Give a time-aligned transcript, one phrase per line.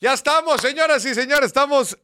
[0.00, 1.98] Ya estamos, señoras y señores, estamos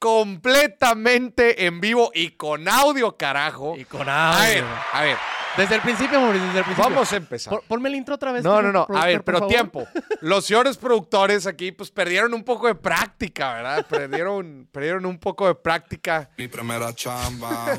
[0.00, 3.76] completamente en vivo y con audio, carajo.
[3.76, 4.76] Y con A ver, audio.
[4.92, 5.16] a ver,
[5.56, 6.90] Desde el principio, Mauricio, desde el principio.
[6.90, 7.50] vamos a empezar.
[7.52, 8.42] Por- ponme el intro otra vez.
[8.42, 8.86] No, no, no.
[8.92, 9.52] A ver, pero favor.
[9.52, 9.86] tiempo.
[10.22, 13.86] Los señores productores aquí, pues perdieron un poco de práctica, ¿verdad?
[13.88, 16.28] Perdieron, perdieron un poco de práctica.
[16.36, 17.78] Mi primera chamba.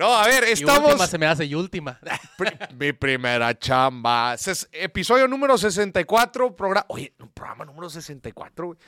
[0.00, 0.88] No, a ver, Y estamos.
[0.92, 2.00] última se me hace y última.
[2.38, 4.32] Pri- mi primera chamba.
[4.38, 6.56] Ses- episodio número 64.
[6.56, 6.86] Programa.
[6.88, 8.78] Oye, programa número 64, güey.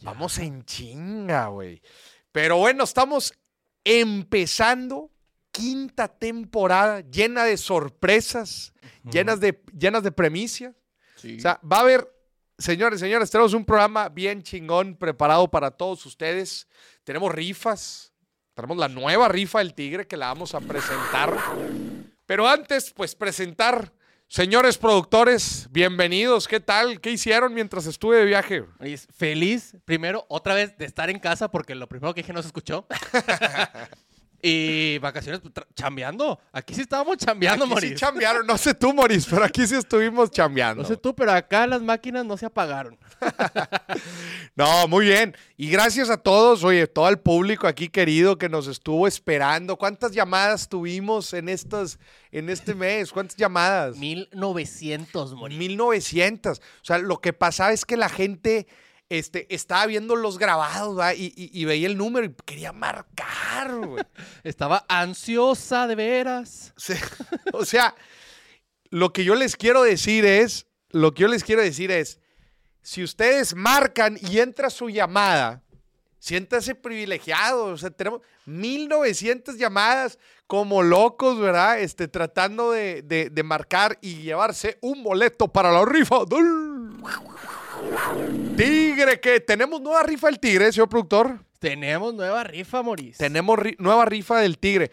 [0.00, 1.82] Vamos en chinga, güey.
[2.32, 3.34] Pero bueno, estamos
[3.84, 5.10] empezando
[5.50, 8.72] quinta temporada llena de sorpresas,
[9.04, 10.74] llenas de, llenas de premicias.
[11.18, 12.08] O sea, va a haber,
[12.56, 16.66] señores, señores, tenemos un programa bien chingón preparado para todos ustedes.
[17.04, 18.11] Tenemos rifas.
[18.54, 21.34] Tenemos la nueva rifa del tigre que la vamos a presentar.
[22.26, 23.92] Pero antes, pues presentar,
[24.28, 26.48] señores productores, bienvenidos.
[26.48, 27.00] ¿Qué tal?
[27.00, 28.64] ¿Qué hicieron mientras estuve de viaje?
[29.16, 32.48] Feliz, primero, otra vez de estar en casa, porque lo primero que dije no se
[32.48, 32.86] escuchó.
[34.44, 36.40] y vacaciones pues, chambeando.
[36.50, 37.96] Aquí sí estábamos chambeando, Aquí sí Mauricio.
[37.96, 40.82] chambearon, no sé tú, Moris, pero aquí sí estuvimos chambeando.
[40.82, 42.98] no sé tú, pero acá las máquinas no se apagaron.
[44.54, 45.34] No, muy bien.
[45.56, 49.76] Y gracias a todos, oye, todo el público aquí querido que nos estuvo esperando.
[49.76, 51.98] ¿Cuántas llamadas tuvimos en estas,
[52.30, 53.12] en este mes?
[53.12, 53.96] ¿Cuántas llamadas?
[53.96, 55.58] 1900, Mauricio.
[55.58, 56.58] 1900.
[56.58, 58.66] O sea, lo que pasaba es que la gente
[59.18, 64.04] este, estaba viendo los grabados y, y- y veía el número y quería marcar, güey.
[64.44, 66.72] Estaba ansiosa de veras.
[66.76, 67.00] O sea,
[67.52, 67.94] o sea,
[68.90, 72.20] lo que yo les quiero decir es, lo que yo les quiero decir es,
[72.82, 75.62] si ustedes marcan y entra su llamada,
[76.18, 77.66] siéntase privilegiado.
[77.66, 81.80] O sea, tenemos 1900 llamadas como locos, ¿verdad?
[81.80, 86.24] Este, tratando de, de- de marcar y llevarse un boleto para la rifa
[88.56, 91.44] Tigre, que tenemos nueva rifa del Tigre, señor productor.
[91.58, 93.18] Tenemos nueva rifa, Mauricio.
[93.18, 94.90] Tenemos ri- nueva rifa del Tigre.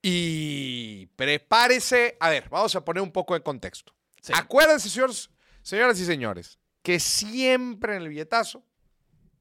[0.00, 2.16] Y prepárese.
[2.20, 3.94] A ver, vamos a poner un poco de contexto.
[4.20, 4.32] Sí.
[4.36, 5.30] Acuérdense, señores,
[5.62, 8.64] señoras y señores, que siempre en el billetazo,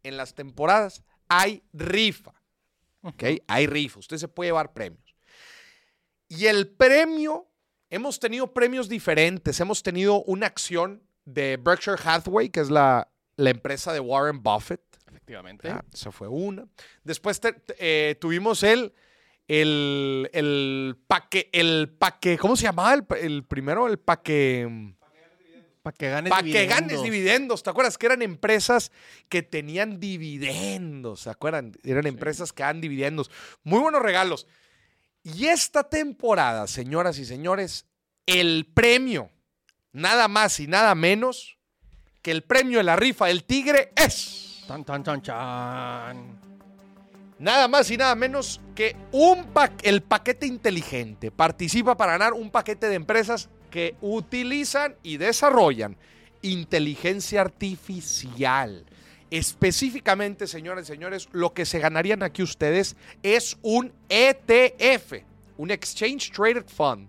[0.03, 2.33] en las temporadas, hay rifa.
[3.01, 3.23] ¿Ok?
[3.47, 3.99] Hay rifa.
[3.99, 5.15] Usted se puede llevar premios.
[6.27, 7.47] Y el premio,
[7.89, 9.59] hemos tenido premios diferentes.
[9.59, 14.81] Hemos tenido una acción de Berkshire Hathaway, que es la, la empresa de Warren Buffett.
[15.07, 15.69] Efectivamente.
[15.69, 16.65] Ah, esa fue una.
[17.03, 18.93] Después te- eh, tuvimos el,
[19.47, 23.87] el, el paque, el paque, ¿cómo se llamaba el, el primero?
[23.87, 24.93] El paque,
[25.83, 27.03] Para que ganes para que ganes dividendos.
[27.03, 27.63] dividendos.
[27.63, 28.91] ¿Te acuerdas que eran empresas
[29.29, 31.21] que tenían dividendos?
[31.21, 31.73] ¿Se acuerdan?
[31.83, 33.29] Eran empresas que dan dividendos.
[33.63, 34.47] Muy buenos regalos.
[35.23, 37.85] Y esta temporada, señoras y señores,
[38.25, 39.29] el premio,
[39.93, 41.57] nada más y nada menos
[42.21, 44.63] que el premio de la rifa del tigre es...
[44.67, 46.39] Tan, tan, tan, chan.
[47.39, 51.31] Nada más y nada menos que un pa- el paquete inteligente.
[51.31, 55.97] Participa para ganar un paquete de empresas que utilizan y desarrollan
[56.43, 58.85] inteligencia artificial.
[59.31, 65.23] Específicamente, señores y señores, lo que se ganarían aquí ustedes es un ETF,
[65.57, 67.07] un Exchange Traded Fund.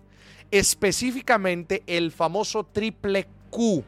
[0.52, 3.84] Específicamente el famoso triple Q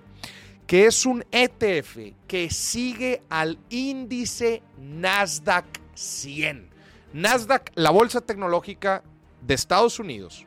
[0.67, 6.71] que es un ETF que sigue al índice Nasdaq 100.
[7.13, 9.03] Nasdaq, la bolsa tecnológica
[9.43, 10.47] de Estados Unidos,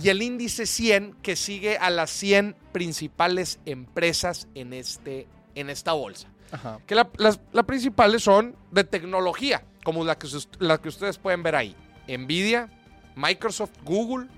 [0.00, 5.26] y el índice 100 que sigue a las 100 principales empresas en, este,
[5.56, 6.28] en esta bolsa.
[6.52, 6.78] Ajá.
[6.86, 10.28] Que la- las, las principales son de tecnología, como la que,
[10.60, 11.74] la que ustedes pueden ver ahí.
[12.06, 12.68] Nvidia,
[13.16, 14.28] Microsoft, Google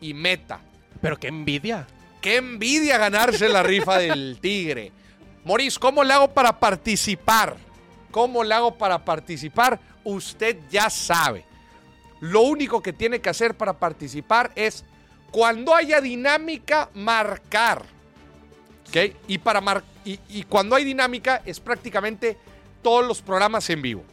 [0.00, 0.60] y Meta.
[1.00, 1.86] Pero qué envidia.
[2.20, 4.92] Qué envidia ganarse la rifa del tigre.
[5.44, 7.56] Moris, ¿cómo le hago para participar?
[8.10, 9.78] ¿Cómo le hago para participar?
[10.04, 11.44] Usted ya sabe.
[12.20, 14.84] Lo único que tiene que hacer para participar es
[15.30, 17.82] cuando haya dinámica, marcar.
[18.88, 19.14] ¿Ok?
[19.28, 22.38] Y, para mar- y, y cuando hay dinámica es prácticamente
[22.82, 24.04] todos los programas en vivo.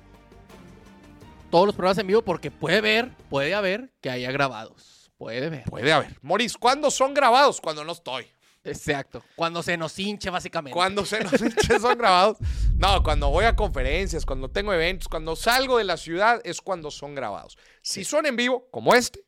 [1.49, 4.92] Todos los programas en vivo porque puede ver, puede haber que haya grabados.
[5.17, 5.63] Puede ver.
[5.65, 6.17] Puede haber.
[6.21, 7.61] Moris, ¿cuándo son grabados?
[7.61, 8.27] Cuando no estoy.
[8.65, 9.23] Exacto.
[9.35, 10.73] Cuando se nos hinche, básicamente.
[10.73, 12.37] Cuando se nos hinche son grabados.
[12.77, 16.89] No, cuando voy a conferencias, cuando tengo eventos, cuando salgo de la ciudad, es cuando
[16.89, 17.57] son grabados.
[17.81, 19.25] Si son en vivo, como este,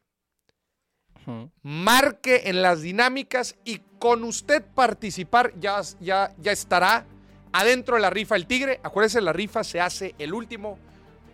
[1.62, 7.06] marque en las dinámicas y con usted participar ya, ya, ya estará
[7.52, 8.80] adentro de la rifa El Tigre.
[8.84, 10.78] Acuérdense, la rifa se hace el último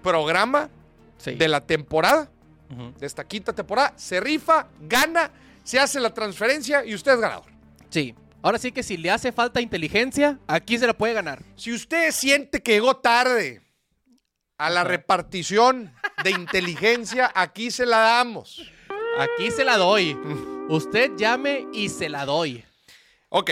[0.01, 0.69] programa
[1.17, 1.35] Sí.
[1.35, 2.31] de la temporada,
[2.71, 2.93] Ujú.
[2.99, 3.93] de esta quinta temporada.
[3.97, 5.31] Se rifa, gana,
[5.63, 7.45] se hace la transferencia y usted es ganador.
[7.89, 8.15] Sí.
[8.43, 11.43] Ahora sí que si le hace falta inteligencia, aquí se la puede ganar.
[11.55, 13.61] Si usted siente que llegó tarde
[14.57, 18.71] a la repartición de inteligencia, aquí se la damos.
[19.19, 20.17] Aquí se la doy.
[20.69, 22.63] Usted llame y se la doy.
[23.29, 23.51] Ok,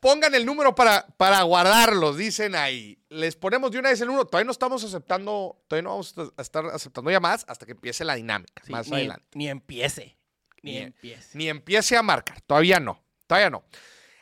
[0.00, 2.98] pongan el número para, para guardarlos, dicen ahí.
[3.10, 4.24] Les ponemos de una vez el número.
[4.26, 8.14] Todavía no estamos aceptando, todavía no vamos a estar aceptando llamadas hasta que empiece la
[8.14, 9.26] dinámica, Sí, más ni, adelante.
[9.34, 10.16] ni empiece.
[10.62, 11.38] Ni, Ni- empiece.
[11.38, 13.64] Ni empiece a marcar, todavía no, todavía no.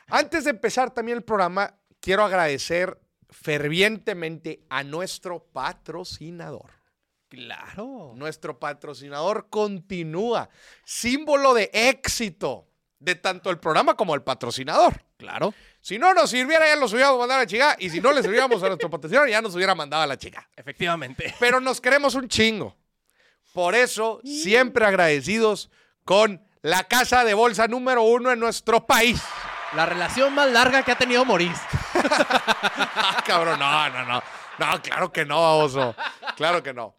[0.07, 2.99] Antes de empezar también el programa, quiero agradecer
[3.29, 6.71] fervientemente a nuestro patrocinador.
[7.27, 8.13] Claro.
[8.15, 10.49] Nuestro patrocinador continúa,
[10.83, 12.68] símbolo de éxito
[12.99, 15.01] de tanto el programa como el patrocinador.
[15.17, 15.53] Claro.
[15.81, 17.75] Si no nos sirviera, ya los hubiéramos mandado a la chica.
[17.79, 20.47] Y si no le sirviéramos a nuestro patrocinador, ya nos hubiera mandado a la chica.
[20.55, 21.33] Efectivamente.
[21.39, 22.75] Pero nos queremos un chingo.
[23.53, 25.69] Por eso, siempre agradecidos
[26.05, 29.21] con la casa de bolsa número uno en nuestro país.
[29.75, 31.61] La relación más larga que ha tenido Maurice.
[33.01, 34.23] Ah, cabrón, no, no, no.
[34.57, 35.95] No, claro que no, oso.
[36.35, 36.95] Claro que no.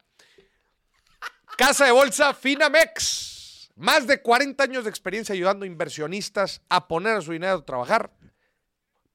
[1.56, 3.30] Casa de bolsa Finamex.
[3.76, 8.12] Más de 40 años de experiencia ayudando a inversionistas a poner su dinero a trabajar.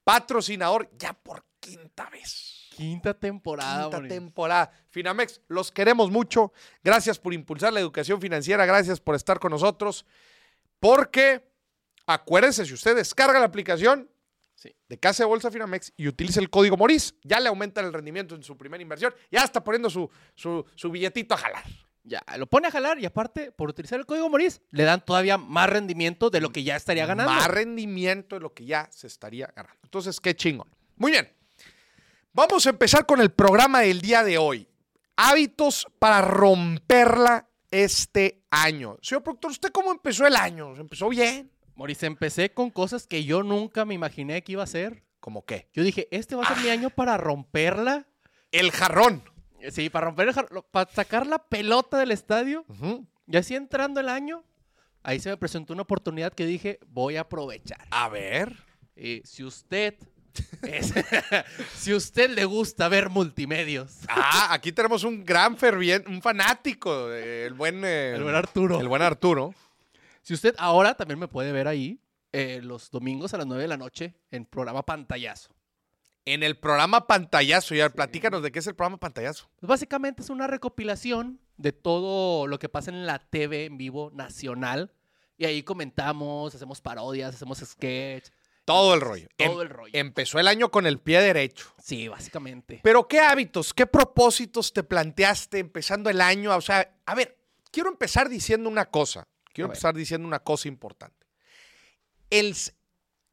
[0.04, 2.70] Patrocinador ya por quinta vez.
[2.76, 4.72] Quinta temporada, Quinta temporada.
[4.90, 6.52] Finamex, los queremos mucho.
[6.84, 8.66] Gracias por impulsar la educación financiera.
[8.66, 10.06] Gracias por estar con nosotros.
[10.80, 11.42] Porque,
[12.06, 14.10] acuérdense, si usted descarga la aplicación
[14.56, 14.74] Sí.
[14.88, 18.36] de Casa de Bolsa Finamex y utiliza el código MORIS, ya le aumentan el rendimiento
[18.36, 19.14] en su primera inversión.
[19.30, 21.64] Ya está poniendo su, su, su billetito a jalar.
[22.08, 25.40] Ya, lo pone a jalar y aparte, por utilizar el código Maurice, le dan todavía
[25.40, 27.34] más rendimiento de lo que ya estaría ganando.
[27.34, 29.80] Más rendimiento de lo que ya se estaría ganando.
[29.84, 30.68] Entonces, qué chingón.
[30.98, 31.28] Muy bien.
[32.32, 34.68] Vamos a empezar con el programa del día de hoy.
[35.16, 38.98] Hábitos para romperla este año.
[39.02, 40.76] Señor productor, ¿usted cómo empezó el año?
[40.76, 41.52] ¿Empezó bien?
[41.76, 45.04] Maurice, empecé con cosas que yo nunca me imaginé que iba a hacer.
[45.20, 45.70] ¿Cómo qué?
[45.74, 48.06] Yo dije, este va a ser mi año para romperla.
[48.52, 49.24] El jarrón.
[49.72, 52.66] Sí, para romper el jar- lo- para sacar la pelota del estadio.
[53.28, 54.44] Y así entrando el año,
[55.04, 57.86] ahí se me presentó una oportunidad que dije, voy a aprovechar.
[57.92, 58.56] A ver.
[58.96, 59.96] Eh, si usted
[60.64, 60.94] es-
[61.76, 67.46] si usted le gusta ver multimedios, Ah, aquí tenemos un gran ferviente, un fanático, eh,
[67.46, 68.80] el buen, eh, el buen Arturo.
[68.80, 69.54] el buen Arturo.
[70.22, 72.00] Si usted ahora también me puede ver ahí
[72.34, 75.55] eh, los domingos a las 9 de la noche en programa Pantallazo.
[76.26, 79.48] En el programa Pantallazo, ya platícanos de qué es el programa Pantallazo.
[79.60, 84.10] Pues básicamente es una recopilación de todo lo que pasa en la TV en vivo
[84.14, 84.92] nacional.
[85.38, 88.30] Y ahí comentamos, hacemos parodias, hacemos sketch.
[88.64, 89.28] Todo el rollo.
[89.38, 89.92] Todo Em- el rollo.
[89.94, 91.72] Empezó el año con el pie derecho.
[91.84, 92.80] Sí, básicamente.
[92.84, 96.56] Pero ¿qué hábitos, qué propósitos te planteaste empezando el año?
[96.56, 97.38] O sea, a ver,
[97.72, 99.28] quiero empezar diciendo una cosa.
[99.54, 99.76] Quiero A ver.
[99.76, 101.28] empezar diciendo una cosa importante.
[102.32, 102.56] El,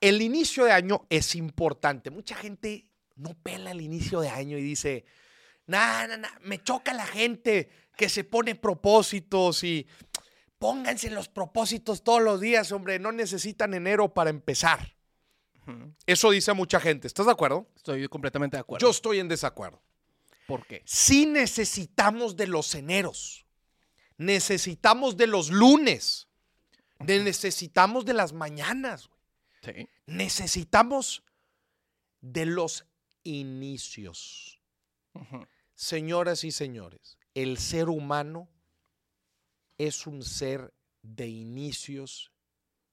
[0.03, 2.11] el inicio de año es importante.
[2.11, 5.05] Mucha gente no pela el inicio de año y dice,
[5.67, 9.87] nah, nah, nah, me choca la gente que se pone propósitos y
[10.59, 14.95] pónganse los propósitos todos los días, hombre, no necesitan enero para empezar.
[16.07, 17.07] Eso dice mucha gente.
[17.07, 17.69] ¿Estás de acuerdo?
[17.77, 18.85] Estoy completamente de acuerdo.
[18.85, 19.81] Yo estoy en desacuerdo.
[20.49, 20.83] ¿Por qué?
[20.85, 23.47] Sí necesitamos de los eneros.
[24.19, 26.27] Necesitamos de los lunes.
[26.99, 29.09] Ne- Necesitamos de las mañanas.
[29.63, 29.89] Sí.
[30.07, 31.23] Necesitamos
[32.21, 32.87] de los
[33.23, 34.61] inicios.
[35.75, 38.49] Señoras y señores, el ser humano
[39.79, 42.33] es un ser de inicios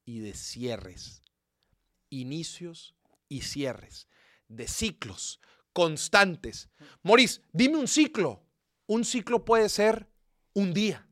[0.05, 1.24] y de cierres.
[2.10, 2.96] Inicios
[3.27, 4.08] y cierres.
[4.48, 5.39] De ciclos
[5.74, 6.70] constantes.
[7.03, 8.43] Moris, dime un ciclo.
[8.88, 10.12] Un ciclo puede ser
[10.53, 11.08] un día.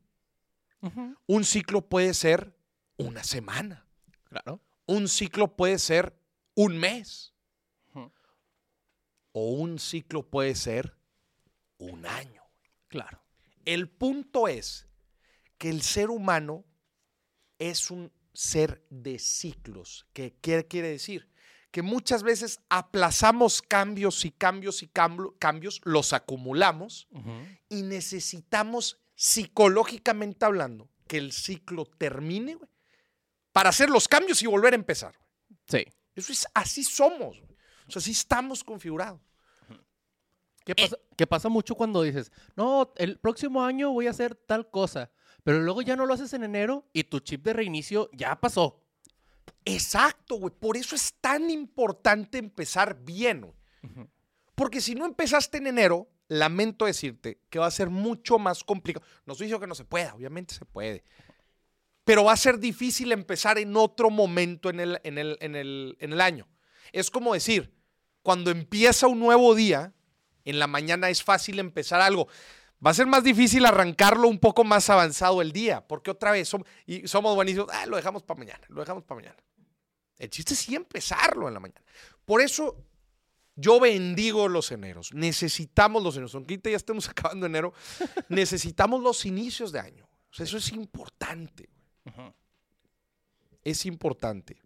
[1.26, 2.56] Un ciclo puede ser
[2.96, 3.86] una semana.
[4.24, 4.60] Claro.
[4.88, 6.18] Un ciclo puede ser
[6.54, 7.34] un mes.
[9.32, 10.96] O un ciclo puede ser
[11.76, 12.42] un año.
[12.88, 13.22] Claro.
[13.64, 14.88] El punto es
[15.58, 16.64] que el ser humano
[17.58, 20.06] es un ser de ciclos.
[20.14, 21.30] ¿Qué qué quiere decir?
[21.70, 27.06] Que muchas veces aplazamos cambios y cambios y cambio- cambios, los acumulamos
[27.68, 32.56] y necesitamos psicológicamente hablando que el ciclo termine
[33.58, 35.18] para hacer los cambios y volver a empezar.
[35.66, 35.84] Sí.
[36.14, 37.40] Eso es así somos.
[37.40, 37.56] güey.
[37.88, 39.20] O sea, así estamos configurados.
[40.64, 44.70] ¿Qué pasa, qué pasa mucho cuando dices, no, el próximo año voy a hacer tal
[44.70, 45.10] cosa,
[45.42, 48.84] pero luego ya no lo haces en enero y tu chip de reinicio ya pasó?
[49.64, 50.54] Exacto, güey.
[50.54, 54.06] Por eso es tan importante empezar bien, güey.
[54.54, 59.04] Porque si no empezaste en enero, lamento decirte que va a ser mucho más complicado.
[59.26, 61.02] No estoy diciendo que no se pueda, obviamente se puede.
[62.08, 65.94] Pero va a ser difícil empezar en otro momento en el, en el, en el,
[66.00, 66.48] en el año.
[66.90, 67.70] Es como decir,
[68.22, 69.92] cuando empieza un nuevo día,
[70.46, 72.26] en la mañana es fácil empezar algo.
[72.84, 76.50] Va a ser más difícil arrancarlo un poco más avanzado el día, porque otra vez
[76.50, 79.36] som- y somos buenísimos, ah, lo dejamos para mañana, lo dejamos para mañana.
[80.16, 81.82] El chiste es sí empezarlo en la mañana.
[82.24, 82.86] Por eso
[83.54, 85.12] yo bendigo los eneros.
[85.12, 86.34] Necesitamos los eneros.
[86.34, 87.74] Aunque ya estemos acabando enero,
[88.30, 90.08] necesitamos los inicios de año.
[90.38, 91.68] Eso es importante.
[93.64, 94.56] Es importante.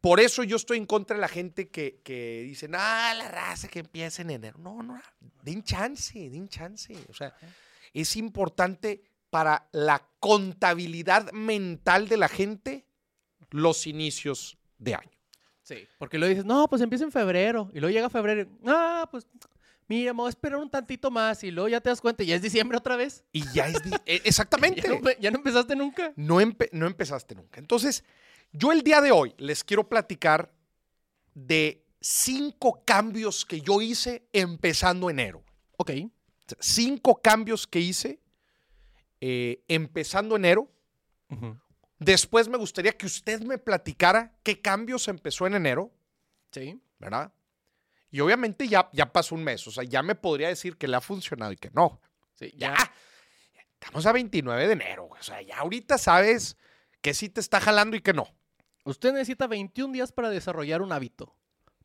[0.00, 3.66] Por eso yo estoy en contra de la gente que, que dice, ah, la raza
[3.68, 4.58] que empieza en enero.
[4.58, 5.00] No, no,
[5.42, 6.94] den chance, den chance.
[7.08, 7.34] O sea,
[7.92, 12.86] es importante para la contabilidad mental de la gente
[13.50, 15.18] los inicios de año.
[15.62, 15.86] Sí.
[15.98, 17.68] Porque luego dices, no, pues empieza en febrero.
[17.74, 18.48] Y luego llega febrero.
[18.66, 19.26] Ah, pues
[19.88, 21.42] mira, me voy a esperar un tantito más.
[21.42, 23.24] Y luego ya te das cuenta, ya es diciembre otra vez.
[23.32, 23.76] Y ya es...
[24.06, 24.82] e- exactamente.
[24.82, 26.12] Ya no, empe- ya no empezaste nunca.
[26.16, 27.58] no, empe- no empezaste nunca.
[27.58, 28.04] Entonces,
[28.52, 30.52] yo el día de hoy les quiero platicar
[31.34, 35.42] de cinco cambios que yo hice empezando enero.
[35.76, 35.90] Ok.
[36.60, 38.20] Cinco cambios que hice
[39.20, 40.70] eh, empezando enero.
[41.98, 45.90] Después me gustaría que usted me platicara qué cambios empezó en enero,
[46.52, 46.80] Sí.
[46.98, 47.32] ¿verdad?
[48.10, 50.96] Y obviamente ya, ya pasó un mes, o sea, ya me podría decir que le
[50.96, 52.00] ha funcionado y que no.
[52.34, 52.92] Sí, Ya, ya.
[53.74, 56.56] estamos a 29 de enero, o sea, ya ahorita sabes
[57.02, 58.26] que sí te está jalando y que no.
[58.84, 61.36] Usted necesita 21 días para desarrollar un hábito.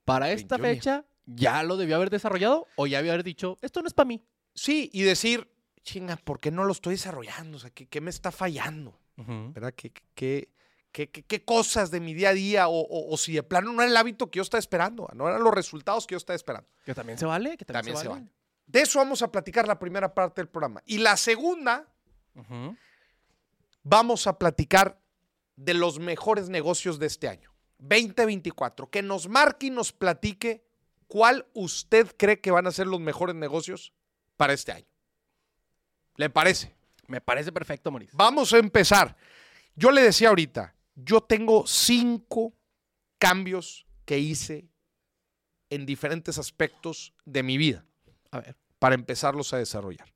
[0.06, 0.78] Para esta 21 días.
[0.84, 4.08] fecha, ¿ya lo debió haber desarrollado o ya había haber dicho, esto no es para
[4.08, 4.24] mí?
[4.56, 5.50] Sí, y decir,
[5.82, 7.58] chinga, ¿por qué no lo estoy desarrollando?
[7.58, 9.00] O sea, ¿qué, qué me está fallando?
[9.18, 9.74] ¿Verdad?
[9.76, 10.50] ¿Qué, qué,
[10.94, 13.74] qué, qué- qué cosas de mi día a día o, o- o si de plano
[13.74, 16.36] no era el hábito que yo estaba esperando, no eran los resultados que yo estaba
[16.36, 16.70] esperando?
[16.86, 18.28] Que también se vale, que también, También se se vale.
[18.66, 20.82] De eso vamos a platicar la primera parte del programa.
[20.86, 21.86] Y la segunda,
[23.84, 25.00] vamos a platicar
[25.56, 28.90] de los mejores negocios de este año, 2024.
[28.90, 30.64] Que nos marque y nos platique
[31.08, 33.94] cuál usted cree que van a ser los mejores negocios
[34.38, 34.88] para este año.
[36.16, 36.74] ¿Le parece?
[37.08, 38.18] Me parece perfecto, Mauricio.
[38.18, 39.16] Vamos a empezar.
[39.76, 42.54] Yo le decía ahorita, yo tengo cinco
[43.18, 44.68] cambios que hice
[45.70, 47.86] en diferentes aspectos de mi vida
[48.32, 48.56] A ver.
[48.80, 50.14] para empezarlos a desarrollar.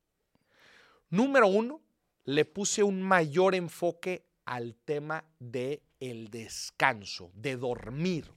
[1.10, 1.82] Número uno,
[2.26, 8.32] le puse un mayor enfoque al tema de el descanso, de dormir.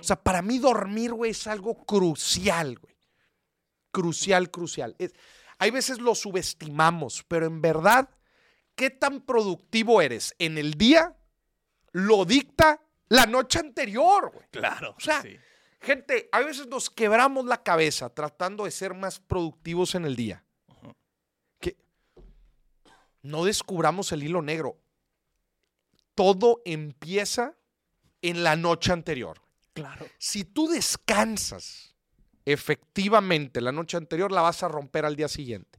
[0.00, 2.96] O sea, para mí dormir, güey, es algo crucial, güey.
[3.90, 4.96] Crucial, crucial.
[4.98, 5.14] Es-
[5.58, 8.08] hay veces lo subestimamos, pero en verdad,
[8.74, 11.16] ¿qué tan productivo eres en el día?
[11.98, 14.46] Lo dicta la noche anterior, güey.
[14.50, 14.94] Claro.
[14.96, 15.22] O sea,
[15.80, 20.44] Gente, a veces nos quebramos la cabeza tratando de ser más productivos en el día.
[21.60, 21.76] Que
[23.22, 24.78] no descubramos el hilo negro.
[26.14, 27.54] Todo empieza
[28.22, 29.40] en la noche anterior.
[29.72, 30.06] claro.
[30.18, 31.94] Si tú descansas
[32.44, 35.78] efectivamente la noche anterior, la vas a romper al día siguiente.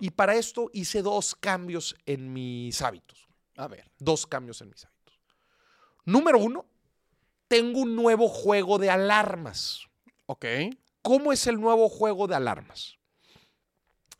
[0.00, 3.26] Y para esto hice dos cambios en mis hábitos.
[3.56, 3.90] A ver.
[3.98, 4.97] Dos cambios en mis hábitos.
[6.08, 6.64] Número uno,
[7.48, 9.86] tengo un nuevo juego de alarmas.
[10.24, 10.46] Ok.
[11.02, 12.96] ¿Cómo es el nuevo juego de alarmas?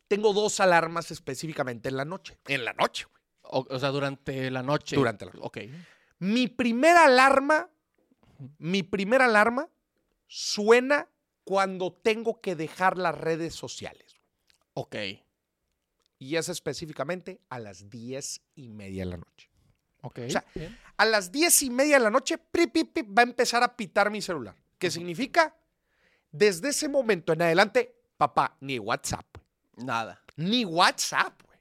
[0.07, 2.37] Tengo dos alarmas específicamente en la noche.
[2.45, 3.05] En la noche.
[3.09, 3.23] güey.
[3.41, 4.97] O, o sea, durante la noche.
[4.97, 5.43] Durante la noche.
[5.43, 5.57] Ok.
[6.19, 7.71] Mi primera alarma,
[8.59, 9.67] mi primera alarma
[10.27, 11.09] suena
[11.43, 14.21] cuando tengo que dejar las redes sociales.
[14.75, 14.95] Ok.
[16.19, 19.48] Y es específicamente a las diez y media de la noche.
[20.01, 20.19] Ok.
[20.27, 20.77] O sea, bien.
[20.97, 23.75] A las diez y media de la noche, pip, pip, pip, va a empezar a
[23.75, 24.55] pitar mi celular.
[24.77, 25.55] ¿Qué significa?
[26.31, 29.25] Desde ese momento en adelante, papá, ni WhatsApp,
[29.75, 30.21] Nada.
[30.35, 31.41] ni WhatsApp.
[31.43, 31.59] güey.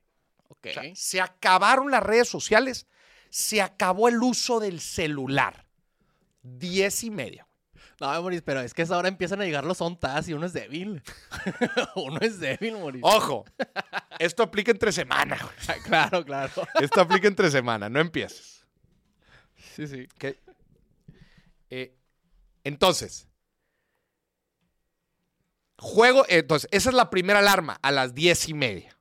[0.49, 0.66] Ok.
[0.66, 2.87] O sea, se acabaron las redes sociales,
[3.30, 5.66] se acabó el uso del celular.
[6.42, 7.48] Diez y media.
[8.00, 10.47] No, Mauricio, pero es que a esa hora empiezan a llegar los ontas y uno
[10.47, 11.02] es débil.
[11.97, 13.07] uno es débil, Mauricio.
[13.07, 13.45] Ojo,
[14.19, 15.37] esto aplica entre semana.
[15.85, 16.52] claro, claro.
[16.81, 18.64] Esto aplica entre semana, no empieces.
[19.75, 20.07] Sí, sí.
[20.14, 20.37] ¿ok?
[21.71, 21.97] Eh,
[22.62, 23.26] entonces,
[25.76, 28.97] juego, entonces, esa es la primera alarma a las diez y media.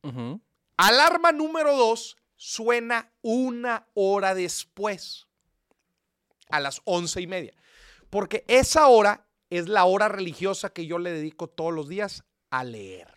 [0.76, 5.28] Alarma número dos suena una hora después,
[6.50, 7.54] a las once y media.
[8.10, 12.64] Porque esa hora es la hora religiosa que yo le dedico todos los días a
[12.64, 13.08] leer.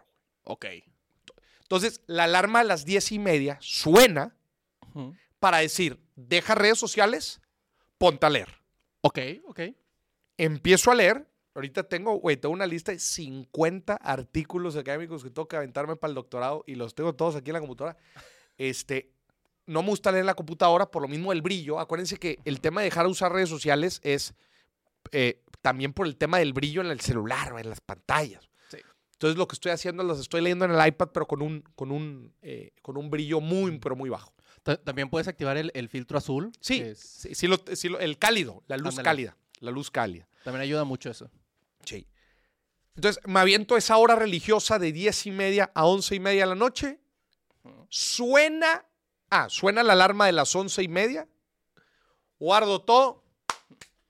[0.45, 0.67] Ok.
[1.63, 4.37] Entonces, la alarma a las diez y media suena
[5.39, 7.41] para decir, deja redes sociales,
[7.97, 8.49] ponte a leer.
[9.03, 9.61] Ok, ok.
[10.37, 11.27] Empiezo a leer.
[11.55, 16.11] Ahorita tengo, güey, tengo una lista de 50 artículos académicos que tengo que aventarme para
[16.11, 17.97] el doctorado y los tengo todos aquí en la computadora.
[18.57, 19.13] Este,
[19.67, 21.79] no me gusta leer en la computadora por lo mismo del brillo.
[21.79, 24.35] Acuérdense que el tema de dejar de usar redes sociales es
[25.13, 28.49] eh, también por el tema del brillo en el celular o en las pantallas.
[28.71, 28.79] Sí.
[29.13, 31.91] Entonces lo que estoy haciendo las estoy leyendo en el iPad, pero con un, con
[31.91, 34.35] un, eh, con un brillo muy, pero muy bajo.
[34.63, 36.53] Ta- También puedes activar el, el filtro azul.
[36.61, 39.05] Sí, es- sí, sí lo- sí lo- el cálido, la luz Ándale.
[39.05, 40.27] cálida, la luz cálida.
[40.45, 41.31] también ayuda mucho eso.
[41.85, 42.07] Sí.
[42.97, 46.47] Entonces, me aviento esa hora religiosa de 10 y media a 11 y media de
[46.49, 46.99] la noche.
[47.89, 48.85] Suena,
[49.31, 51.29] ah, suena la alarma de las 11 y media.
[52.39, 53.23] Guardo todo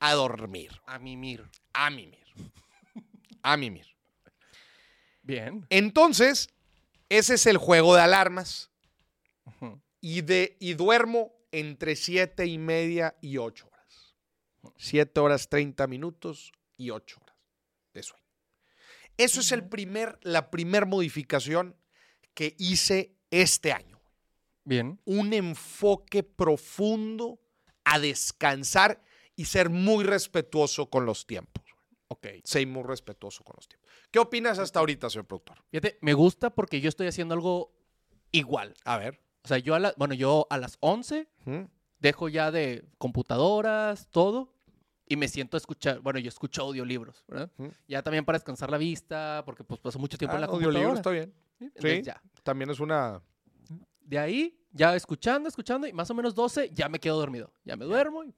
[0.01, 1.47] a dormir, A mimir.
[1.73, 2.25] a mimir,
[3.43, 3.85] a mimir.
[5.21, 5.65] Bien.
[5.69, 6.49] Entonces,
[7.07, 8.69] ese es el juego de alarmas.
[10.01, 14.15] Y, de, y duermo entre 7 y media y 8 horas.
[14.77, 17.35] 7 horas 30 minutos y 8 horas
[17.93, 18.25] de sueño.
[19.17, 21.75] Eso es el primer, la primera modificación
[22.33, 24.01] que hice este año.
[24.63, 24.99] Bien.
[25.05, 27.39] Un enfoque profundo
[27.83, 29.03] a descansar
[29.41, 31.63] y ser muy respetuoso con los tiempos.
[32.09, 32.27] Ok.
[32.43, 33.89] Ser muy respetuoso con los tiempos.
[34.11, 35.57] ¿Qué opinas hasta ahorita, señor productor?
[35.71, 37.71] Fíjate, me gusta porque yo estoy haciendo algo
[38.31, 38.75] igual.
[38.85, 39.19] A ver.
[39.43, 41.61] O sea, yo a, la- bueno, yo a las 11 ¿Mm?
[41.99, 44.53] dejo ya de computadoras, todo,
[45.07, 47.51] y me siento a escuchar, bueno, yo escucho audiolibros, ¿verdad?
[47.57, 47.71] Ujú.
[47.87, 50.89] Ya también para descansar la vista, porque pues paso mucho tiempo en la Ah, audiolibro
[50.89, 50.99] computadora.
[50.99, 51.33] está bien.
[51.57, 51.65] ¿sí?
[51.65, 52.03] Entonces, Sí.
[52.03, 52.21] ya.
[52.43, 53.21] También es una...
[54.01, 57.51] De ahí, ya escuchando, escuchando, y más o menos 12, ya me quedo dormido.
[57.63, 58.33] Ya me duermo y,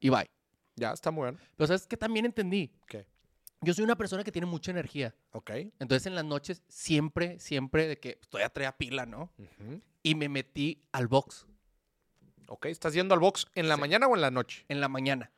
[0.00, 0.28] y bye.
[0.76, 1.38] Ya, está muy bien.
[1.56, 2.70] Pero ¿sabes que También entendí.
[2.86, 3.06] ¿Qué?
[3.60, 5.14] Yo soy una persona que tiene mucha energía.
[5.32, 5.50] Ok.
[5.78, 9.30] Entonces en las noches siempre, siempre de que todavía traía pila, ¿no?
[10.02, 11.46] Y me metí al box
[12.48, 13.80] Ok, ¿estás yendo al box en la Sí.
[13.80, 14.64] mañana o en la noche?
[14.68, 15.30] en la mañana.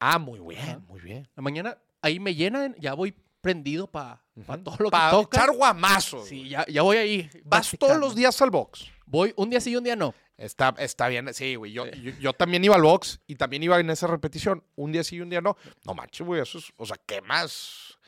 [0.00, 0.78] Ah, muy bien, Ajá.
[0.88, 1.26] muy bien.
[1.34, 4.58] La mañana ahí me llenan, ya voy prendido para Ujú.
[4.58, 5.38] todo lo Pa' que toca.
[5.38, 6.28] echar guamazos.
[6.28, 7.30] Sí, ya, ya voy ahí.
[7.44, 8.86] Vas todos los días al box.
[9.06, 10.14] Voy un día sí y un día no.
[10.36, 11.72] Está, está bien, sí, güey.
[11.72, 14.62] Yo, yo, yo también iba al box y también iba en esa repetición.
[14.76, 15.56] Un día sí y un día no.
[15.84, 16.40] No manches, güey.
[16.40, 17.98] Eso es, o sea, ¿qué más?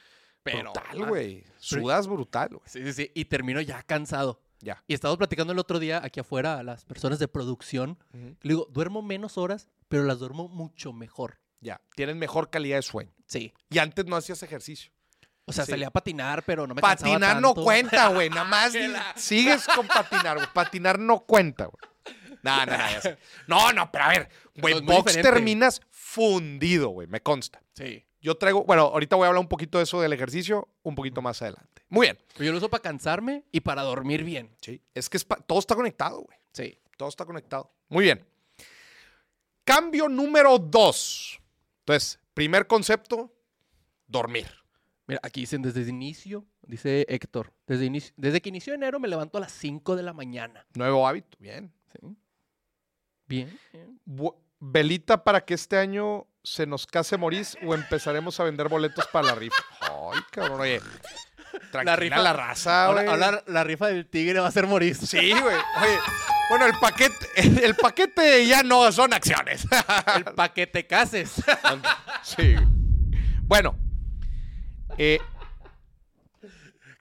[0.42, 1.44] Pero, brutal, ah, güey.
[1.58, 2.62] Sudas brutal, güey.
[2.66, 3.10] Sí, sí, sí.
[3.14, 4.40] Y termino ya cansado.
[4.60, 4.82] Ya.
[4.86, 7.98] Y estamos platicando el otro día aquí afuera a las personas de producción.
[8.12, 11.40] Le digo, duermo menos horas, pero las duermo mucho mejor.
[11.60, 11.80] Ya.
[11.96, 13.12] Tienen mejor calidad de sueño.
[13.26, 13.52] Sí.
[13.70, 14.92] Y antes no hacías ejercicio.
[15.46, 15.72] O sea, Sí.
[15.72, 18.30] salía a patinar, pero no me cansaba Patinar no cuenta, güey.
[18.30, 18.72] Nada más
[19.16, 20.48] sigues con patinar, güey.
[20.52, 21.78] Patinar no cuenta, güey.
[22.42, 22.86] No, no, no.
[23.48, 27.60] No, no, pero a ver, güey, box terminas fundido, güey, me consta.
[27.74, 28.04] Sí.
[28.22, 31.20] Yo traigo, bueno, ahorita voy a hablar un poquito de eso del ejercicio, un poquito
[31.22, 31.82] más adelante.
[31.88, 32.18] Muy bien.
[32.38, 34.54] Yo lo uso para cansarme y para dormir bien.
[34.60, 34.80] Sí.
[34.94, 36.38] Es que es todo está conectado, güey.
[36.52, 36.78] Sí.
[36.96, 37.72] Todo está conectado.
[37.88, 38.26] Muy bien.
[39.64, 41.40] Cambio número dos.
[41.80, 43.32] Entonces, primer concepto,
[44.06, 44.48] dormir.
[45.10, 49.08] Mira, aquí dicen desde el inicio, dice Héctor, desde, inicio, desde que inició enero me
[49.08, 50.64] levanto a las 5 de la mañana.
[50.74, 51.36] Nuevo hábito.
[51.40, 51.72] Bien.
[51.92, 52.16] Sí.
[53.26, 53.58] Bien.
[54.06, 59.06] Bu- velita para que este año se nos case Morís o empezaremos a vender boletos
[59.12, 59.56] para la rifa.
[59.80, 60.80] Ay, cabrón, oye.
[61.72, 63.12] Tranquila la, rifa- raza, Ahora, güey.
[63.22, 64.94] ahora la rifa del tigre va a ser morir.
[64.94, 65.56] Sí, güey.
[65.82, 65.98] Oye,
[66.50, 67.26] bueno, el paquete,
[67.64, 69.66] el paquete ya no son acciones.
[70.16, 71.42] El paquete cases.
[72.22, 72.54] sí.
[73.42, 73.76] Bueno,
[75.00, 75.18] eh,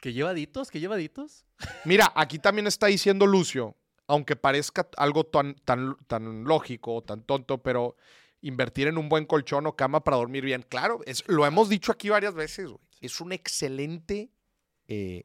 [0.02, 0.72] ¿Que llevaditos?
[0.72, 1.46] ¿Que llevaditos?
[1.84, 3.76] mira, aquí también está diciendo Lucio,
[4.08, 7.96] aunque parezca algo tan, tan, tan lógico o tan tonto, pero
[8.42, 10.64] invertir en un buen colchón o cama para dormir bien.
[10.68, 12.80] Claro, es, lo hemos dicho aquí varias veces, güey.
[13.02, 14.30] Es un excelente,
[14.88, 15.24] eh,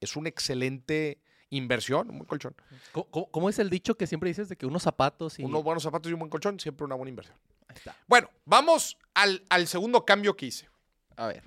[0.00, 2.56] es una excelente inversión, un buen colchón.
[2.92, 5.44] ¿Cómo, cómo- cómo es el dicho que siempre dices de que unos zapatos y...
[5.44, 7.36] Unos buenos zapatos y un buen colchón, siempre una buena inversión.
[7.68, 7.96] Ahí está.
[8.08, 10.68] Bueno, vamos al, al segundo cambio que hice.
[11.16, 11.44] A ver.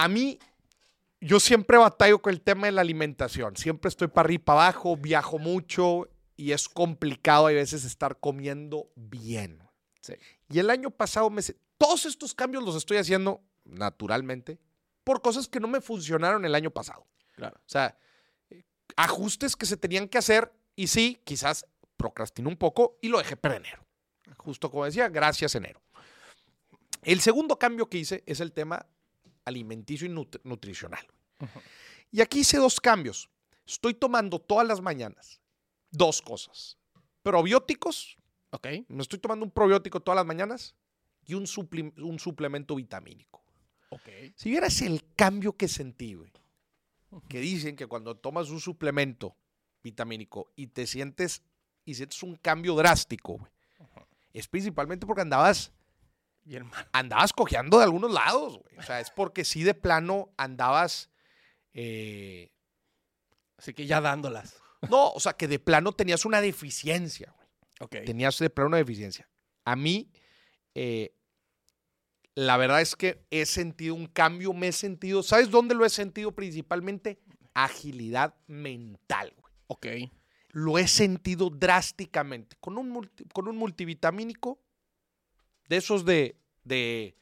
[0.00, 0.38] A mí,
[1.20, 3.54] yo siempre batallo con el tema de la alimentación.
[3.58, 6.08] Siempre estoy para arriba y para abajo, viajo mucho
[6.38, 9.62] y es complicado a veces estar comiendo bien.
[10.00, 10.14] Sí.
[10.48, 11.42] Y el año pasado, me,
[11.76, 14.58] todos estos cambios los estoy haciendo naturalmente
[15.04, 17.06] por cosas que no me funcionaron el año pasado.
[17.36, 17.58] Claro.
[17.58, 17.98] O sea,
[18.96, 21.66] ajustes que se tenían que hacer y sí, quizás
[21.98, 23.84] procrastiné un poco y lo dejé para enero.
[24.38, 25.82] Justo como decía, gracias enero.
[27.02, 28.86] El segundo cambio que hice es el tema
[29.50, 31.06] alimenticio y nut- nutricional.
[32.10, 33.28] Y aquí hice dos cambios.
[33.66, 35.40] Estoy tomando todas las mañanas
[35.90, 36.78] dos cosas.
[37.22, 38.16] Probióticos,
[38.50, 38.66] Ok.
[38.88, 40.74] me estoy tomando un probiótico todas las mañanas
[41.26, 43.42] y un, suplim- un suplemento vitamínico.
[43.90, 44.08] Ok.
[44.34, 46.32] Si vieras el cambio que sentí, güey,
[47.28, 49.36] que dicen que cuando tomas un suplemento
[49.82, 51.42] vitamínico y te sientes
[51.84, 53.52] y sientes un cambio drástico, güey,
[54.32, 55.72] es principalmente porque andabas
[56.50, 56.88] Bien mal.
[56.92, 58.76] andabas cojeando de algunos lados, güey.
[58.76, 61.08] O sea, es porque sí de plano andabas
[61.74, 62.50] eh,
[63.56, 64.56] Así que ya dándolas.
[64.90, 67.48] No, o sea, que de plano tenías una deficiencia, güey.
[67.80, 68.04] Ok.
[68.04, 69.30] Tenías de plano una deficiencia.
[69.64, 70.10] A mí,
[70.74, 71.14] eh,
[72.34, 75.90] la verdad es que he sentido un cambio, me he sentido, ¿sabes dónde lo he
[75.90, 77.20] sentido principalmente?
[77.54, 79.54] Agilidad mental, güey.
[79.68, 79.86] Ok.
[80.48, 82.56] Lo he sentido drásticamente.
[82.58, 84.60] Con un, multi- con un multivitamínico,
[85.68, 87.14] de esos de, de,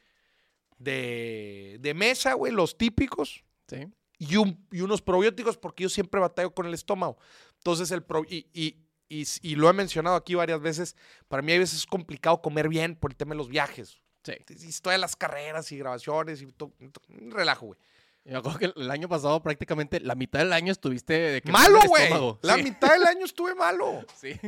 [0.78, 3.86] de, de mesa, güey, los típicos, Sí.
[4.18, 7.18] y, un- y unos probióticos porque yo siempre batallo con el estómago.
[7.58, 8.76] Entonces, el pro- y, y-
[9.10, 10.94] y lo he mencionado aquí varias veces,
[11.28, 14.00] para mí a veces es complicado comer bien por el tema de los viajes.
[14.22, 14.32] Sí.
[14.68, 17.78] Estoy en las carreras y grabaciones y to- to- un relajo, güey.
[18.24, 21.50] Y Me acuerdo que el año pasado prácticamente la mitad del año estuviste de que
[21.50, 22.10] Malo, güey.
[22.42, 22.62] La Sí.
[22.64, 24.04] mitad del año estuve malo.
[24.20, 24.38] Sí.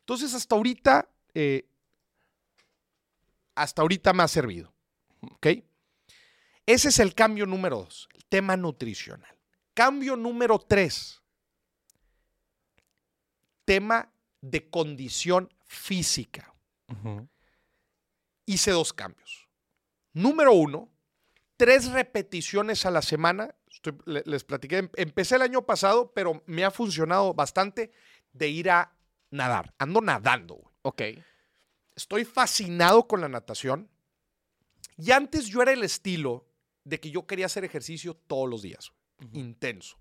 [0.00, 1.66] Entonces, hasta ahorita, eh,
[3.54, 4.72] hasta ahorita me ha servido.
[5.20, 5.46] ¿Ok?
[6.66, 9.36] Ese es el cambio número dos, el tema nutricional.
[9.74, 11.22] Cambio número tres,
[13.64, 16.54] tema de condición física.
[18.46, 19.48] Hice dos cambios.
[20.12, 20.90] Número uno,
[21.56, 23.54] tres repeticiones a la semana.
[23.70, 27.90] Estoy- les platiqué, em- empecé el año pasado, pero me ha funcionado bastante
[28.32, 28.94] de ir a
[29.30, 29.74] nadar.
[29.78, 30.74] Ando nadando, güey.
[30.82, 31.02] Ok.
[31.96, 33.88] Estoy fascinado con la natación.
[34.96, 36.46] Y antes yo era el estilo
[36.84, 38.92] de que yo quería hacer ejercicio todos los días,
[39.32, 39.98] intenso.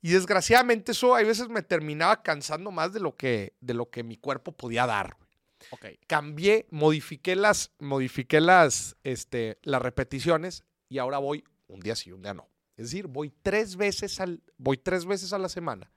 [0.00, 4.02] Y desgraciadamente eso a veces me terminaba cansando más de lo que, de lo que
[4.02, 5.16] mi cuerpo podía dar.
[5.16, 5.30] güey.
[5.70, 5.98] Ok.
[6.06, 12.22] Cambié, modifiqué las, modifiqué las, este, las repeticiones y ahora voy un día sí, un
[12.22, 12.48] día no.
[12.76, 15.90] Es decir, voy tres veces, al, voy tres veces a la semana.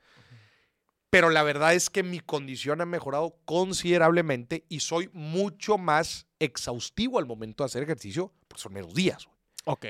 [1.16, 7.20] Pero la verdad es que mi condición ha mejorado considerablemente y soy mucho más exhaustivo
[7.20, 9.30] al momento de hacer ejercicio, porque son menos días.
[9.64, 9.86] Ok.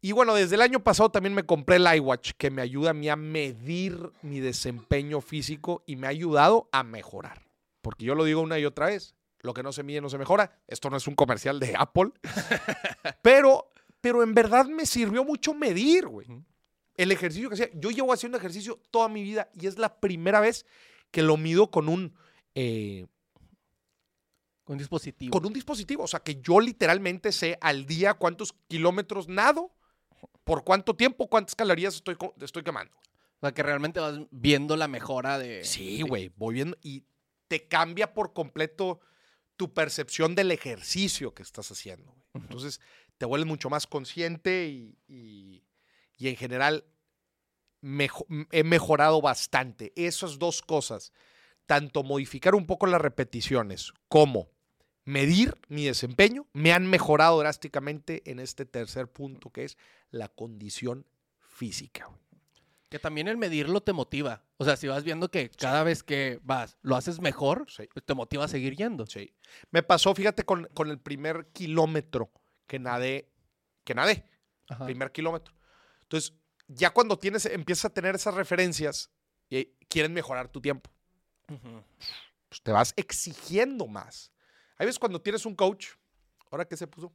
[0.00, 2.94] Y bueno, desde el año pasado también me compré el iWatch, que me ayuda a
[2.94, 7.42] mí a medir mi desempeño físico y me ha ayudado a mejorar.
[7.80, 10.18] Porque yo lo digo una y otra vez, lo que no se mide no se
[10.18, 10.56] mejora.
[10.68, 12.12] Esto no es un comercial de Apple.
[13.22, 16.28] pero, pero en verdad me sirvió mucho medir, güey.
[16.96, 17.70] El ejercicio que hacía.
[17.74, 20.66] Yo llevo haciendo ejercicio toda mi vida y es la primera vez
[21.10, 22.14] que lo mido con un...
[22.54, 23.06] eh,
[24.64, 25.32] Con dispositivo.
[25.32, 26.04] con un dispositivo.
[26.04, 29.72] O sea, que yo literalmente sé al día cuántos kilómetros nado,
[30.44, 32.94] por cuánto tiempo, cuántas calorías estoy, estoy quemando.
[32.96, 35.64] O sea, que realmente vas viendo la mejora de...
[35.64, 37.04] Sí, güey, voy viendo y
[37.48, 39.00] te cambia por completo
[39.56, 42.14] tu percepción del ejercicio que estás haciendo.
[42.34, 42.80] Entonces,
[43.18, 45.64] te vuelves mucho más consciente y, y-
[46.22, 46.84] y en general
[47.80, 49.92] mejo- he mejorado bastante.
[49.96, 51.12] Esas dos cosas,
[51.66, 54.48] tanto modificar un poco las repeticiones como
[55.04, 59.76] medir mi desempeño, me han mejorado drásticamente en este tercer punto que es
[60.10, 61.06] la condición
[61.40, 62.08] física.
[62.88, 64.44] Que también el medirlo te motiva.
[64.58, 67.88] O sea, si vas viendo que cada vez que vas lo haces mejor, Sí.
[67.92, 69.06] pues te motiva a seguir yendo.
[69.06, 69.34] Sí.
[69.70, 72.30] Me pasó, fíjate, con, con el primer kilómetro
[72.68, 73.28] que nadé,
[73.82, 74.28] que nadé,
[74.68, 74.84] Ajá.
[74.84, 75.54] primer kilómetro.
[76.12, 76.34] Entonces,
[76.68, 79.10] ya cuando tienes, empiezas a tener esas referencias,
[79.48, 80.90] y quieren mejorar tu tiempo.
[81.46, 84.30] Pues te vas exigiendo más.
[84.76, 85.88] Hay veces cuando tienes un coach,
[86.50, 87.14] ¿ahora qué se puso?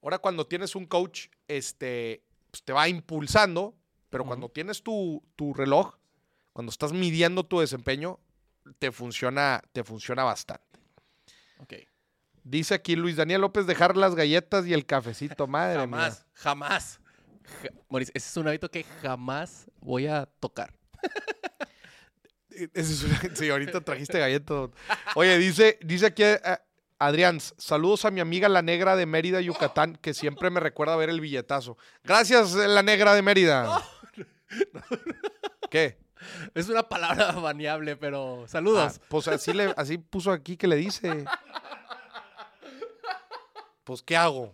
[0.00, 3.74] Ahora cuando tienes un coach, este, pues te va impulsando,
[4.10, 5.96] pero cuando tienes tu, tu reloj,
[6.52, 8.20] cuando estás midiendo tu desempeño,
[8.78, 10.78] te funciona, te funciona bastante.
[11.58, 11.74] Ok.
[12.44, 17.00] Dice aquí Luis Daniel López dejar las galletas y el cafecito, madre Jamás, jamás.
[17.62, 20.72] Ja- Maurice, ese es un hábito que jamás voy a tocar.
[20.72, 22.68] mía.
[22.74, 24.70] Ese es una- sí, ahorita trajiste galletas.
[25.14, 26.40] Oye, dice, dice aquí eh,
[26.98, 31.08] Adrián, saludos a mi amiga la negra de Mérida, Yucatán, que siempre me recuerda ver
[31.10, 31.76] el billetazo.
[32.02, 33.80] Gracias, eh, la negra de Mérida.
[35.70, 35.98] ¿Qué?
[36.54, 38.98] Es una palabra baneable, pero saludos.
[38.98, 41.24] Ah, pues así, le, así puso aquí que le dice.
[43.84, 44.52] Pues, ¿qué hago?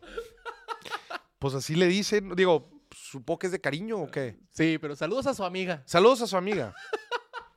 [1.38, 2.20] Pues así le dice.
[2.36, 2.68] Digo,
[3.14, 4.36] supongo que es de cariño o qué.
[4.50, 5.82] Sí, pero saludos a su amiga.
[5.86, 6.74] Saludos a su amiga.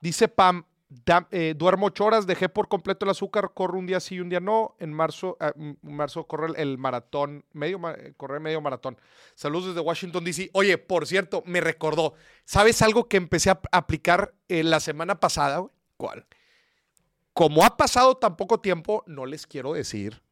[0.00, 3.98] Dice Pam, "Dam- eh, duermo ocho horas, dejé por completo el azúcar, corro un día
[3.98, 4.76] sí y un día no.
[4.78, 8.98] En marzo, en marzo corre el, el maratón, medio, eh, medio maratón.
[9.34, 10.50] Saludos desde Washington, D.C.
[10.52, 15.18] Oye, por cierto, me recordó, ¿sabes algo que empecé a ap- aplicar eh, la semana
[15.18, 15.58] pasada?
[15.58, 15.72] güey?
[15.96, 16.26] ¿Cuál?
[17.32, 20.22] Como ha pasado tan poco tiempo, no les quiero decir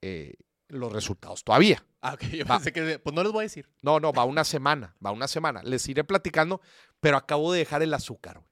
[0.00, 0.34] eh,
[0.68, 1.84] los resultados todavía.
[2.04, 2.56] Ah, ok, yo Va.
[2.56, 2.98] pensé que...
[2.98, 3.68] Pues no les voy a decir.
[3.80, 5.62] No, no, va una semana, va una semana.
[5.62, 6.60] Les iré platicando,
[7.00, 8.42] pero acabo de dejar el azúcar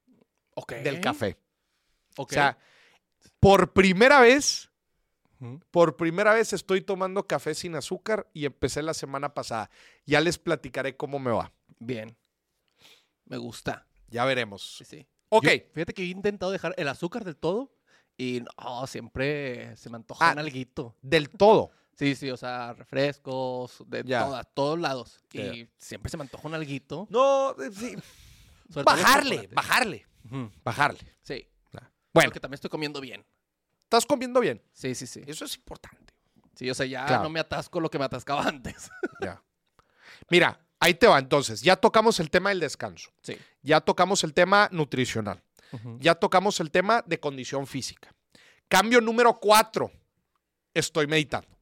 [0.55, 1.37] güey, del café.
[2.17, 2.31] Ok.
[2.31, 2.59] O sea,
[3.41, 4.71] por primera vez,
[5.71, 9.69] por primera vez estoy tomando café sin azúcar y empecé la semana pasada.
[10.07, 11.53] Ya les platicaré cómo me va.
[11.79, 12.17] Bien.
[13.25, 13.87] Me gusta.
[14.09, 14.77] Ya veremos.
[14.79, 15.07] Sí, sí.
[15.29, 15.45] Ok.
[15.45, 17.73] Yo- fíjate que he intentado dejar el azúcar del todo
[18.17, 20.33] y no, siempre se me antoja Ah.
[20.35, 20.97] un alguito.
[21.03, 21.71] Del todo.
[22.01, 24.25] Sí, sí, o sea, refrescos, de Ya.
[24.25, 25.21] todas, todos lados.
[25.35, 27.07] Y siempre se me antoja un alguito.
[27.11, 27.95] No, eh, sí.
[28.83, 30.07] Bajarle, bajarle,
[30.65, 31.01] bajarle.
[31.21, 31.47] Sí.
[32.13, 33.25] Bueno, Porque también estoy comiendo bien.
[33.83, 34.63] estás comiendo bien.
[34.73, 35.23] Sí, sí, sí.
[35.27, 36.15] Eso es importante.
[36.55, 37.25] Sí, o sea, ya Claro.
[37.25, 38.91] no me atasco lo que me atascaba antes.
[39.21, 39.43] Ya.
[40.31, 41.61] Mira, ahí te va entonces.
[41.61, 43.11] Ya tocamos el tema del descanso.
[43.23, 43.37] Sí.
[43.63, 45.43] Ya tocamos el tema nutricional.
[45.99, 48.13] Ya tocamos el tema de condición física.
[48.69, 49.93] Cambio número cuatro.
[50.75, 51.60] Estoy meditando.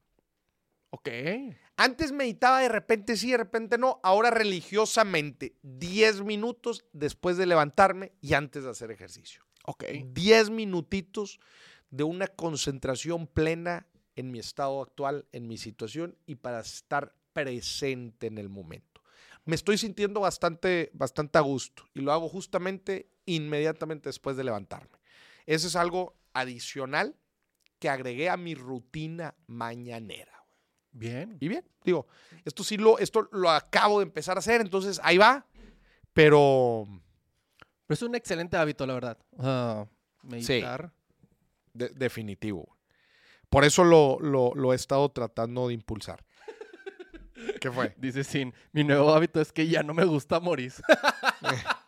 [0.91, 1.09] Ok.
[1.77, 3.99] Antes meditaba de repente sí, de repente no.
[4.03, 9.43] Ahora religiosamente, 10 minutos después de levantarme y antes de hacer ejercicio.
[9.65, 9.85] Ok.
[10.05, 11.39] 10 minutitos
[11.91, 18.27] de una concentración plena en mi estado actual, en mi situación y para estar presente
[18.27, 19.01] en el momento.
[19.45, 24.97] Me estoy sintiendo bastante, bastante a gusto y lo hago justamente inmediatamente después de levantarme.
[25.45, 27.15] Eso es algo adicional
[27.79, 30.38] que agregué a mi rutina mañanera.
[30.91, 31.37] Bien.
[31.39, 32.07] Y bien, digo,
[32.45, 35.45] esto sí lo, esto lo acabo de empezar a hacer, entonces ahí va,
[36.13, 36.85] pero
[37.85, 39.17] Pero es un excelente hábito, la verdad.
[40.23, 40.91] Meditar.
[41.73, 42.75] de- definitivo.
[43.49, 46.23] Por eso lo, lo- lo he estado tratando de impulsar.
[47.61, 47.95] ¿Qué fue?
[47.97, 50.81] Dice Sin, mi nuevo hábito es que ya no me gusta Moris.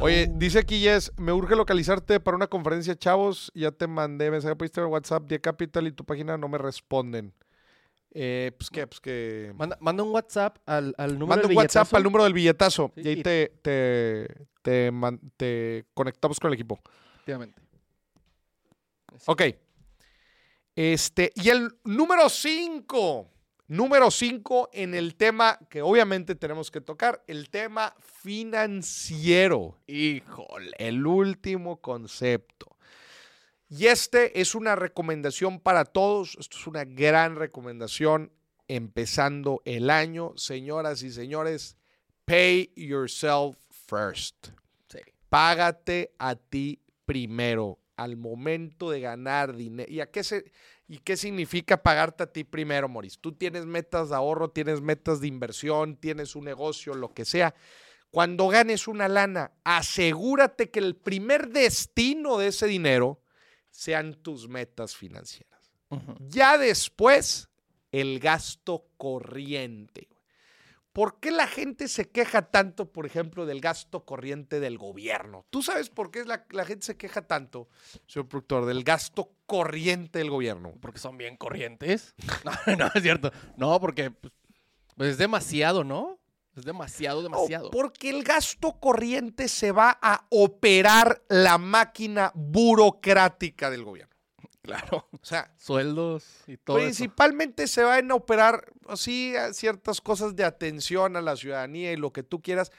[0.00, 3.50] Oye, dice aquí Yes, me urge localizarte para una conferencia, chavos.
[3.54, 7.32] Ya te mandé mensaje por Instagram, WhatsApp, The Capital y tu página no me responden.
[8.16, 9.52] Eh, pues qué, pues que...
[9.56, 12.92] Manda, manda un WhatsApp al, al número Manda del un WhatsApp al número del billetazo
[12.94, 14.28] Sí, y ahí y- te, te,
[14.62, 16.80] te, man- te conectamos con el equipo.
[17.14, 17.60] Efectivamente.
[19.26, 19.42] Ok.
[20.76, 23.30] Este, y el número 5.
[23.66, 29.78] Número 5 en el tema que obviamente tenemos que tocar, el tema financiero.
[29.86, 30.72] Híjole.
[30.78, 32.76] El último concepto.
[33.70, 36.36] Y este es una recomendación para todos.
[36.38, 38.30] Esto es una gran recomendación
[38.68, 40.34] empezando el año.
[40.36, 41.78] Señoras y señores,
[42.26, 44.48] pay yourself first.
[44.88, 44.98] Sí.
[45.30, 49.90] Págate a ti primero al momento de ganar dinero.
[49.90, 50.44] ¿Y, a qué se,
[50.86, 53.18] ¿Y qué significa pagarte a ti primero, Maurice?
[53.20, 57.54] Tú tienes metas de ahorro, tienes metas de inversión, tienes un negocio, lo que sea.
[58.10, 63.22] Cuando ganes una lana, asegúrate que el primer destino de ese dinero
[63.70, 65.72] sean tus metas financieras.
[66.20, 67.48] Ya después,
[67.90, 70.08] el gasto corriente.
[70.92, 75.44] ¿Por qué la gente se queja tanto, por ejemplo, del gasto corriente del gobierno?
[75.50, 77.68] ¿Tú sabes por qué la, la gente se queja tanto,
[78.06, 80.72] señor productor, del gasto corriente del gobierno?
[80.80, 82.14] Porque son bien corrientes.
[82.44, 83.30] No, no, es cierto.
[83.56, 84.32] No, porque pues,
[84.96, 86.18] pues, es demasiado, ¿no?
[86.56, 87.70] Es demasiado, No, demasiado.
[87.70, 94.14] porque el gasto corriente se va a operar la máquina burocrática del gobierno.
[94.62, 95.08] Claro.
[95.12, 96.84] O sea, Sueldos y todo eso.
[96.86, 102.12] Principalmente se van a operar, sí, ciertas cosas de atención a la ciudadanía y lo
[102.12, 102.70] que tú quieras,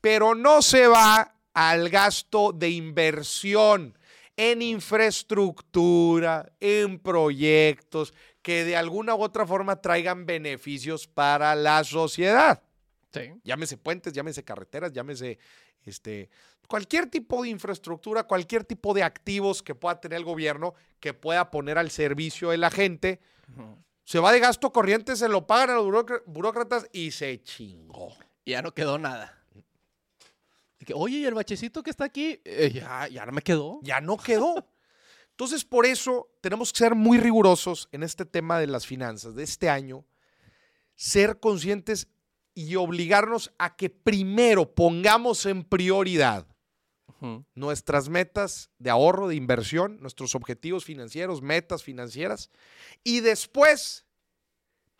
[0.00, 3.97] pero no se va al gasto de inversión
[4.38, 12.62] en infraestructura, en proyectos que de alguna u otra forma traigan beneficios para la sociedad.
[13.12, 13.32] Sí.
[13.42, 15.38] Llámese puentes, llámese carreteras, llámese
[15.84, 16.30] este,
[16.68, 21.50] cualquier tipo de infraestructura, cualquier tipo de activos que pueda tener el gobierno, que pueda
[21.50, 23.20] poner al servicio de la gente.
[24.04, 28.14] Se va de gasto corriente, se lo pagan a los burócra- burócratas y se chingó.
[28.46, 29.37] Ya no quedó nada.
[30.88, 32.40] Que, Oye, ¿y el bachecito que está aquí?
[32.46, 33.78] Eh, ya, ya no me quedó.
[33.82, 34.66] Ya no quedó.
[35.32, 39.44] Entonces, por eso tenemos que ser muy rigurosos en este tema de las finanzas de
[39.44, 40.06] este año,
[40.96, 42.08] ser conscientes
[42.54, 46.46] y obligarnos a que primero pongamos en prioridad
[47.54, 52.50] nuestras metas de ahorro, de inversión, nuestros objetivos financieros, metas financieras,
[53.04, 54.06] y después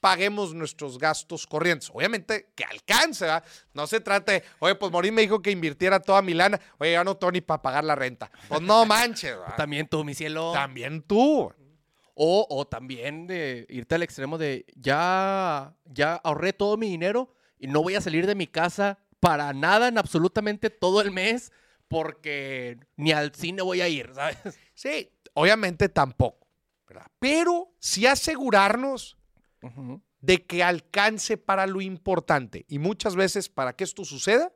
[0.01, 1.91] paguemos nuestros gastos corrientes.
[1.93, 3.45] Obviamente que alcance, ¿verdad?
[3.73, 6.93] No se trata de, oye, pues Morín me dijo que invirtiera toda mi lana, oye,
[6.93, 8.31] ya no tengo ni para pagar la renta.
[8.49, 9.57] Pues no manches, ¿verdad?
[9.57, 10.53] También tú, mi cielo.
[10.53, 11.53] También tú.
[12.21, 17.69] O, o también de irte al extremo de ya, ya ahorré todo mi dinero y
[17.69, 21.53] no voy a salir de mi casa para nada en absolutamente todo el mes
[21.87, 24.39] porque ni al cine voy a ir, ¿sabes?
[24.75, 26.49] Sí, obviamente tampoco,
[26.87, 27.07] ¿verdad?
[27.19, 29.18] Pero sí asegurarnos
[30.21, 32.65] De que alcance para lo importante.
[32.69, 34.53] Y muchas veces, para que esto suceda,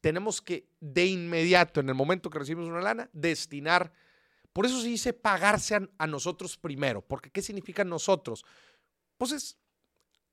[0.00, 3.92] tenemos que de inmediato, en el momento que recibimos una lana, destinar.
[4.52, 7.02] Por eso se dice pagarse a, a nosotros primero.
[7.02, 8.44] Porque ¿qué significa nosotros?
[9.16, 9.58] Pues es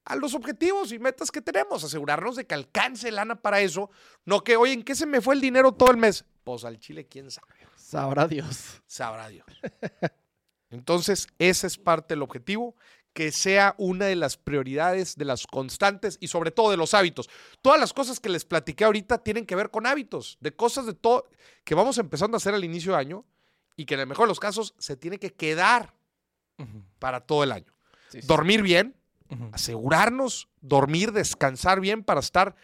[0.07, 3.89] a los objetivos y metas que tenemos, asegurarnos de que alcance lana para eso,
[4.23, 6.23] no que, oye, ¿en qué se me fue el dinero todo el mes?
[6.45, 8.81] Pues al Chile, quién sabe, Sabrá Dios.
[8.87, 9.45] sabrá Dios.
[10.69, 12.75] Entonces, ese es parte del objetivo,
[13.17, 17.27] que sea una de las prioridades, de las constantes y sobre todo de los hábitos.
[17.63, 20.93] Todas las cosas que les platiqué ahorita tienen que ver con hábitos, de cosas de
[20.93, 21.27] todo
[21.63, 23.25] que vamos empezando a hacer al inicio de año
[23.75, 25.95] y que en el mejor de los casos se tiene que quedar
[26.99, 27.73] para todo el año.
[28.09, 28.27] Sí, sí.
[28.27, 28.95] Dormir bien,
[29.51, 32.55] asegurarnos, dormir, descansar bien para estar,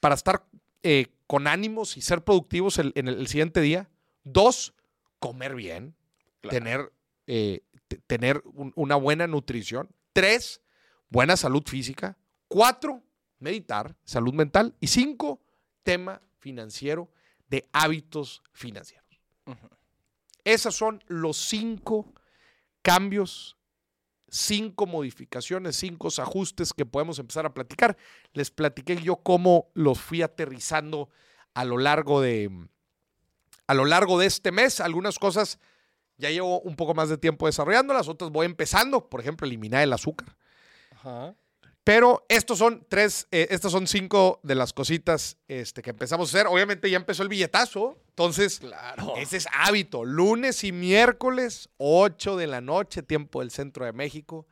[0.00, 0.46] para estar
[0.82, 3.90] eh, con ánimos y ser productivos el- en el, el siguiente día.
[4.24, 4.72] Dos,
[5.18, 5.94] comer bien,
[6.40, 6.54] Claro.
[6.56, 6.92] tener,
[7.26, 7.60] eh,
[8.06, 9.90] tener un- una buena nutrición.
[10.12, 10.60] Tres,
[11.08, 12.18] buena salud física.
[12.48, 13.02] Cuatro,
[13.38, 14.74] meditar, salud mental.
[14.80, 15.40] Y cinco,
[15.82, 17.10] tema financiero
[17.48, 19.06] de hábitos financieros.
[20.44, 22.12] Esos son los cinco
[22.82, 23.56] cambios,
[24.28, 27.96] cinco modificaciones, cinco ajustes que podemos empezar a platicar.
[28.32, 31.08] Les platiqué yo cómo los fui aterrizando
[31.54, 32.50] a lo largo de
[33.66, 34.80] a lo largo de este mes.
[34.80, 35.58] Algunas cosas
[36.18, 39.92] ya llevo un poco más de tiempo desarrollándolas, otras voy empezando, por ejemplo, eliminar el
[39.92, 40.36] azúcar.
[40.92, 41.34] Ajá.
[41.84, 46.36] Pero estos son tres, eh, estas son cinco de las cositas este, que empezamos a
[46.36, 46.46] hacer.
[46.46, 49.14] Obviamente ya empezó el billetazo, entonces Claro.
[49.16, 50.04] ese es hábito.
[50.04, 54.46] Lunes y miércoles, 8 de la noche, tiempo del centro de México.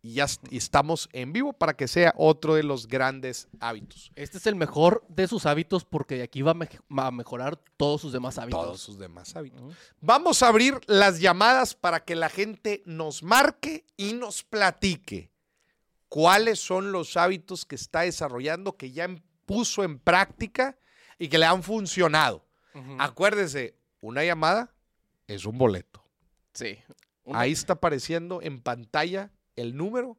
[0.00, 4.12] Y ya y estamos en vivo para que sea otro de los grandes hábitos.
[4.14, 7.10] Este es el mejor de sus hábitos porque de aquí va a, mej- va a
[7.10, 8.62] mejorar todos sus demás hábitos.
[8.64, 9.60] Todos sus demás hábitos.
[10.00, 15.32] Vamos a abrir las llamadas para que la gente nos marque y nos platique
[16.08, 19.08] cuáles son los hábitos que está desarrollando, que ya
[19.46, 20.78] puso en práctica
[21.18, 22.46] y que le han funcionado.
[22.74, 22.96] Ujú.
[23.00, 24.72] Acuérdese, una llamada
[25.26, 26.04] es un boleto.
[26.52, 26.78] Sí.
[27.24, 30.16] Una- Ahí está apareciendo en pantalla el número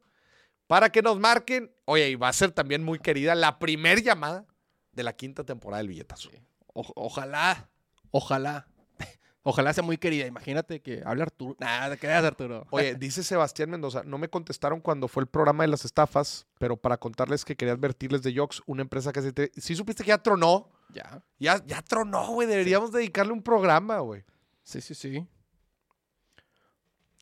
[0.68, 1.72] para que nos marquen.
[1.86, 4.46] Oye, y va a ser también muy querida la primer llamada
[4.92, 6.30] de la quinta temporada del billetazo.
[6.74, 7.70] O- ojalá,
[8.12, 8.68] ojalá,
[9.44, 10.26] ojalá sea muy querida.
[10.28, 11.56] Imagínate que hable Arturo.
[11.60, 12.68] Nada, que creas Arturo.
[12.72, 16.78] Oye, dice Sebastián Mendoza, no me contestaron cuando fue el programa de las estafas, pero
[16.78, 19.34] para contarles que quería advertirles de Yox, una empresa que se...
[19.34, 19.52] Te...
[19.58, 21.24] Sí supiste que ya tronó, Ya.
[21.40, 24.24] ya, ya tronó, güey, deberíamos dedicarle un programa, güey.
[24.64, 25.26] Sí, sí, sí.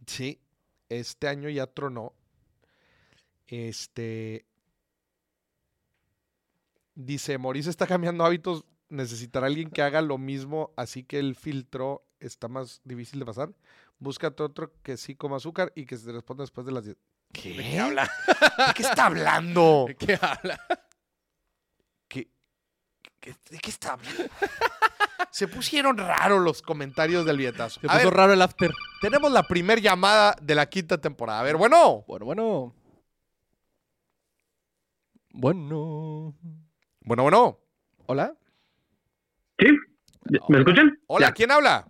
[0.06, 0.40] Sí,
[0.90, 2.14] este año ya tronó.
[3.48, 4.46] Este...
[6.96, 12.04] Dice, Maurice está cambiando hábitos, necesitará alguien que haga lo mismo, así que el filtro
[12.20, 13.52] está más difícil de pasar.
[14.00, 16.98] Búscate otro que sí coma azúcar y que se responda después de las 10.
[17.34, 17.50] ¿Qué?
[17.50, 18.10] ¿De qué habla?
[18.68, 19.86] ¿De qué está hablando?
[19.88, 20.60] ¿De qué habla?
[22.08, 22.30] ¿Qué-
[23.20, 24.24] qué- ¿De qué está hablando?
[25.32, 27.80] Se pusieron raros los comentarios del billetazo.
[27.82, 28.72] Se A puso ver, raro el after.
[29.02, 31.40] tenemos la primer llamada de la quinta temporada.
[31.40, 32.04] A ver, bueno.
[32.08, 32.76] Bueno, bueno.
[35.32, 36.36] Bueno.
[37.02, 37.60] Bueno, bueno.
[38.06, 38.34] Hola.
[39.60, 39.68] ¿Sí?
[40.50, 41.00] ¿Me escuchan?
[41.08, 41.34] Hola, Ya.
[41.34, 41.88] ¿quién habla?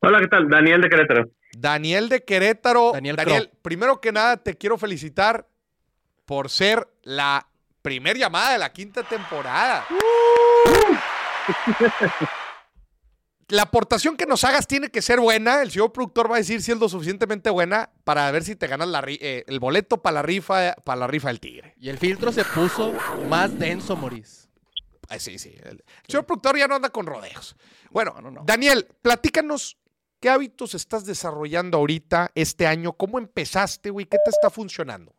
[0.00, 0.48] Hola, ¿qué tal?
[0.48, 1.30] Daniel de Querétaro.
[1.56, 2.92] Daniel de Querétaro.
[2.92, 5.46] Daniel Daniel, primero que nada te quiero felicitar
[6.24, 7.46] por ser la
[7.82, 9.84] primer llamada de la quinta temporada.
[13.48, 15.62] La aportación que nos hagas tiene que ser buena.
[15.62, 18.66] El señor productor va a decir si es lo suficientemente buena para ver si te
[18.66, 21.74] ganas la eh, el boleto para la rifa para la rifa del tigre.
[21.78, 22.94] Y el filtro se puso
[23.28, 24.48] más denso, Moris.
[25.10, 25.54] Ah, sí, sí.
[25.62, 27.56] El señor productor ya no anda con rodeos.
[27.90, 28.44] Bueno, No, no, no.
[28.46, 29.76] Daniel, platícanos
[30.20, 32.94] qué hábitos estás desarrollando ahorita este año.
[32.94, 34.06] ¿Cómo empezaste, güey?
[34.06, 35.12] ¿Qué te está funcionando?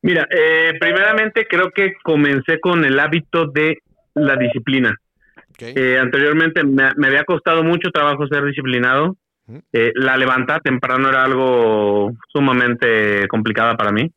[0.00, 3.82] Mira, eh, primeramente creo que comencé con el hábito de
[4.18, 4.94] la disciplina.
[5.50, 5.62] Ok.
[5.62, 9.16] Eh, anteriormente me, me había costado mucho trabajo ser disciplinado.
[9.72, 14.10] Eh, la levantada temprano era algo sumamente complicada para mí.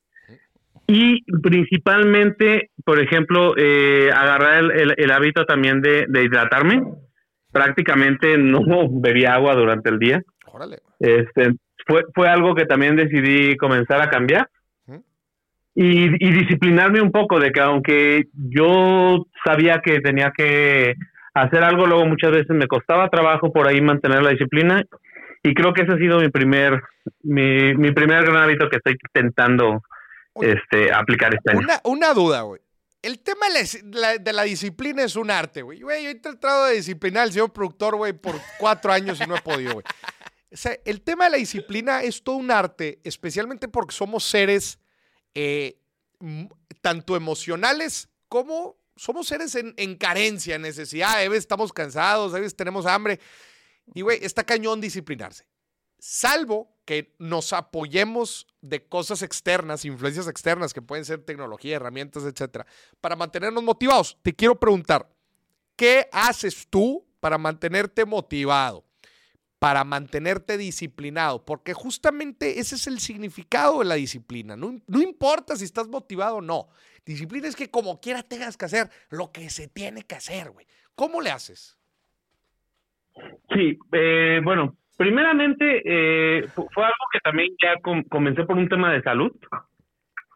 [0.87, 6.83] Y principalmente, por ejemplo, eh, agarrar el, el- el hábito también de, de hidratarme.
[7.51, 8.59] Prácticamente no
[9.01, 10.21] bebía agua durante el día.
[10.47, 10.79] Órale.
[10.99, 11.53] Este,
[11.87, 14.49] fue, fue algo que también decidí comenzar a cambiar.
[15.75, 20.95] Y, y disciplinarme un poco de que aunque yo sabía que tenía que
[21.33, 24.83] hacer algo, luego muchas veces me costaba trabajo por ahí mantener la disciplina
[25.43, 26.81] y creo que ese ha sido mi primer,
[27.23, 29.81] mi, mi primer gran hábito que estoy intentando
[30.33, 30.53] Oye.
[30.53, 31.59] este, aplicar este año.
[31.61, 32.61] Una, una duda, güey.
[33.01, 33.53] El tema de
[33.85, 35.81] la, la- de la disciplina es un arte, güey.
[35.81, 39.35] Güey, yo he tratado de disciplinar al señor productor, güey, por cuatro años y no
[39.35, 39.85] he podido, güey.
[40.53, 44.77] O sea, el tema de la disciplina es todo un arte, especialmente porque somos seres
[45.35, 45.79] eh,
[46.81, 51.15] tanto emocionales como somos seres en, en carencia, en necesidad.
[51.15, 53.19] A veces estamos cansados, a veces tenemos hambre.
[53.93, 55.47] Y, güey, está cañón disciplinarse.
[55.97, 62.23] Salvo que que nos apoyemos de cosas externas, influencias externas que pueden ser tecnología, herramientas,
[62.23, 62.65] etcétera,
[62.99, 64.17] para mantenernos motivados.
[64.21, 65.09] Te quiero preguntar,
[65.77, 68.83] ¿qué haces tú para mantenerte motivado?
[69.61, 74.55] Para mantenerte disciplinado, porque justamente ese es el significado de la disciplina.
[74.57, 76.67] No, no importa si estás motivado o no.
[77.05, 80.65] Disciplina es que como quiera tengas que hacer lo que se tiene que hacer, güey.
[80.95, 81.77] ¿Cómo le haces?
[83.53, 88.67] Sí, eh, bueno, primeramente eh, fu- fue algo que también ya com- comencé por un
[88.67, 89.31] tema de salud.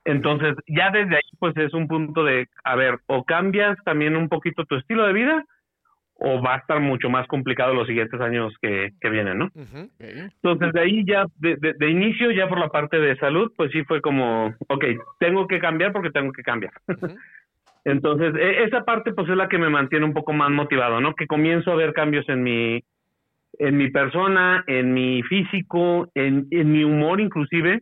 [0.03, 4.29] Entonces, ya desde ahí, pues es un punto de, a ver, o cambias también un
[4.29, 5.43] poquito tu estilo de vida,
[6.17, 9.51] o va a estar mucho más complicado los siguientes años que, que vienen, ¿no?
[10.41, 13.71] Entonces, de ahí ya, de, de- de inicio, ya por la parte de salud, pues
[13.71, 14.85] sí fue como, ok,
[15.19, 16.71] tengo que cambiar porque tengo que cambiar.
[17.83, 21.13] Entonces, e- esa parte pues es la que me mantiene un poco más motivado, ¿no?
[21.13, 22.83] Que comienzo a ver cambios en mi,
[23.59, 27.81] en mi persona, en mi físico, en, en mi humor inclusive.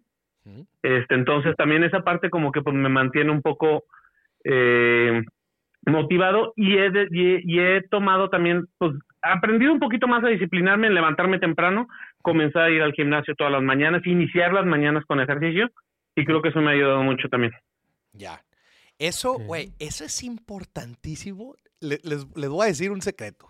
[0.81, 3.83] Este, entonces también esa parte como que pues me mantiene un poco
[4.43, 5.21] eh,
[5.85, 10.23] motivado y he, de- y, he, y he tomado también, pues aprendido un poquito más
[10.23, 11.87] a disciplinarme en levantarme temprano,
[12.21, 15.69] comenzar a ir al gimnasio todas las mañanas, iniciar las mañanas con ejercicio
[16.15, 17.53] y creo que eso me ha ayudado mucho también.
[18.13, 18.43] Ya.
[18.99, 21.55] Eso, güey, eso es importantísimo.
[21.79, 23.47] Le- les, les voy a decir un secreto.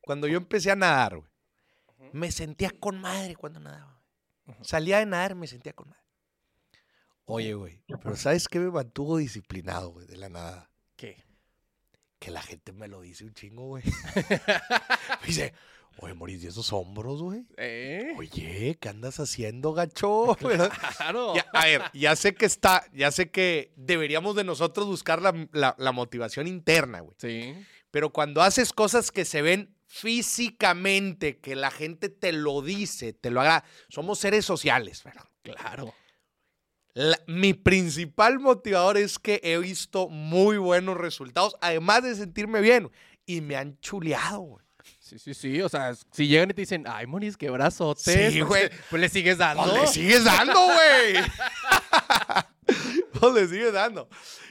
[0.00, 1.30] Cuando yo empecé a nadar, güey,
[2.12, 3.98] me sentía con madre cuando nadaba.
[4.60, 6.02] Salía de nadar, me sentía con madre.
[7.26, 10.70] Oye, güey, pero ¿sabes qué me mantuvo disciplinado, güey, de la nada?
[12.24, 13.82] Que la gente me lo dice un chingo, güey.
[15.20, 15.52] me dice,
[15.98, 17.44] oye, Moris, ¿y esos hombros, güey?
[17.58, 18.14] ¿Eh?
[18.16, 20.34] Oye, ¿qué andas haciendo, gacho?
[20.96, 21.34] Claro.
[21.34, 25.34] Ya, a ver, ya sé que está, ya sé que deberíamos de nosotros buscar la,
[25.52, 27.14] la- la motivación interna, güey.
[27.18, 27.54] Sí.
[27.90, 33.30] Pero cuando haces cosas que se ven físicamente, que la gente te lo dice, te
[33.30, 35.24] lo haga, somos seres sociales, ¿verdad?
[35.42, 35.94] Claro.
[36.94, 42.90] La- mi principal motivador es que he visto muy buenos resultados, además de sentirme bien,
[43.26, 44.64] y me han chuleado, güey.
[45.00, 45.60] Sí, sí, sí.
[45.60, 48.32] O sea, si llegan y te dicen, ay, Moris, qué brazotes.
[48.32, 48.70] Sí, güey.
[48.90, 49.64] Pues le sigues dando.
[49.64, 51.14] Pues le sigues dando, güey.
[53.20, 54.08] pues le sigues dando.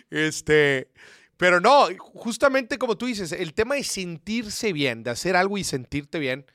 [0.10, 0.90] Este,
[1.38, 5.64] pero no, justamente como tú dices, el tema de sentirse bien, de hacer algo y
[5.64, 6.46] sentirte bien,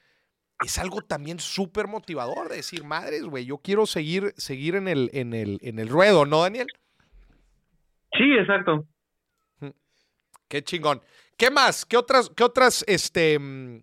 [0.64, 5.10] es algo también súper motivador, de decir, madres, güey, yo quiero seguir, seguir en el,
[5.12, 6.66] en el, en el ruedo, ¿no, Daniel?
[8.12, 8.84] Sí, exacto.
[10.48, 11.00] Qué chingón.
[11.36, 11.84] ¿Qué más?
[11.84, 13.82] ¿Qué otras, qué otras, este, mm,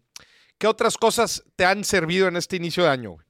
[0.59, 3.11] qué otras cosas te han servido en este inicio de año?
[3.11, 3.25] güey?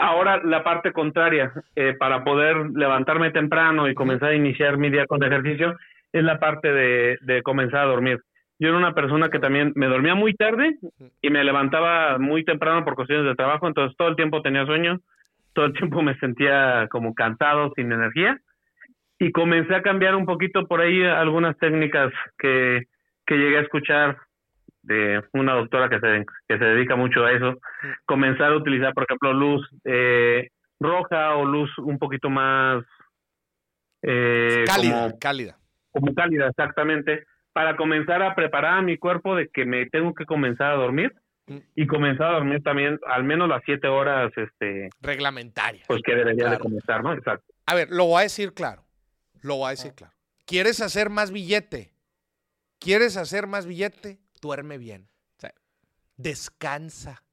[0.00, 5.06] Ahora la parte contraria, eh, para poder levantarme temprano y comenzar a iniciar mi día
[5.06, 5.76] con ejercicio,
[6.12, 8.22] es la parte de, de comenzar a dormir.
[8.58, 10.76] Yo era una persona que también me dormía muy tarde
[11.22, 15.00] y me levantaba muy temprano por cuestiones de trabajo, entonces todo el tiempo tenía sueño,
[15.52, 18.40] todo el tiempo me sentía como cansado, sin energía,
[19.18, 22.84] y comencé a cambiar un poquito por ahí algunas técnicas que,
[23.26, 24.18] que llegué a escuchar
[24.82, 27.58] de una doctora que se, que se dedica mucho a eso,
[28.06, 30.48] comenzar a utilizar, por ejemplo, luz eh,
[30.80, 32.84] roja o luz un poquito más
[34.02, 35.56] eh, Cálida, como, cálida.
[35.90, 37.24] como cálida, exactamente,
[37.58, 41.12] para comenzar a preparar a mi cuerpo de que me tengo que comenzar a dormir
[41.48, 41.56] Mm.
[41.74, 45.82] y comenzar a dormir también al menos las siete horas, este, Reglamentaria.
[45.88, 47.14] pues que debería de comenzar, ¿no?
[47.14, 47.52] Exacto.
[47.66, 48.84] A ver, lo voy a decir claro.
[49.40, 50.12] Lo voy a decir claro.
[50.46, 51.90] ¿Quieres hacer más billete?
[52.78, 54.20] ¿Quieres hacer más billete?
[54.40, 55.08] Duerme bien.
[55.38, 55.48] Sí.
[56.16, 57.24] Descansa.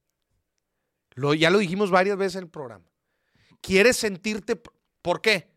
[1.14, 2.86] Lo, ya lo dijimos varias veces en el programa.
[3.62, 4.60] ¿Quieres sentirte?
[5.02, 5.52] ¿Por qué?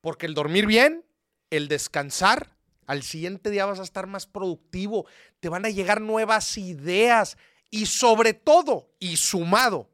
[0.00, 1.04] Porque el dormir bien,
[1.50, 2.56] el descansar,
[2.88, 5.06] al siguiente día vas a estar más productivo,
[5.40, 7.36] te van a llegar nuevas ideas
[7.70, 9.90] y sobre todo, y sumado,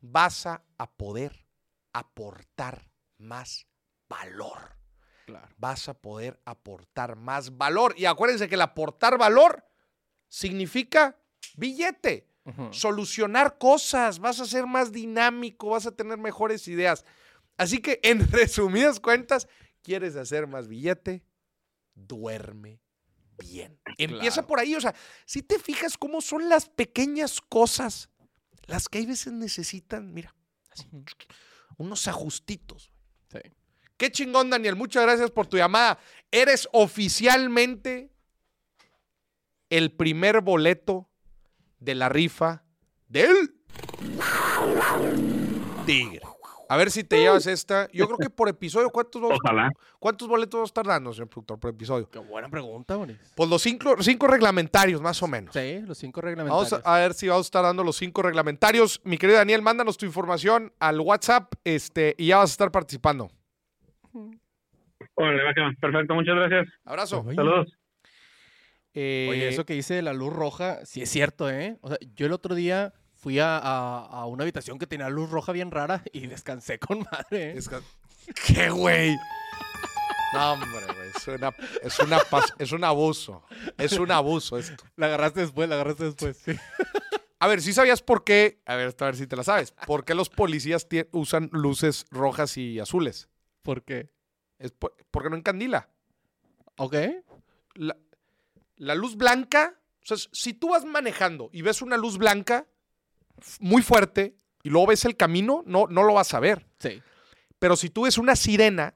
[0.00, 0.64] vas a,
[0.96, 1.46] poder
[1.92, 3.68] aportar más
[4.08, 4.76] valor.
[5.26, 5.48] Claro.
[5.56, 7.94] Vas a poder aportar más valor.
[7.96, 9.64] Y acuérdense que el aportar valor
[10.26, 11.16] significa
[11.54, 12.26] billete,
[12.72, 17.04] solucionar cosas, vas a ser más dinámico, vas a tener mejores ideas.
[17.56, 19.46] Así que en resumidas cuentas,
[19.80, 21.22] ¿quieres hacer más billete?
[22.06, 22.80] Duerme
[23.38, 23.80] bien.
[23.98, 24.46] Empieza Claro.
[24.48, 24.94] por ahí, o sea,
[25.26, 28.10] si te fijas cómo son las pequeñas cosas,
[28.66, 30.34] las que hay veces necesitan, mira,
[30.70, 30.86] así,
[31.78, 32.92] unos ajustitos.
[33.30, 33.38] Sí.
[33.96, 34.76] Qué chingón, Daniel.
[34.76, 35.98] Muchas gracias por tu llamada.
[36.30, 38.12] Eres oficialmente
[39.70, 41.08] el primer boleto
[41.78, 42.64] de la rifa
[43.08, 43.54] del
[45.86, 46.20] Tigre.
[46.72, 47.86] A ver si te llevas esta.
[47.92, 49.70] Yo creo que por episodio, ¿cuántos, vamos- Ojalá.
[49.98, 52.08] ¿cuántos boletos vamos a estar dando, señor productor, por episodio?
[52.08, 53.18] Qué buena pregunta, Boris.
[53.34, 55.52] Pues los cinco, cinco reglamentarios, más o menos.
[55.54, 56.86] Sí, los cinco Vamos reglamentarios.
[56.86, 59.00] a, a ver si vamos a estar dando los cinco reglamentarios.
[59.04, 63.30] Mi querido Daniel, mándanos tu información al WhatsApp este, y ya vas a estar participando.
[65.14, 65.42] Órale.
[65.80, 66.68] Perfecto, muchas gracias.
[66.84, 67.24] Abrazo.
[67.28, 67.36] Ay.
[67.36, 67.76] Saludos.
[68.94, 71.76] Eh, Oye, eso que dice de la luz roja, sí es cierto, ¿eh?
[71.80, 72.92] O sea, yo el otro día
[73.22, 77.06] fui a, a- a una habitación que tenía luz roja bien rara y descansé con
[77.12, 77.54] madre.
[78.46, 79.16] ¿Qué, güey?
[80.34, 81.08] No, hombre, güey.
[81.16, 83.44] Es, una- es, una pas- es un abuso.
[83.78, 84.84] Es un abuso esto.
[84.96, 86.36] La agarraste después, la agarraste después.
[86.36, 86.52] sí.
[87.38, 88.60] A ver, ¿sí sabías por qué?
[88.66, 89.72] A ver, a ver si te la sabes.
[89.86, 93.28] ¿Por qué los policías usan luces rojas y azules?
[93.62, 94.10] ¿Por qué?
[94.58, 95.88] Es por- porque no encandila.
[96.76, 96.96] ¿Ok?
[97.74, 97.96] La,
[98.76, 102.66] la luz blanca, o sea, si tú vas manejando y ves una luz blanca
[103.60, 106.66] muy fuerte y luego ves el camino, no, no lo vas a ver.
[106.78, 107.02] Sí.
[107.58, 108.94] Pero si tú ves una sirena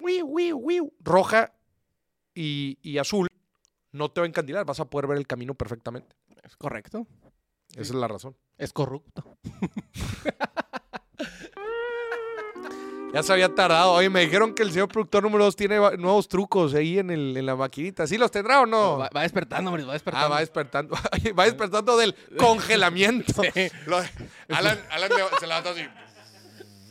[0.00, 1.52] wiu, wiu, roja
[2.34, 3.28] y, y azul,
[3.92, 6.16] no te va a encandilar, vas a poder ver el camino perfectamente.
[6.42, 7.06] Es correcto.
[7.72, 8.36] Esa es la razón.
[8.58, 9.24] Es corrupto.
[13.12, 13.92] Ya se había tardado.
[13.92, 17.36] Oye, me dijeron que el señor productor número 2 tiene nuevos trucos ahí en, el,
[17.36, 18.06] en la maquinita.
[18.06, 18.96] ¿Sí los tendrá o no?
[18.98, 20.26] Va, va despertando, Boris, va despertando.
[20.26, 20.94] Ah, va despertando.
[21.38, 23.42] Va despertando del congelamiento.
[23.54, 23.70] Sí.
[23.86, 23.98] Lo-
[24.48, 25.82] Alan, Alan se levantó así.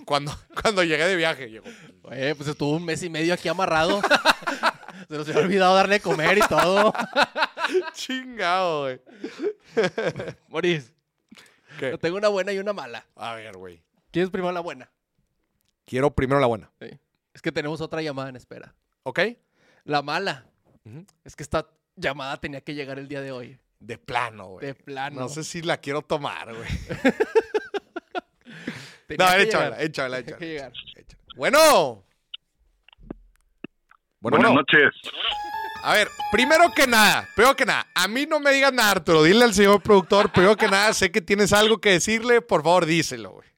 [0.05, 1.65] Cuando, cuando llegué de viaje, llegó.
[2.03, 4.01] Oye, pues estuvo un mes y medio aquí amarrado.
[5.09, 6.93] Se nos había olvidado darle comer y todo.
[7.93, 9.01] Chingado, güey.
[11.99, 13.05] Tengo una buena y una mala.
[13.15, 13.82] A ver, güey.
[14.11, 14.89] ¿Quieres primero la buena?
[15.86, 16.71] Quiero primero la buena.
[16.82, 16.89] Sí.
[17.34, 18.73] Es que tenemos otra llamada en espera.
[19.03, 19.19] ¿Ok?
[19.84, 20.45] La mala
[21.23, 23.59] es que esta llamada tenía que llegar el día de hoy.
[23.79, 24.65] De plano, güey.
[24.67, 25.19] De plano.
[25.21, 26.69] No sé si la quiero tomar, güey.
[29.17, 29.82] No, que échamela, llegar.
[29.82, 30.71] échamela, Tenía que échamela.
[30.71, 31.17] llegar.
[31.36, 32.03] Bueno.
[34.21, 34.53] Bueno, Buenas bueno.
[34.61, 34.93] noches.
[35.84, 39.23] A ver, primero que nada, primero que nada, a mí no me digas nada, Arturo.
[39.23, 42.86] Dile al señor productor, primero que nada, sé que tienes algo que decirle, por favor,
[42.86, 43.49] díselo, güey.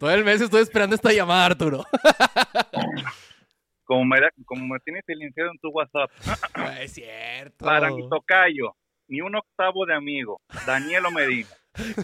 [0.00, 1.84] Todo el mes estoy esperando esta llamada, Arturo.
[3.84, 6.10] Como me, da- como me tienes silenciado en tu WhatsApp,
[6.56, 7.64] No es cierto.
[7.66, 8.76] para mi tocayo,
[9.08, 11.48] ni un octavo de amigo, Danielo Medina.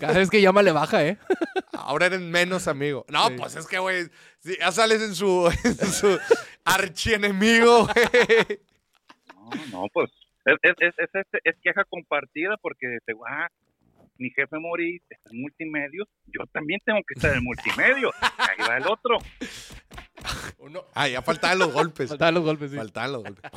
[0.01, 1.17] Cada vez que llama le baja, ¿eh?
[1.73, 3.05] Ahora eres menos amigo.
[3.09, 3.35] No, Sí.
[3.39, 4.07] pues es que, güey,
[4.41, 6.19] si ya sales en su, en su
[6.65, 8.61] archienemigo, güey.
[9.71, 10.11] No, no, pues
[10.45, 13.47] es, es, es, es, es- es queja compartida porque te ah,
[14.19, 18.11] mi jefe Mori está en multimedios, yo también tengo que estar en multimedio.
[18.39, 19.19] Ahí va el otro.
[20.59, 20.85] Uno.
[20.95, 22.09] Ah, ya faltaban los golpes.
[22.09, 22.77] Faltaban los golpes, sí.
[22.77, 23.51] Faltaban los golpes.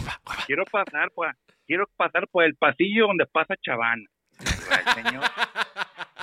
[0.45, 1.35] Quiero pasar por,
[1.65, 4.03] quiero pasar por el pasillo donde pasa Chavana.
[4.39, 5.23] Ahí va el señor.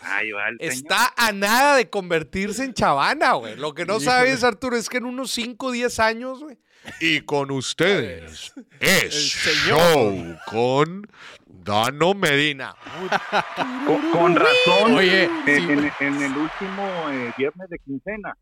[0.06, 0.56] Señor.
[0.60, 3.56] Está a nada de convertirse en chavana, güey.
[3.56, 6.58] Lo que no sabes, Arturo, es que en unos 5 o 10 años, güey.
[7.00, 9.80] Y con ustedes es señor.
[9.80, 11.10] Show con
[11.46, 12.76] Dano Medina.
[13.86, 14.94] Con, con razón.
[14.94, 15.52] Oye, en, sí.
[15.52, 18.36] en- en el último eh, viernes de quincena,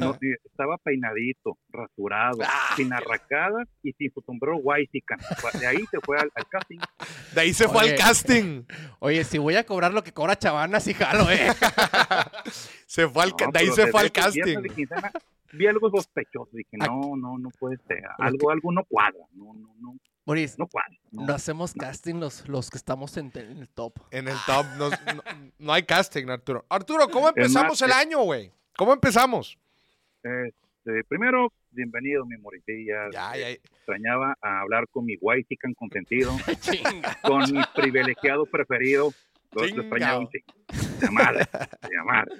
[0.00, 5.18] no, estaba peinadito, rasurado, Ah, sin arracadas y sin su sombrero Waisican.
[5.58, 6.78] De ahí se fue al, al casting.
[7.34, 8.64] De ahí se fue al casting.
[9.00, 11.48] Oye, si voy a cobrar lo que cobra Chavana, sí jalo, ¿eh?
[12.86, 14.62] Se fue al, No, de ahí se fue al casting.
[14.74, 15.12] quincena
[15.52, 16.50] vi algo sospechoso.
[16.52, 18.02] Dije, no, no, no puede ser.
[18.18, 19.20] Algo, algo no cuadra.
[19.32, 19.94] No, no, no,
[20.58, 20.96] no cuadra.
[21.10, 21.26] no.
[21.26, 23.94] no hacemos casting los, los que estamos en, en el top.
[24.10, 25.22] En el top no, no-
[25.58, 26.66] no hay casting, Arturo.
[26.68, 28.52] Arturo, ¿cómo empezamos el eh, año, güey?
[28.78, 29.58] ¿Cómo empezamos?
[30.22, 33.08] Este, primero, bienvenido, mi moritilla.
[33.12, 33.50] Ya, ya.
[33.50, 36.30] Extrañaba a hablar con mi Waisican consentido.
[36.60, 37.18] Chinga.
[37.22, 39.10] con mi privilegiado preferido.
[39.50, 39.82] Lo lo Chingao.
[39.84, 40.54] extrañaba un chingo.
[41.00, 41.44] De madre,
[41.90, 42.32] de madre.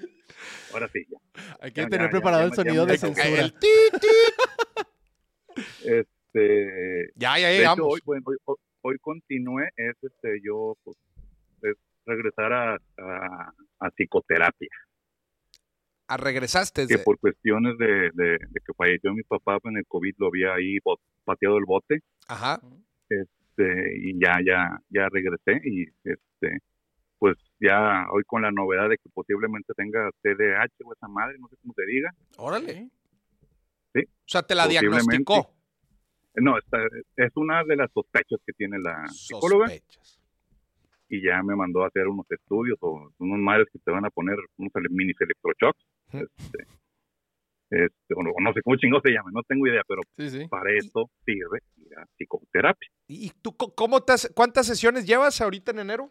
[0.73, 1.19] Ahora sí, ya.
[1.61, 3.27] Hay que Ya, tener ya, preparado ya el sonido de censura.
[3.41, 3.67] El ti,
[4.01, 5.63] ti.
[5.85, 7.87] Este, Ya, ya de hecho, llegamos.
[7.95, 10.97] hoy, bueno, hoy, hoy- hoy continué, es este, yo, pues,
[11.63, 11.75] es
[12.07, 14.69] regresar a, a, a psicoterapia.
[16.09, 16.87] Ah, regresaste.
[16.87, 20.55] Que por cuestiones de, de, de que falleció mi papá en el COVID, lo había
[20.55, 22.01] ahí bot- pateado el bote.
[22.29, 22.61] Ajá.
[23.09, 26.59] este, y ya, ya, ya regresé y este,
[27.19, 31.49] pues ya hoy con la novedad de que posiblemente tenga TDAH o esa madre, no
[31.49, 32.11] sé cómo se diga.
[32.37, 32.89] Órale.
[33.95, 34.01] Sí.
[34.05, 35.55] O sea, te la diagnosticó.
[36.37, 36.79] No, esta,
[37.17, 40.21] es una de las sospechas que tiene la psicóloga Sospechas.
[41.09, 44.11] y ya me mandó a hacer unos estudios o unos madres que te van a
[44.11, 45.85] poner unos mini electroshocks.
[46.13, 46.67] Este,
[47.71, 50.31] este, o no, o no sé cómo chingo se llama, no tengo idea, pero Sí,
[50.31, 50.49] sí.
[50.49, 52.89] para eso sirve ir a psicoterapia.
[53.09, 56.11] ¿Y tú cómo te hace- cuántas sesiones llevas ahorita en enero?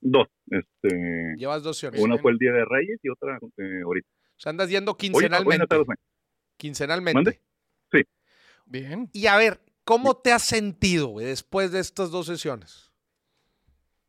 [0.00, 0.28] Dos.
[0.50, 2.00] Este, Llevas dos opciones.
[2.00, 4.08] una fue el Día de Reyes y otra eh, ahorita.
[4.08, 5.66] O sea, andas yendo Hoy, hoy quincenalmente.
[6.56, 7.14] quincenalmente.
[7.14, 7.40] ¿Mande?
[8.66, 9.08] Bien.
[9.12, 12.85] Y a ver, ¿cómo te has sentido güey, después de estas dos sesiones?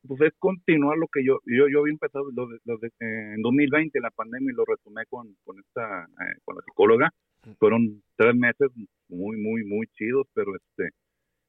[0.08, 3.34] Pues es continuar lo que yo, yo, yo había empezado lo de- lo de- eh,
[3.36, 7.10] en 2020, la pandemia, y lo retomé con, con esta, eh, con la psicóloga.
[7.60, 8.70] Fueron tres meses
[9.10, 10.89] muy, muy, muy chidos, pero este,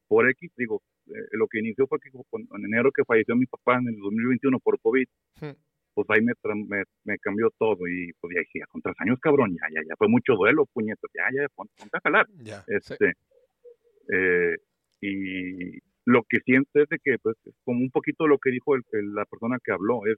[0.07, 3.79] por X, digo, eh, lo que inició fue que en enero que falleció mi papá
[3.79, 5.07] en el 2021 por COVID,
[5.41, 5.57] Hmm.
[5.95, 6.33] pues ahí me,
[6.69, 9.95] me, me cambió todo y pues ya dije, con tres años, cabrón, ya, ya, ya
[9.97, 12.27] fue mucho duelo, puñetas, ya, ya, ponte, ponte a jalar.
[12.39, 12.63] Ya.
[12.69, 13.15] Este,
[14.13, 14.57] eh,
[15.01, 15.79] y
[16.09, 18.83] lo que siento es de que, pues, es como un poquito lo que dijo el-
[18.93, 20.17] el- la persona que habló, es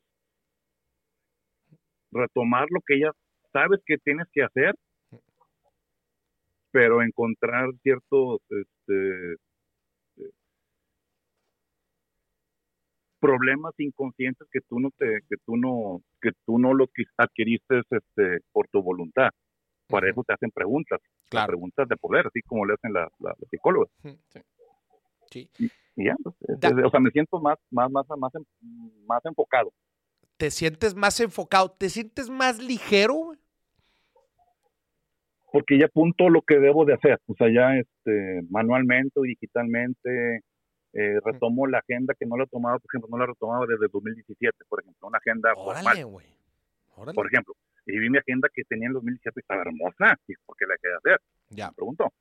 [2.12, 3.10] retomar lo que ya
[3.52, 4.74] sabes que tienes que hacer,
[6.70, 9.32] pero encontrar ciertos este,
[10.18, 10.30] eh,
[13.18, 18.38] problemas inconscientes que tú no te que tú no que tú no los adquiriste este
[18.52, 19.30] por tu voluntad
[19.88, 21.48] para eso te hacen preguntas Claro.
[21.48, 23.90] preguntas de poder así como le hacen las las psicólogas
[24.32, 24.40] Sí.
[25.38, 28.32] Y ya pues, es- Da- es- o sea me siento más más más más
[29.06, 29.72] más enfocado
[30.36, 31.70] ¿Te sientes más enfocado?
[31.70, 33.32] ¿Te sientes más ligero?
[35.52, 40.42] porque ya apunto lo que debo de hacer o sea ya este manualmente o digitalmente
[40.92, 44.56] eh, retomo la agenda que no la tomaba por ejemplo no la retomaba desde 2017
[44.68, 46.26] por ejemplo una agenda Órale, formal güey.
[46.96, 47.14] Órale.
[47.16, 47.54] por ejemplo
[47.86, 50.74] y vi mi agenda que tenía en 2017 y estaba hermosa y por qué la
[50.80, 51.20] de hacer
[51.50, 51.68] Ya.
[51.68, 52.12] me preguntó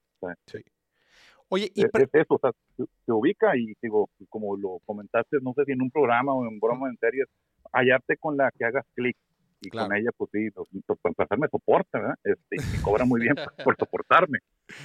[1.49, 5.37] Oye, y es, es eso, o sea, se, se ubica y digo, como lo comentaste,
[5.41, 7.27] no sé si en un programa o en broma en series,
[7.73, 9.17] hallarte con la que hagas clic
[9.61, 9.89] y Claro.
[9.89, 10.67] con ella, pues sí, pues,
[11.01, 12.15] para empezar me soporta, ¿verdad?
[12.23, 14.39] Este, y cobra muy bien por, por soportarme.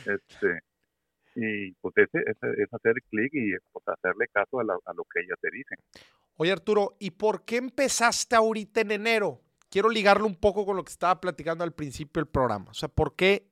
[0.04, 0.60] Este,
[1.36, 5.04] y pues ese, ese- es hacer clic y pues, hacerle caso a, la- a lo
[5.04, 5.74] que ella te dice.
[6.36, 9.40] Oye, Arturo, ¿y por qué empezaste ahorita en enero?
[9.70, 12.70] Quiero ligarlo un poco con lo que estaba platicando al principio del programa.
[12.70, 13.48] O sea, ¿por qué?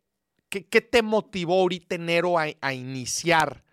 [0.52, 3.64] ¿Qué, qué te motivó ahorita enero a, a iniciar?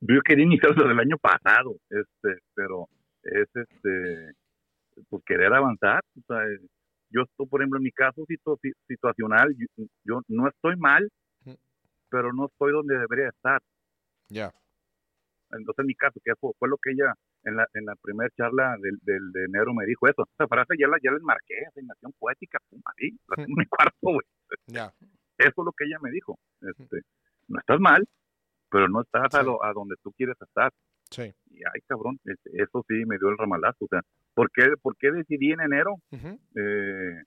[0.00, 2.88] Yo quería iniciar desde el año pasado, este, pero
[3.22, 4.32] es este,
[5.08, 6.02] pues querer avanzar.
[6.18, 6.58] O sea, eh,
[7.10, 11.08] yo estoy, por ejemplo, en mi caso situ- si- situacional, yo, yo no estoy mal,
[12.10, 13.62] pero no estoy donde debería estar.
[14.30, 14.52] Ya.
[15.52, 17.14] Entonces, en mi caso, que fue, fue lo que ella
[17.44, 20.28] en la, en la primera charla del, del de enero me dijo eso.
[20.34, 23.66] Esa frase ya la, ya la enmarqué, asignación poética, pum, ahí, la tengo en mi
[23.66, 24.26] cuarto, güey.
[24.66, 24.92] Ya.
[25.38, 26.38] Eso es lo que ella me dijo.
[26.60, 27.00] Este,
[27.48, 28.06] no estás mal,
[28.70, 30.70] pero no estás a, lo- a donde tú quieres estar.
[31.10, 31.32] Sí.
[31.50, 33.84] Y ay, cabrón, eso sí me dio el ramalazo.
[33.84, 34.00] O sea,
[34.34, 35.96] ¿por qué, por qué decidí en enero?
[36.54, 37.22] Eh,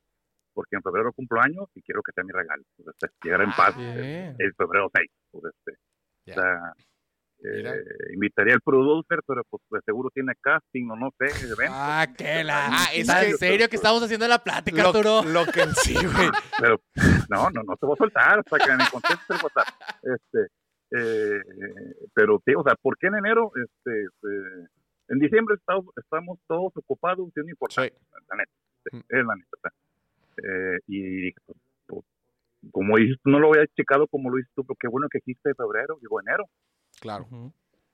[0.53, 2.63] porque en febrero cumplo años y quiero que sea mi regalo.
[2.77, 4.35] Pues, este, llegar en paz Bien.
[4.39, 5.11] el febrero 6.
[5.31, 5.77] Pues, este,
[6.27, 6.33] Ya.
[6.33, 6.73] o sea,
[7.47, 7.83] eh,
[8.13, 11.73] invitaría al producer, pero pues de seguro tiene casting o no sé, evento.
[11.75, 12.67] Ah, qué la.
[12.69, 15.23] Ah, es ¿Tan que- serio que estamos haciendo la plática, Lo, Arturo?
[15.23, 16.29] lo que sí, güey.
[16.59, 16.81] Pero
[17.29, 19.67] no, no, no te voy a soltar hasta que me contestes el WhatsApp.
[20.03, 20.47] Este,
[20.91, 21.41] eh,
[22.13, 23.51] pero sí, o sea, ¿por qué en enero?
[23.55, 24.67] Este, eh,
[25.09, 27.95] en diciembre estamos, estamos todos ocupados, es importante,
[28.29, 28.51] la neta,
[28.91, 28.99] Mm.
[29.09, 29.73] es la neta.
[30.43, 32.01] eh, y pues, pues,
[32.71, 35.53] como dices, no lo había checado como lo dices tú, pero qué bueno que existe
[35.55, 36.45] febrero, digo enero.
[36.99, 37.27] Claro.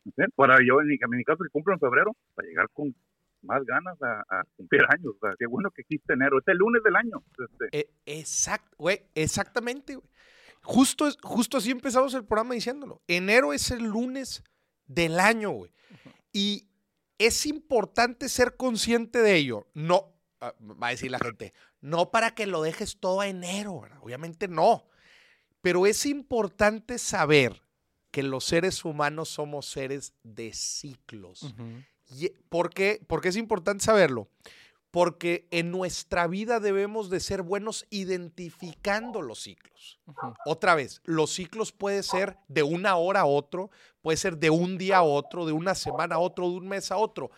[0.04, 0.24] ¿sí?
[0.36, 2.95] Para yo, en mi, en mi caso, que cumplo en febrero, para llegar con
[3.43, 5.14] más ganas a, a cumplir años.
[5.16, 6.38] O sea, qué bueno que existe enero.
[6.39, 7.24] Es el lunes del año.
[7.38, 8.74] Este, Eh, exact,
[9.16, 10.08] exactamente, güey.
[10.64, 13.02] Justo, es- justo así empezamos el programa diciéndolo.
[13.08, 14.43] Enero es el lunes
[14.86, 15.72] del año, güey.
[16.34, 16.68] Y
[17.18, 19.68] es importante ser consciente de ello.
[19.74, 23.82] No, ah, va a decir la gente, no para que lo dejes todo a enero,
[23.82, 23.97] ¿verdad?
[24.02, 24.86] obviamente no.
[25.62, 27.62] Pero es importante saber
[28.12, 31.43] que los seres humanos somos seres de ciclos.
[31.43, 31.84] Ujú.
[32.20, 33.01] Y- ¿Por qué?
[33.07, 34.28] Porque es importante saberlo.
[34.91, 39.99] Porque en nuestra vida debemos de ser buenos identificando los ciclos.
[40.05, 40.34] Ujú.
[40.45, 43.70] Otra vez, los ciclos puede ser de una hora a otro,
[44.01, 46.91] puede ser de un día a otro, de una semana a otro, de un mes
[46.91, 47.32] a otro,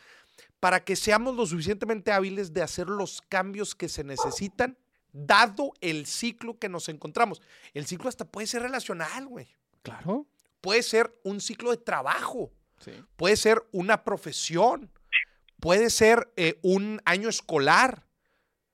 [0.59, 4.75] para que seamos lo suficientemente hábiles de hacer los cambios que se necesitan,
[5.11, 7.39] dado el ciclo que nos encontramos.
[7.75, 9.47] El ciclo hasta puede ser relacional, güey.
[9.83, 10.25] Claro.
[10.63, 12.91] Puede ser un ciclo de trabajo Sí.
[13.17, 14.89] puede ser una profesión,
[15.61, 18.03] puede ser eh, un año escolar.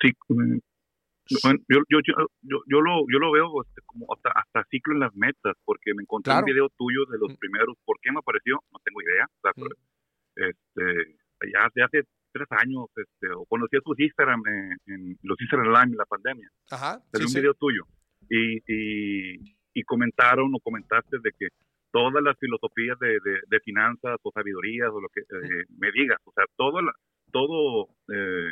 [0.02, 4.64] sí, bueno, yo, yo, yo, yo, yo lo, yo lo veo este, como hasta, hasta
[4.72, 6.46] ciclo en las metas, porque me encontré Claro.
[6.46, 7.38] un video tuyo de los Mm.
[7.38, 7.76] primeros.
[7.86, 8.56] ¿Por qué me apareció?
[8.72, 9.26] No tengo idea.
[9.26, 10.50] O sea, Mm.
[10.50, 11.18] este,
[11.54, 15.68] ya hace, hace tres años, este, o conocí a tus Instagram en, en los Instagram
[15.68, 16.50] Live en la pandemia.
[16.72, 17.02] Ajá.
[17.12, 17.40] Salió sí, un sí.
[17.42, 17.84] video tuyo
[18.30, 21.48] y, y, y comentaron o comentaste de que
[21.92, 26.20] todas las filosofías de, de, de finanzas o sabidurías o lo que eh, me digas.
[26.26, 26.94] O sea, todo, la-
[27.32, 28.52] todo eh,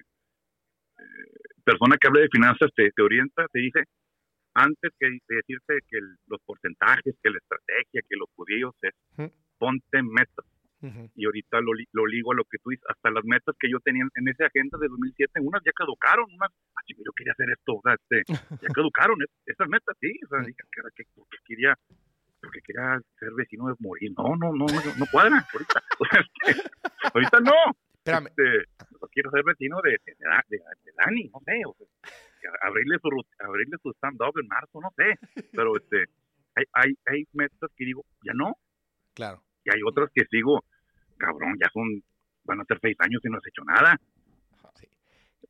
[1.00, 1.04] eh,
[1.64, 3.84] persona que hable de finanzas te, te orienta, te dice,
[4.54, 8.94] antes que de decirte que el- los porcentajes, que la estrategia, que los judíos, es
[9.58, 10.46] ponte metas.
[11.16, 13.80] Y ahorita lo, lo ligo a lo que tú dices, hasta las metas que yo
[13.80, 17.50] tenía en esa agenda de 2007, unas ya caducaron, unas, ah, chico, yo quería hacer
[17.50, 18.24] esto, o sea, este,
[18.62, 21.74] ya caducaron es- esas metas, sí, o sea, dije, que, que, porque quería,
[22.42, 25.84] porque quería ser vecino de morir, no, no, no, no, no cuadra, ahorita,
[27.14, 27.54] ahorita no,
[27.98, 28.28] Espérame.
[28.28, 28.44] este,
[29.12, 30.16] quiero ser vecino de, de,
[30.50, 31.88] de- de Dani, no sé, o sea,
[32.42, 33.10] que abrirle su,
[33.40, 35.18] abrirle su stand-up en marzo, no sé,
[35.52, 36.06] pero este,
[36.56, 38.56] hay, hay, hay metas que digo, ya no,
[39.16, 39.44] Claro.
[39.66, 40.64] y hay otras que sigo,
[41.18, 42.04] cabrón, ya son,
[42.46, 44.00] van a ser seis años y no has hecho nada.
[44.76, 44.88] Sí.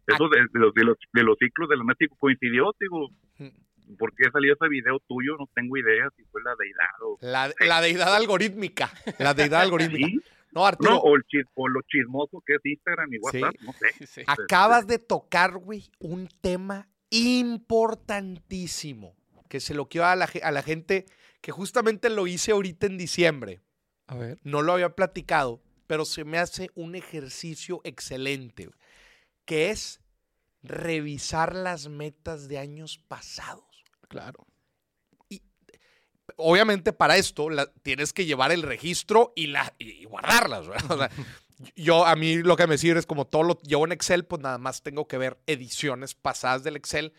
[0.08, 3.10] Eso de, de los, de, los, de los ciclos del México coincidió, digo,
[3.40, 3.50] Mm.
[3.98, 5.36] ¿Por qué salió ese video tuyo?
[5.38, 7.18] No tengo idea si fue la deidad o...
[7.22, 8.92] La, la deidad algorítmica.
[9.20, 10.08] La deidad algorítmica.
[10.08, 10.20] Sí,
[10.52, 13.74] No, Arturo, no, o, el chis- o lo chismoso que es Instagram y WhatsApp, no
[13.74, 13.88] sé.
[14.08, 14.22] Sí.
[14.26, 19.16] acabas de tocar, güey, un tema importantísimo.
[19.50, 21.06] Que se lo quiero a la, a la gente
[21.42, 23.62] que justamente lo hice ahorita en diciembre.
[24.08, 24.40] A ver.
[24.44, 28.70] No lo había platicado, pero se me hace un ejercicio excelente,
[29.46, 30.02] que es
[30.64, 33.64] revisar las metas de años pasados.
[34.08, 34.46] Claro.
[36.36, 40.68] Obviamente para esto la- tienes que llevar el registro y, la, y guardarlas.
[40.68, 40.92] ¿verdad?
[40.92, 41.10] O sea,
[41.76, 44.42] yo a mí lo que me sirve es como todo lo llevo en Excel, pues
[44.42, 47.14] nada más tengo que ver ediciones pasadas del Excel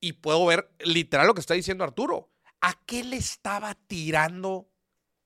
[0.00, 2.30] y puedo ver literal lo que está diciendo Arturo.
[2.60, 4.68] ¿A qué le estaba tirando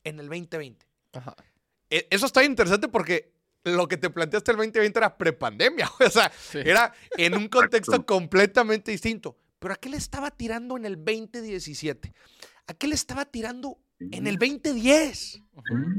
[0.02, 0.86] en el 2020?
[1.12, 1.36] Ajá.
[1.90, 3.32] E- Eso está interesante porque
[3.64, 6.58] lo que te planteaste el 2020 era prepandemia, o sea, Sí.
[6.64, 9.36] era en un contexto completamente distinto.
[9.58, 12.12] Pero ¿a qué le estaba tirando en el 2017?
[12.68, 15.42] ¿A qué le estaba tirando en el 2010?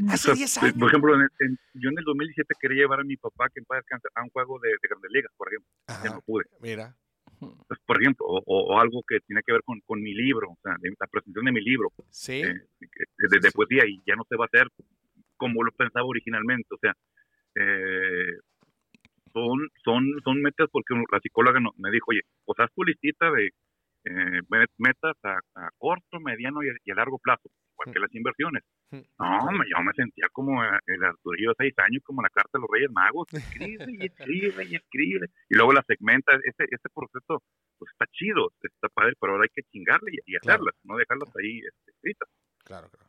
[0.10, 0.76] Hace O sea, 10 eh, años.
[0.80, 3.66] Por ejemplo, en- en- yo en el 2017 quería llevar a mi papá que en
[3.66, 3.84] paz
[4.16, 5.70] a un juego de, de Grandes Ligas, por ejemplo.
[6.04, 6.46] Ya no pude.
[6.62, 6.96] mira.
[7.40, 10.50] Pues, por ejemplo, o, o- o algo que tiene que ver con, con mi libro,
[10.52, 11.92] o sea, de la presentación de mi libro.
[12.10, 12.42] Sí.
[12.42, 13.40] eh, que- de,
[13.88, 14.68] y ya no se va a hacer
[15.36, 16.68] como lo pensaba originalmente.
[16.74, 16.96] O sea,
[17.56, 18.38] eh,
[19.38, 23.30] son, son, son metas porque la psicóloga no- me dijo, oye, pues haz tu listita
[23.32, 23.48] de
[24.06, 28.00] eh, met- metas a, a corto, mediano y a, y a largo plazo, igual que
[28.00, 28.64] las inversiones.
[28.92, 32.52] No, me- yo me sentía como eh, el Arturillo de seis años, como la carta
[32.54, 36.90] de los Reyes Magos, escribe y escribe y escribe, y luego la segmenta, ese, ese
[36.94, 37.44] proceso
[37.78, 40.64] pues está chido, está padre, pero ahora hay que chingarle y, y Claro.
[40.64, 42.30] hacerlas, no dejarlas ahí este, escritas.
[42.64, 43.08] Claro, claro.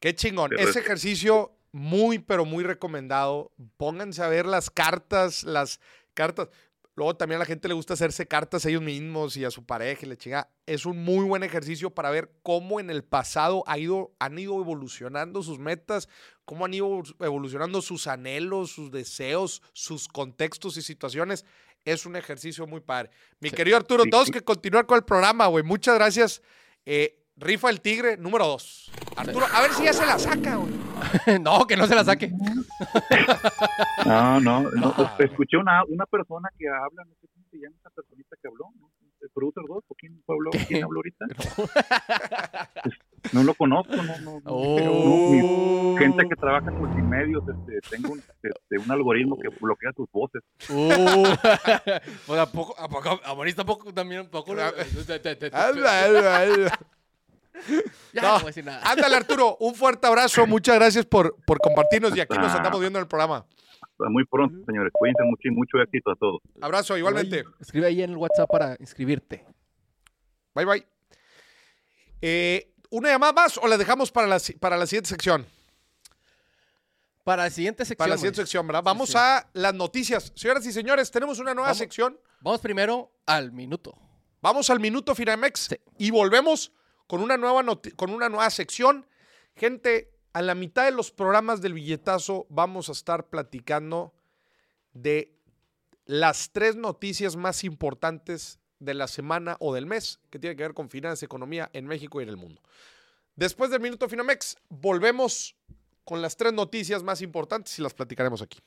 [0.00, 0.48] Qué chingón.
[0.50, 3.52] Pero Ese es- ejercicio muy, pero muy recomendado.
[3.76, 5.80] Pónganse a ver las cartas, las
[6.14, 6.48] cartas.
[6.96, 9.64] Luego también a la gente le gusta hacerse cartas a ellos mismos y a su
[9.64, 10.50] pareja y le chinga.
[10.66, 14.60] Es un muy buen ejercicio para ver cómo en el pasado ha ido, han ido
[14.60, 16.08] evolucionando sus metas,
[16.44, 21.46] cómo han ido evolucionando sus anhelos, sus deseos, sus contextos y situaciones.
[21.86, 23.10] Es un ejercicio muy padre.
[23.38, 23.56] Mi Sí.
[23.56, 24.32] querido Arturo, sí.
[24.32, 25.64] que continuar con el programa, güey.
[25.64, 26.42] Muchas gracias.
[26.84, 28.92] Eh, Rifa el Tigre, número dos.
[29.16, 30.74] Arturo, a ver si ya se la saca, güey.
[31.40, 32.30] no, que no se la saque.
[34.06, 37.76] No, no, no, Ah, escuché una, una persona que habla, no sé cómo se llama
[37.78, 38.90] esa personita que habló, ¿no?
[39.22, 39.84] ¿El producer 2?
[39.88, 40.50] ¿O quién habló?
[40.68, 41.26] ¿Quién habló ahorita?
[42.82, 44.40] Pues, no lo conozco, no, no.
[44.40, 44.40] no.
[44.44, 45.30] Oh.
[45.30, 50.10] Mi gente que trabaja en multimedios, este, tengo un, este, un algoritmo que bloquea tus
[50.10, 50.42] voces.
[50.70, 51.24] Uh.
[52.26, 54.54] pues a poco, a poco, a tampoco también un poco.
[58.12, 58.28] Ya No.
[58.28, 58.80] no voy a decir nada.
[58.90, 60.46] Ándale, Arturo, un fuerte abrazo.
[60.46, 63.46] Muchas gracias por, por compartirnos y aquí nos andamos viendo en el programa.
[63.82, 64.92] Hasta muy pronto, señores.
[64.92, 66.40] Cuídense mucho y mucho éxito a todos.
[66.60, 67.44] Abrazo, igualmente.
[67.60, 69.44] Escribe ahí en el WhatsApp para inscribirte.
[70.54, 70.86] Bye, bye.
[72.22, 75.46] Eh, ¿Una llamada más o la dejamos para la, para la siguiente sección?
[77.24, 77.98] Para la siguiente sección.
[77.98, 78.82] Para la siguiente sección, ¿verdad?
[78.82, 79.14] Vamos sí.
[79.18, 80.32] a las noticias.
[80.34, 81.78] Señoras y señores, tenemos una nueva Vamos.
[81.78, 82.18] sección.
[82.40, 83.96] Vamos primero al minuto.
[84.42, 85.76] Vamos al minuto Finamex Sí.
[85.98, 86.72] y volvemos
[87.10, 87.64] con una nueva
[87.96, 89.04] con una nueva sección.
[89.56, 94.14] Gente, a la mitad de los programas del billetazo vamos a estar platicando
[94.92, 95.36] de
[96.04, 100.72] las tres noticias más importantes de la semana o del mes que tienen que ver
[100.72, 102.62] con finanzas, economía en México y en el mundo.
[103.34, 105.56] Después del minuto Finamex, volvemos
[106.04, 108.60] con las tres noticias más importantes y las platicaremos aquí.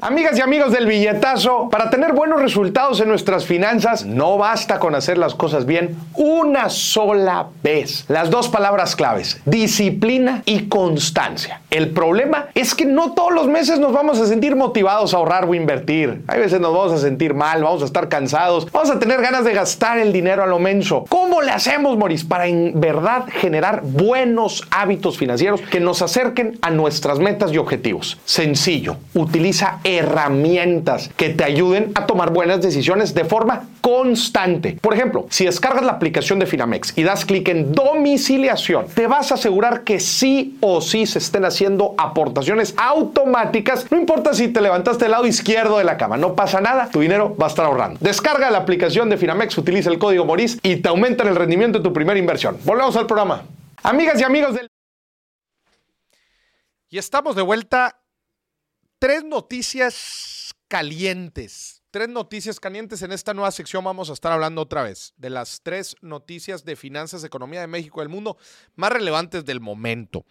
[0.00, 4.94] Amigas y amigos del billetazo, para tener buenos resultados en nuestras finanzas no basta con
[4.94, 8.06] hacer las cosas bien una sola vez.
[8.08, 11.60] Las dos palabras claves, disciplina y constancia.
[11.68, 15.44] El problema es que no todos los meses nos vamos a sentir motivados a ahorrar
[15.44, 16.22] o invertir.
[16.26, 19.44] Hay veces nos vamos a sentir mal, vamos a estar cansados, vamos a tener ganas
[19.44, 21.04] de gastar el dinero a lo menso.
[21.10, 26.70] ¿Cómo le hacemos, Moris, para en verdad generar buenos hábitos financieros que nos acerquen a
[26.70, 28.18] nuestras metas y objetivos?
[28.24, 34.78] Sencillo, utiliza herramientas que te ayuden a tomar buenas decisiones de forma constante.
[34.80, 39.32] Por ejemplo, si descargas la aplicación de Finamex y das clic en domiciliación, te vas
[39.32, 43.90] a asegurar que sí o sí se estén haciendo aportaciones automáticas.
[43.90, 47.00] No importa si te levantaste del lado izquierdo de la cama, no pasa nada, tu
[47.00, 47.98] dinero va a estar ahorrando.
[48.00, 51.84] Descarga la aplicación de Finamex, utiliza el código MORIS y te aumentan el rendimiento de
[51.84, 52.58] tu primera inversión.
[52.64, 53.42] Volvemos al programa.
[53.82, 54.68] Amigas y amigos del...
[56.88, 58.01] Y estamos de vuelta
[59.02, 61.82] tres noticias calientes.
[61.90, 63.02] Tres noticias calientes.
[63.02, 66.76] En esta nueva sección vamos a estar hablando otra vez de las tres noticias de
[66.76, 68.36] finanzas, economía de México y del mundo
[68.76, 70.24] más relevantes del momento.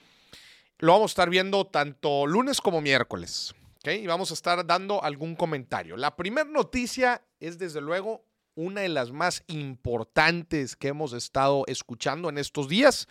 [0.77, 3.53] Lo vamos a estar viendo tanto lunes como miércoles.
[3.83, 5.97] Y vamos a estar dando algún comentario.
[5.97, 8.23] La primera noticia es desde luego
[8.55, 13.09] una de las más importantes que hemos estado escuchando en estos días.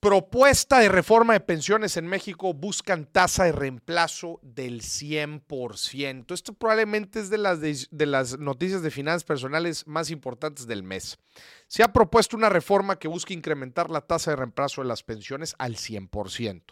[0.00, 6.32] Propuesta de reforma de pensiones en México buscan tasa de reemplazo del 100%.
[6.32, 11.18] Esto probablemente es de las, noticias de finanzas personales más importantes del mes.
[11.66, 15.56] Se ha propuesto una reforma que busca incrementar la tasa de reemplazo de las pensiones
[15.58, 16.62] al 100%.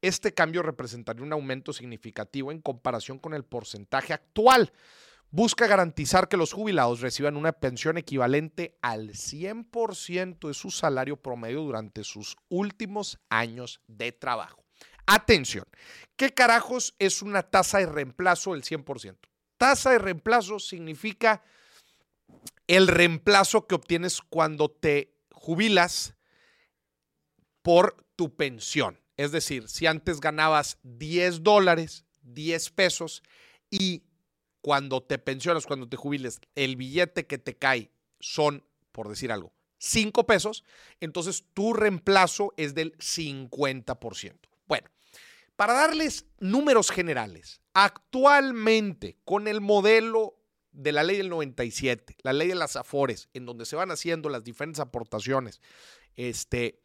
[0.00, 4.72] Este cambio representaría un aumento significativo en comparación con el porcentaje actual
[5.30, 11.62] busca garantizar que los jubilados reciban una pensión equivalente al 100% de su salario promedio
[11.62, 14.64] durante sus últimos años de trabajo.
[15.06, 15.64] Atención,
[16.16, 19.16] ¿qué carajos es una tasa de reemplazo del 100%?
[19.56, 21.42] Tasa de reemplazo significa
[22.66, 26.14] el reemplazo que obtienes cuando te jubilas
[27.62, 29.00] por tu pensión.
[29.16, 33.22] Es decir, si antes ganabas 10 dólares, 10 pesos
[33.70, 34.02] y
[34.66, 39.52] cuando te pensionas, cuando te jubiles, el billete que te cae son, por decir algo,
[39.78, 40.64] 5 pesos,
[40.98, 44.34] entonces tu reemplazo es del 50%.
[44.66, 44.88] Bueno,
[45.54, 50.36] para darles números generales, actualmente con el modelo
[50.72, 54.28] de la ley del 97, la ley de las AFORES, en donde se van haciendo
[54.28, 55.60] las diferentes aportaciones
[56.16, 56.82] este,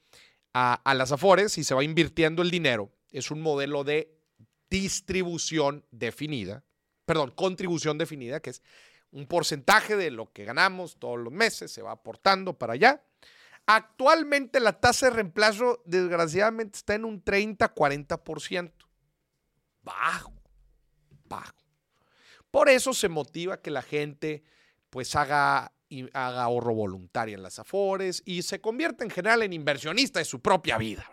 [0.54, 4.22] a, a las AFORES y se va invirtiendo el dinero, es un modelo de
[4.70, 6.64] distribución definida,
[7.12, 8.64] perdón, contribución definida, que es
[9.12, 13.04] un porcentaje de lo que ganamos todos los meses, se va aportando para allá.
[13.66, 18.72] Actualmente la tasa de reemplazo, desgraciadamente, está en un 30-40%.
[19.84, 20.32] Bajo,
[21.26, 21.66] bajo.
[22.50, 24.46] Por eso se motiva que la gente
[24.90, 25.74] pues haga,
[26.14, 30.42] haga ahorro voluntario en las afores y se convierta en general en inversionista de su
[30.42, 31.12] propia vida.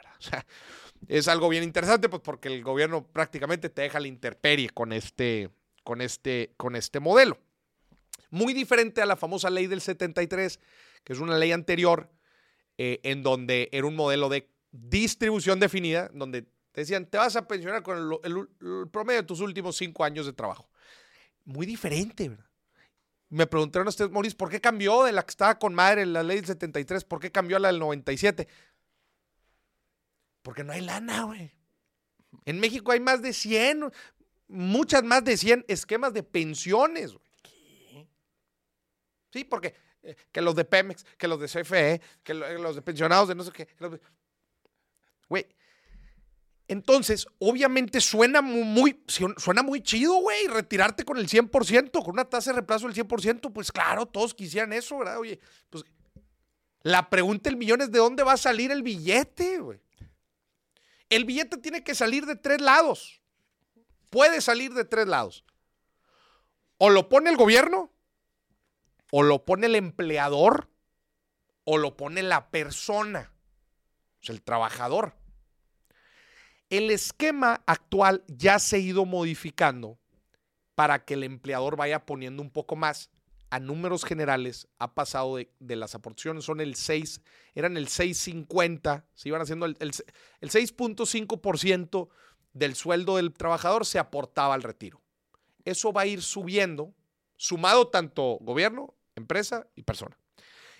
[1.09, 5.51] es algo bien interesante pues porque el gobierno prácticamente te deja la interperie con este,
[5.89, 7.39] con este, con este modelo.
[8.29, 10.61] Muy diferente a la famosa ley del 73,
[11.03, 12.11] que es una ley anterior,
[12.77, 17.49] eh, en donde era un modelo de distribución definida, donde te decían, te vas a
[17.49, 20.69] pensionar con el, el, promedio de tus últimos cinco años de trabajo.
[21.47, 22.45] Muy diferente, ¿verdad?
[23.31, 26.13] Me preguntaron a ustedes, Maurice, ¿por qué cambió de la que estaba con madre en
[26.13, 27.05] la ley del 73?
[27.05, 28.47] ¿Por qué cambió a la del 97?
[30.43, 31.51] Porque no hay lana, güey.
[32.45, 33.91] En México hay más de 100,
[34.49, 37.15] muchas más de 100 esquemas de pensiones.
[37.43, 38.07] ¿Qué?
[39.31, 43.29] Sí, porque eh, que los de Pemex, que los de CFE, que los de pensionados
[43.29, 43.69] de no sé qué.
[45.29, 45.47] Güey.
[46.67, 52.51] Entonces, obviamente suena muy, suena muy chido, güey, retirarte con el 100%, con una tasa
[52.51, 55.19] de reemplazo del 100%, pues claro, todos quisieran eso, ¿verdad?
[55.19, 55.41] Oye,
[55.71, 55.85] pues
[56.83, 59.81] la pregunta del millón es de dónde va a salir el billete, güey.
[61.09, 63.18] El billete tiene que salir de tres lados
[64.11, 65.45] puede salir de tres lados.
[66.79, 67.93] O lo pone el gobierno,
[69.11, 70.69] o lo pone el empleador,
[71.65, 73.33] o lo pone la persona,
[74.21, 75.15] o sea, el trabajador.
[76.71, 79.99] El esquema actual ya se ha ido modificando
[80.75, 83.11] para que el empleador vaya poniendo un poco más.
[83.51, 87.23] A números generales ha pasado de, las aportaciones, son el 6,
[87.55, 89.91] eran el 6.50, se iban haciendo el, el
[90.51, 92.09] 6.5%
[92.53, 95.01] del sueldo del trabajador se aportaba al retiro.
[95.65, 96.95] Eso va a ir subiendo,
[97.37, 100.19] sumado tanto gobierno, empresa y persona.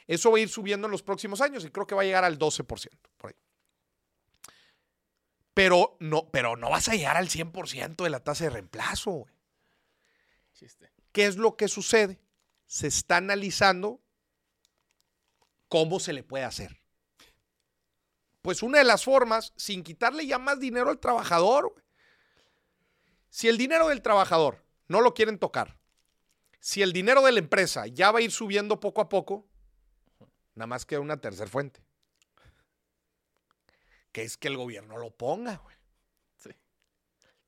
[0.07, 2.25] Eso va a ir subiendo en los próximos años y creo que va a llegar
[2.25, 2.67] al 12%.
[3.19, 3.37] Por ahí.
[5.53, 9.35] Pero no, pero no vas a llegar al 100% de la tasa de reemplazo, güey.
[10.55, 10.91] Chiste.
[11.13, 12.21] ¿Qué es lo que sucede?
[12.67, 14.01] Se está analizando
[15.69, 16.81] cómo se le puede hacer.
[18.43, 21.75] Pues una de las formas, sin quitarle ya más dinero al trabajador,
[23.29, 25.79] si el dinero del trabajador no lo quieren tocar,
[26.61, 29.49] si el dinero de la empresa ya va a ir subiendo poco a poco,
[30.55, 31.83] nada más queda una tercera fuente.
[34.13, 35.77] Que es que el gobierno lo ponga, güey.
[36.37, 36.51] Sí.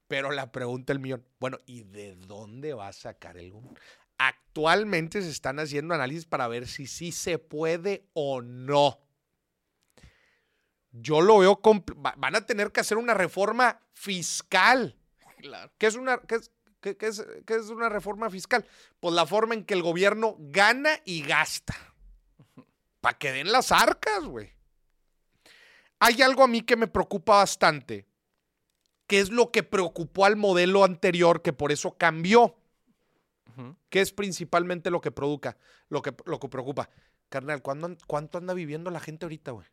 [0.07, 3.79] Pero la pregunta el millón, bueno, ¿y de dónde va a sacar el gobierno?
[4.19, 9.01] Actualmente se están haciendo análisis para ver si sí se puede o no.
[10.93, 11.61] Yo lo veo,
[12.17, 14.97] van a tener que hacer una reforma fiscal.
[15.39, 15.71] Claro.
[15.79, 18.67] ¿Qué es una, qué es, qué- qué es- qué es una reforma fiscal?
[18.99, 21.75] Pues la forma en que el gobierno gana y gasta.
[23.01, 24.53] Para que den las arcas, güey.
[26.01, 28.07] Hay algo a mí que me preocupa bastante,
[29.07, 32.57] que es lo que preocupó al modelo anterior, que por eso cambió,
[33.57, 33.77] Ujú.
[33.91, 35.57] que es principalmente lo que produca,
[35.89, 36.89] lo que, lo que preocupa.
[37.29, 39.67] Carnal, ¿cuándo an- ¿cuánto anda viviendo la gente ahorita, güey?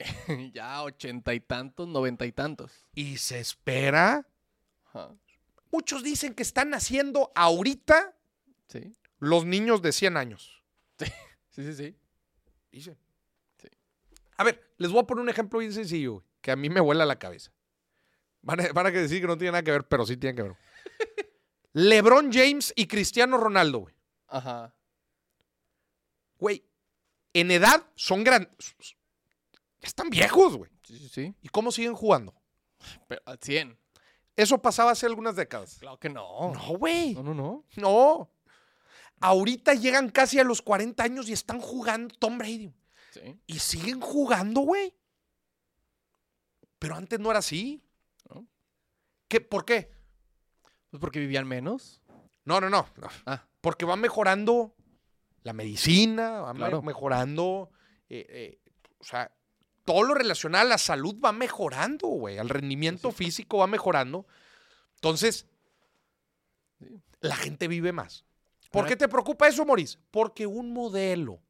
[0.54, 2.72] ya ochenta y tantos, noventa y tantos.
[2.94, 4.26] Y se espera.
[4.86, 5.14] Ajá.
[5.70, 8.16] Muchos dicen que están naciendo ahorita
[8.68, 8.96] Sí.
[9.18, 10.62] los niños de 100 años.
[11.52, 11.96] Sí, sí, sí.
[12.70, 12.96] Dice.
[13.60, 13.68] Sí.
[14.36, 16.80] A ver, les voy a poner un ejemplo bien sencillo, güey, que a mí me
[16.80, 17.50] vuela la cabeza.
[18.40, 20.42] Van a, van a decir que no tiene nada que ver, pero sí tiene que
[20.44, 20.56] ver.
[21.72, 23.94] LeBron James y Cristiano Ronaldo, güey.
[24.28, 24.72] Ajá.
[26.38, 26.64] Güey,
[27.34, 28.74] en edad son grandes.
[29.80, 30.70] Ya están viejos, güey.
[30.82, 31.34] Sí, sí, sí.
[31.42, 32.34] ¿Y cómo siguen jugando?
[33.08, 33.78] Pero al 100.
[34.36, 35.76] Eso pasaba hace algunas décadas.
[35.80, 36.52] Claro que no.
[36.52, 37.14] No, güey.
[37.14, 37.64] No, no, no.
[37.76, 38.30] No.
[39.20, 42.72] Ahorita llegan casi a los 40 años y están jugando Tom Brady.
[43.12, 43.38] Sí.
[43.46, 44.94] Y siguen jugando, güey.
[46.78, 47.82] Pero antes no era así.
[48.32, 48.46] ¿No?
[49.28, 49.90] ¿Qué, ¿Por qué?
[50.90, 52.00] Pues porque vivían menos.
[52.44, 52.86] No, no, no.
[52.96, 53.08] no.
[53.26, 54.74] Ah, Porque va mejorando
[55.42, 56.82] la medicina, va Claro.
[56.82, 57.70] mejorando.
[58.08, 58.60] eh, eh,
[58.98, 59.32] o sea,
[59.92, 62.38] todo lo relacionado a la salud va mejorando, güey.
[62.38, 64.24] Al rendimiento físico va mejorando.
[64.94, 65.46] Entonces,
[66.78, 66.86] Sí.
[67.20, 68.24] la gente vive más.
[68.70, 69.98] ¿Por qué te preocupa eso, Maurice?
[70.12, 71.40] Porque un modelo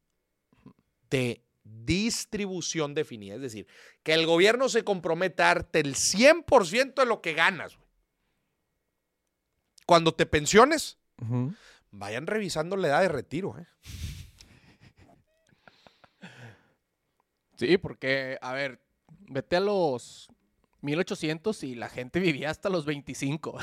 [1.10, 3.66] de distribución definida, es decir,
[4.02, 7.76] que el gobierno se comprometa a darte el 100% de lo que ganas.
[7.76, 7.88] güey.
[9.84, 10.98] Cuando te pensiones,
[11.90, 13.58] vayan revisando la edad de retiro.
[13.58, 13.66] ¿eh?
[17.60, 18.80] Sí, porque, a ver,
[19.28, 20.30] vete a los
[20.80, 23.58] 1800 y la gente vivía hasta los 25.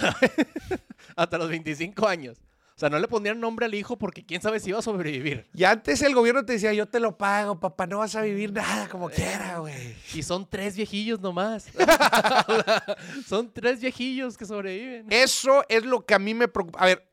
[1.16, 2.38] hasta los 25 años.
[2.76, 5.48] O sea, no le pondrían nombre al hijo porque quién sabe si iba a sobrevivir.
[5.56, 8.54] Y antes el gobierno te decía, yo te lo pago, papá, no vas a vivir
[8.54, 9.96] nada como quiera, güey.
[10.14, 11.66] Y son tres viejillos nomás.
[13.28, 15.08] son tres viejillos que sobreviven.
[15.10, 16.78] Eso es lo que a mí me preocupa.
[16.82, 17.04] A ver,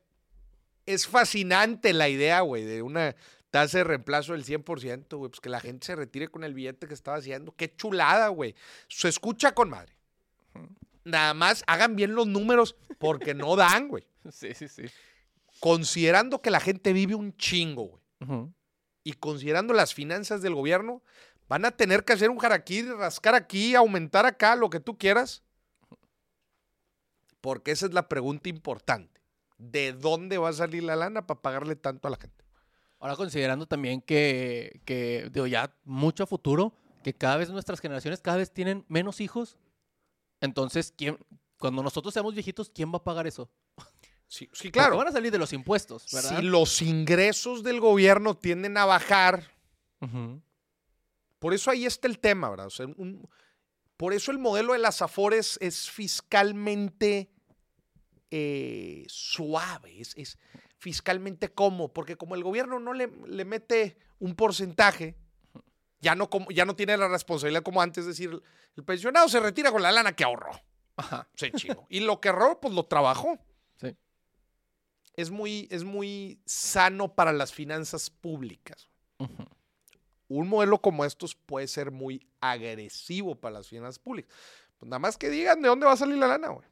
[0.85, 3.15] es fascinante la idea, güey, de una
[3.55, 5.29] tasa de reemplazo del 100%, güey.
[5.29, 7.55] Pues que la gente se retire con el billete que estaba haciendo.
[7.55, 8.53] Qué chulada, güey.
[8.89, 9.93] Se escucha con madre.
[11.05, 14.05] Nada más hagan bien los números porque no dan, güey.
[14.29, 14.85] Sí, sí, sí.
[15.59, 18.49] Considerando que la gente vive un chingo, güey.
[19.03, 21.03] Y considerando las finanzas del gobierno,
[21.47, 25.43] van a tener que hacer un jaraquí, rascar aquí, aumentar acá, lo que tú quieras.
[27.39, 29.21] Porque esa es la pregunta importante.
[29.59, 32.44] ¿De dónde va a salir la lana para pagarle tanto a la gente?
[32.99, 36.73] Ahora considerando también que, que, digo, ya mucho a futuro,
[37.03, 39.57] que cada vez nuestras generaciones cada vez tienen menos hijos.
[40.41, 41.17] Entonces, ¿quién,
[41.59, 43.49] cuando nosotros seamos viejitos, ¿quién va a pagar eso?
[44.27, 44.97] Sí, sí Porque claro.
[44.97, 46.39] van a salir de los impuestos, ¿verdad?
[46.39, 49.51] Si los ingresos del gobierno tienden a bajar,
[51.39, 52.67] por eso ahí está el tema, ¿verdad?
[52.67, 53.27] O sea, un-
[53.97, 57.29] por eso el modelo de las Afores es fiscalmente
[58.31, 60.37] eh, suave, es, es
[60.77, 65.15] fiscalmente cómodo, porque como el gobierno no le, le mete un porcentaje,
[65.99, 68.41] ya no, como, ya no tiene la responsabilidad como antes, es decir,
[68.75, 70.51] el pensionado se retira con la lana que ahorró,
[70.97, 71.27] Ajá.
[71.35, 71.87] se chingó.
[71.89, 73.39] y lo que ahorró, pues lo trabajó.
[73.77, 73.95] Sí.
[75.15, 78.89] Es muy, es muy sano para las finanzas públicas.
[80.27, 84.35] Un modelo como estos puede ser muy agresivo para las finanzas públicas.
[84.77, 86.67] Pues nada más que digan de dónde va a salir la lana, güey.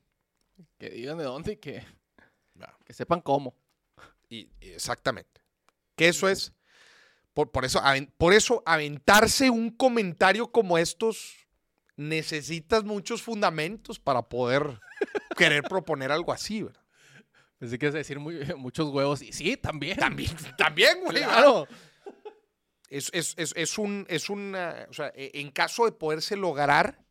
[0.77, 1.83] Que digan de dónde y que,
[2.83, 3.55] que sepan cómo.
[4.33, 5.41] Y, exactamente.
[5.95, 6.53] Que eso es.
[7.33, 7.81] Por, por eso,
[8.17, 11.47] por eso, aventarse un comentario como estos,
[11.95, 14.79] necesitas muchos fundamentos para poder
[15.37, 16.81] querer proponer algo así, ¿verdad?
[17.57, 19.21] Pensé que a decir muy- muchos huevos.
[19.21, 19.97] Y sí, también.
[19.97, 21.17] También, también, güey.
[21.23, 21.67] Claro.
[22.89, 27.03] Es, es, es, es un, es una, o sea, e- en caso de poderse lograr,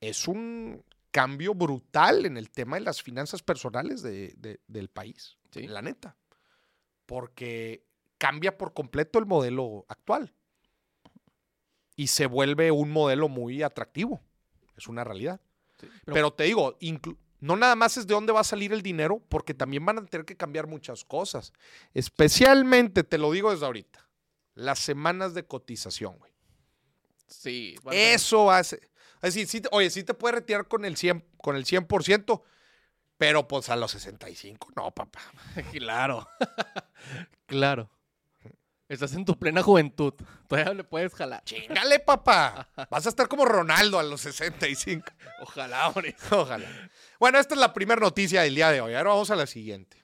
[0.00, 5.37] es un cambio brutal en el tema de las finanzas personales de- de- del país.
[5.50, 5.66] Sí.
[5.66, 6.16] La neta.
[7.06, 7.84] Porque
[8.18, 10.34] cambia por completo el modelo actual.
[11.96, 14.20] Y se vuelve un modelo muy atractivo.
[14.76, 15.40] Es una realidad.
[15.80, 16.76] Sí, Pero, te digo,
[17.40, 20.06] no nada más es de dónde va a salir el dinero, porque también van a
[20.06, 21.52] tener que cambiar muchas cosas.
[21.94, 24.08] Especialmente, te lo digo desde ahorita,
[24.54, 26.32] las semanas de cotización, güey.
[27.26, 27.76] sí.
[27.90, 28.80] Eso hace.
[29.20, 32.42] Es decir, sí oye, sí te puedes retirar con el 100%, con el 100%,
[33.18, 35.20] pero pues a los 65, no, papá.
[35.72, 36.28] Claro.
[37.46, 37.90] claro.
[38.88, 40.14] Estás en tu plena juventud.
[40.46, 41.44] Todavía le puedes jalar.
[41.44, 42.70] Chingale, papá.
[42.90, 45.04] Vas a estar como Ronaldo a los 65.
[45.42, 46.16] Ojalá, hombre.
[46.30, 46.66] Ojalá.
[47.20, 48.94] Bueno, esta es la primera noticia del día de hoy.
[48.94, 50.02] Ahora vamos a la siguiente.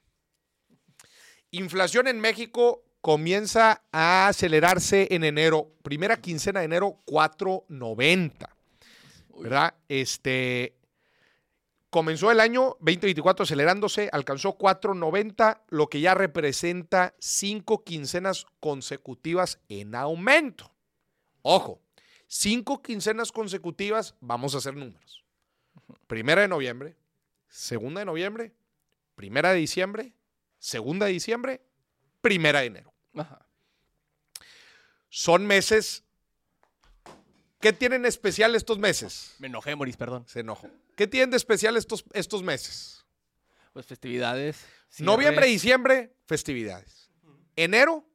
[1.49, 5.71] Inflación en México comienza a acelerarse en enero.
[5.81, 8.49] Primera quincena de enero, 4.90.
[9.39, 9.73] ¿Verdad?
[9.89, 10.77] Este.
[11.95, 19.95] Comenzó el año 2024 acelerándose, alcanzó 4.90, lo que ya representa cinco quincenas consecutivas en
[19.95, 20.69] aumento.
[21.41, 21.81] Ojo,
[22.27, 25.23] cinco quincenas consecutivas, vamos a hacer números.
[26.05, 26.97] Primera de noviembre,
[27.47, 28.51] segunda de noviembre,
[29.15, 30.11] primera de diciembre,
[30.59, 31.61] segunda de diciembre,
[32.19, 32.93] primera de enero.
[33.15, 33.47] Ajá.
[35.07, 36.03] Son meses.
[37.61, 39.33] ¿Qué tienen especial estos meses?
[39.39, 40.25] Me enojé, Moris, perdón.
[40.27, 40.69] Se enojó.
[40.95, 43.05] ¿Qué tienen de especial estos, estos meses?
[43.73, 44.65] Pues festividades.
[44.99, 47.09] Noviembre diciembre, festividades.
[47.57, 48.05] Enero,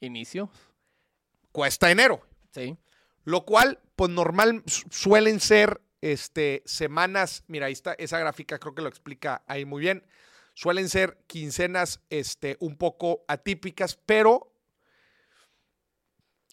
[0.00, 0.50] Inicio.
[1.52, 2.26] cuesta enero.
[2.52, 2.76] Sí.
[3.24, 7.44] Lo cual, pues normal, su- suelen ser este, semanas.
[7.46, 10.04] Mira, ahí está, esa gráfica creo que lo explica ahí muy bien.
[10.54, 14.54] Suelen ser quincenas este, un poco atípicas, pero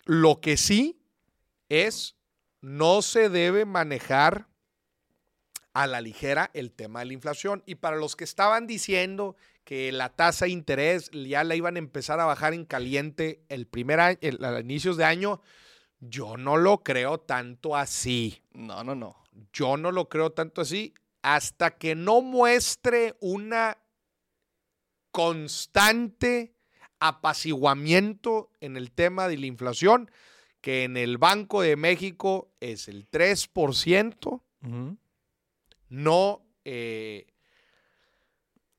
[0.06, 1.02] lo que sí
[1.70, 2.16] es,
[2.62, 4.49] no se debe manejar
[5.74, 7.64] a la ligera el tema de la inflación.
[7.66, 11.80] Y para los que estaban diciendo que la tasa de interés ya la iban a
[11.80, 15.42] empezar a bajar en caliente el primer año, el- a inicios de año,
[16.00, 18.42] yo no lo creo tanto así.
[18.54, 19.16] No, no, no.
[19.54, 23.78] Yo no lo creo tanto así hasta que no muestre una
[25.12, 26.56] constante
[27.00, 30.12] apaciguamiento en el tema de la inflación,
[30.62, 34.44] que en el Banco de México es el 3%,
[35.90, 37.28] no, eh,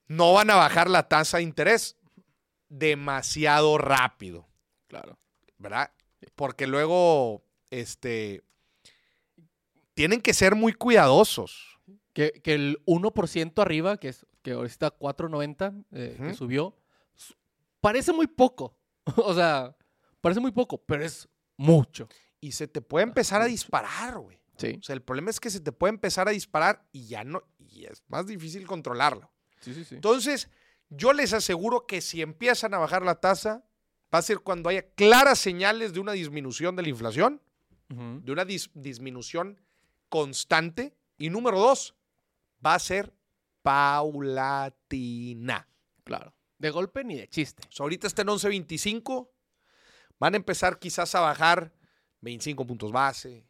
[0.07, 1.97] no van a bajar la tasa de interés
[2.69, 4.49] demasiado rápido.
[4.89, 5.19] Claro.
[5.59, 5.93] ¿verdad?
[6.35, 8.43] Porque luego, este,
[9.95, 11.79] tienen que ser muy cuidadosos.
[12.13, 16.77] Que, que el 1% arriba, que es que ahorita 4.90, eh, que subió,
[17.15, 17.35] su-
[17.81, 18.77] parece muy poco.
[19.17, 19.77] o sea,
[20.21, 22.09] parece muy poco, pero es mucho.
[22.41, 24.40] Y se te puede empezar a disparar, güey.
[24.61, 24.77] Sí.
[24.79, 27.43] O sea, el problema es que se te puede empezar a disparar y ya no,
[27.59, 29.31] y es más difícil controlarlo.
[29.61, 29.95] Sí, sí, sí.
[29.95, 30.51] Entonces,
[30.89, 33.65] yo les aseguro que si empiezan a bajar la tasa,
[34.13, 37.41] va a ser cuando haya claras señales de una disminución de la inflación,
[37.89, 39.61] de una dis- disminución
[40.09, 40.95] constante.
[41.19, 41.95] Y número dos,
[42.65, 43.13] va a ser
[43.63, 45.69] paulatina.
[46.05, 46.35] Claro.
[46.59, 47.63] De golpe ni de chiste.
[47.69, 49.29] O sea, ahorita está en 11.25.
[50.19, 51.73] Van a empezar quizás a bajar
[52.21, 53.47] 25 puntos base.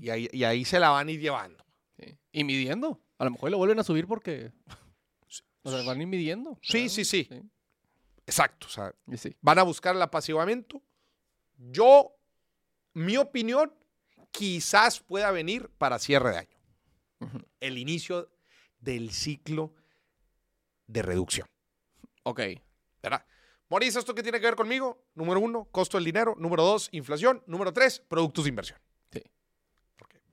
[0.00, 1.64] Y ahí, y ahí se la van a ir llevando.
[1.98, 2.16] Sí.
[2.32, 3.00] Y midiendo.
[3.18, 4.52] A lo mejor le vuelven a subir porque.
[5.64, 6.58] O sea, van a ir midiendo.
[6.60, 7.28] Sí, sí, sí.
[8.26, 8.66] Exacto.
[8.66, 9.36] O sea, sí.
[9.40, 10.82] van a buscar el apaciguamiento.
[11.56, 12.16] Yo,
[12.94, 13.72] mi opinión,
[14.32, 16.58] quizás pueda venir para cierre de año.
[17.60, 18.28] El inicio
[18.80, 19.72] del ciclo
[20.88, 21.46] de reducción.
[22.24, 22.40] Ok.
[23.02, 23.24] ¿verdad?
[23.68, 25.04] Mauricio, ¿esto qué tiene que ver conmigo?
[25.14, 26.34] Número uno, costo del dinero.
[26.38, 27.42] Número dos, inflación.
[27.46, 28.78] Número tres, productos de inversión.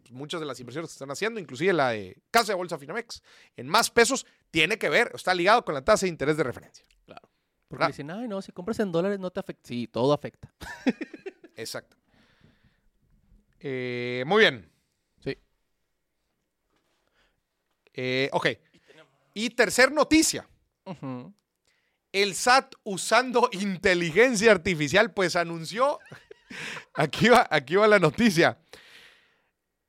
[0.09, 3.21] Pues, muchas de las inversiones que están haciendo, inclusive la de Casa de Bolsa Finamex,
[3.55, 6.83] en más pesos, tiene que ver, está ligado con la tasa de interés de referencia.
[7.05, 7.29] Claro.
[7.67, 9.67] Porque dicen, ay, no, si compras en dólares no te afecta.
[9.67, 10.51] Sí, todo afecta.
[11.55, 11.95] Exacto.
[13.59, 14.67] Eh, muy bien.
[15.23, 15.37] Sí.
[17.93, 18.47] Eh, ok.
[19.35, 20.49] Y tercer noticia.
[22.11, 25.99] El SAT usando inteligencia artificial, pues anunció,
[26.95, 28.57] aquí va, aquí va la noticia.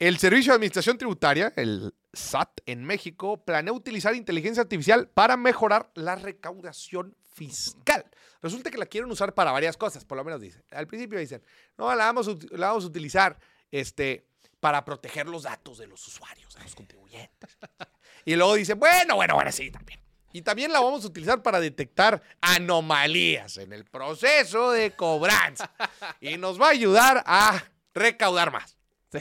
[0.00, 5.90] El Servicio de Administración Tributaria, el SAT en México, planea utilizar inteligencia artificial para mejorar
[5.94, 8.06] la recaudación fiscal.
[8.42, 10.64] Resulta que la quieren usar para varias cosas, por lo menos dicen.
[10.70, 11.42] Al principio dicen,
[11.76, 13.38] no, la vamos a, ut- la vamos a utilizar
[13.70, 14.26] este,
[14.58, 17.58] para proteger los datos de los usuarios, de los contribuyentes.
[18.26, 19.98] Y luego dicen, bueno, bueno, bueno, sí, también.
[20.32, 25.72] Y también la vamos a utilizar para detectar anomalías en el proceso de cobranza.
[26.20, 27.64] Y nos va a ayudar a
[27.94, 28.76] recaudar más.
[29.10, 29.18] Sí.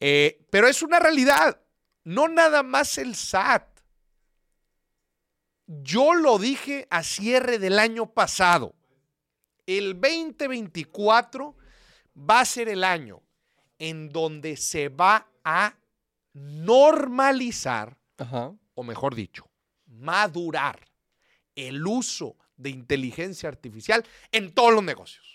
[0.00, 1.60] Eh, pero es una realidad.
[2.04, 3.68] No nada más el SAT.
[5.66, 8.74] Yo lo dije a cierre del año pasado.
[9.66, 11.56] El 2024
[12.16, 13.22] va a ser el año
[13.78, 15.76] en donde se va a
[16.32, 18.52] normalizar, Ajá.
[18.74, 19.48] o mejor dicho,
[19.86, 20.88] madurar
[21.54, 25.29] el uso de inteligencia artificial en todos los negocios.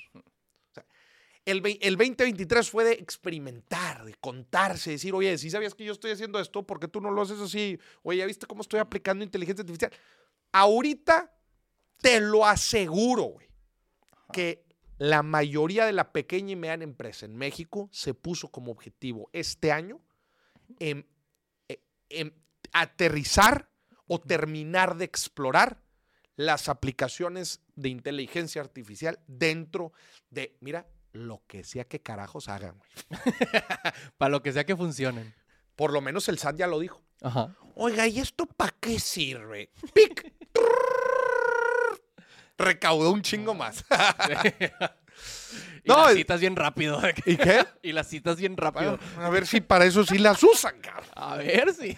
[1.46, 6.12] El, el 2023 fue de experimentar, de contarse, decir, oye, si sabías que yo estoy
[6.12, 7.78] haciendo esto, ¿por qué tú no lo haces así?
[8.02, 9.92] Oye, ¿ya viste cómo estoy aplicando inteligencia artificial?
[10.52, 11.32] Ahorita
[12.02, 13.48] te lo aseguro, güey,
[14.34, 14.66] que
[14.98, 19.72] la mayoría de la pequeña y mediana empresa en México se puso como objetivo este
[19.72, 20.02] año
[20.80, 21.06] en,
[21.68, 22.34] en- en
[22.74, 23.70] aterrizar
[24.08, 25.82] o terminar de explorar
[26.38, 29.94] las aplicaciones de inteligencia artificial dentro
[30.30, 32.78] de, mira, lo que sea que carajos hagan.
[32.78, 33.22] güey.
[34.18, 35.34] Para lo que sea que funcionen.
[35.76, 37.02] Por lo menos el SAT ya lo dijo.
[37.22, 37.56] Ajá.
[37.76, 39.70] Oiga, ¿y esto para qué sirve?
[39.94, 40.34] Pic.
[42.58, 43.84] Recaudó un chingo más.
[45.84, 47.02] y No, las citas bien rápido.
[47.26, 47.66] ¿Y qué?
[47.84, 48.98] y las citas bien rápido.
[49.18, 51.10] A ver si para eso sí las usan, cabrón.
[51.16, 51.98] A ver si.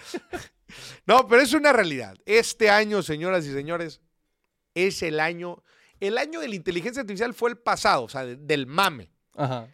[1.06, 2.16] No, pero es una realidad.
[2.26, 4.02] Este año, señoras y señores,
[4.74, 5.64] es el año.
[6.00, 9.12] El año de la inteligencia artificial fue el pasado, o sea, de- del mame.
[9.36, 9.68] Ajá.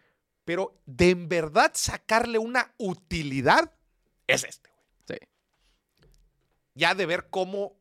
[0.44, 3.72] Pero de en verdad sacarle una utilidad
[4.26, 5.18] es este, güey.
[5.20, 5.26] Sí.
[6.74, 7.78] Ya de ver cómo,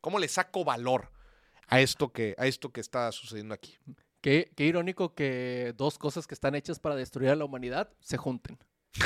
[0.00, 1.10] cómo le saco valor
[1.68, 3.76] a esto que, a esto que está sucediendo aquí.
[4.20, 8.16] Qué, qué irónico que dos cosas que están hechas para destruir a la humanidad se
[8.16, 8.58] junten.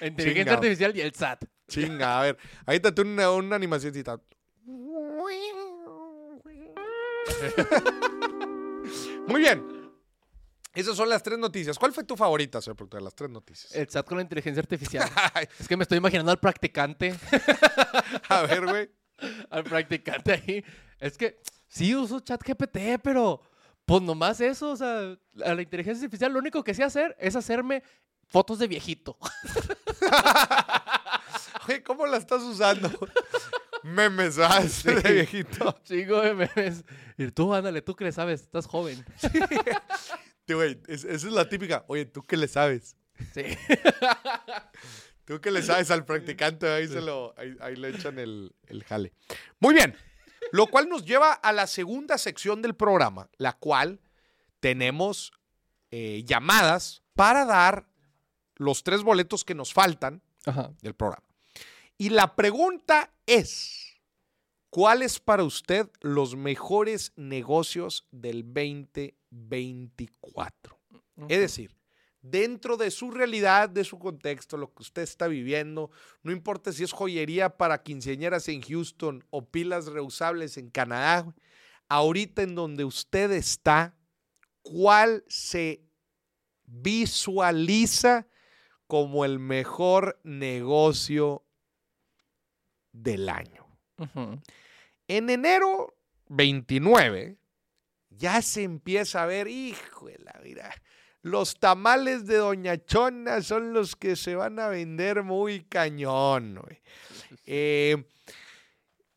[0.00, 1.44] La inteligencia artificial y el SAT.
[1.68, 4.20] Chinga, a ver, ahí te una, una animacióncita.
[9.26, 9.80] Muy bien.
[10.74, 11.78] Esas son las tres noticias.
[11.78, 13.74] ¿Cuál fue tu favorita, señor productor, de las tres noticias?
[13.74, 15.08] El SAT con la inteligencia artificial.
[15.58, 17.14] Es que me estoy imaginando al practicante.
[18.28, 18.90] a ver, güey.
[19.50, 20.64] al practicante ahí.
[21.00, 23.42] Es que sí uso chat GPT, pero
[23.84, 27.34] pues nomás eso, o sea, a la inteligencia artificial lo único que sé hacer es
[27.34, 27.82] hacerme
[28.28, 29.18] fotos de viejito.
[31.68, 32.88] Oye, ¿cómo la estás usando?
[33.82, 34.64] Memes, ¿verdad?
[34.64, 35.78] Este de viejito.
[35.84, 36.84] Chingo de memes.
[37.16, 39.04] Y tú, ándale, tú que le sabes, estás joven.
[40.46, 41.84] Sí, güey, es- esa es la típica.
[41.86, 42.96] Oye, ¿tú qué le sabes?
[43.32, 43.42] Sí.
[45.24, 48.82] Tú qué le sabes al practicante, ahí, se lo, ahí, ahí le echan el, el
[48.82, 49.12] jale.
[49.60, 49.94] Muy bien,
[50.50, 54.00] lo cual nos lleva a la segunda sección del programa, la cual
[54.58, 55.30] tenemos
[55.92, 57.86] eh, llamadas para dar
[58.56, 60.72] los tres boletos que nos faltan Ajá.
[60.82, 61.22] del programa.
[61.96, 64.00] Y la pregunta es,
[64.70, 70.80] ¿cuáles para usted los mejores negocios del 2024?
[71.28, 71.76] Es decir,
[72.22, 75.92] dentro de su realidad, de su contexto, lo que usted está viviendo,
[76.22, 81.32] no importa si es joyería para quinceañeras en Houston o pilas reusables en Canadá,
[81.88, 83.96] ahorita en donde usted está,
[84.62, 85.84] ¿cuál se
[86.64, 88.26] visualiza
[88.88, 91.44] como el mejor negocio
[92.92, 93.66] del año?
[95.08, 95.94] En enero
[96.28, 97.36] 29
[98.10, 100.70] ya se empieza a ver, híjole, mira,
[101.22, 106.60] los tamales de Doña Chona son los que se van a vender muy cañón.
[107.46, 108.04] Eh,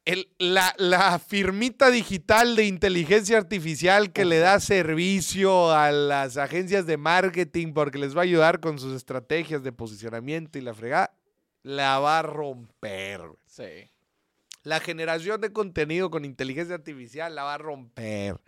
[0.06, 6.86] el- la, la firmita digital de inteligencia artificial que le da servicio a las agencias
[6.86, 11.14] de marketing porque les va a ayudar con sus estrategias de posicionamiento y la fregada,
[11.64, 13.22] la va a romper.
[13.45, 13.90] Sí.
[14.64, 18.40] La generación de contenido con inteligencia artificial la va a romper.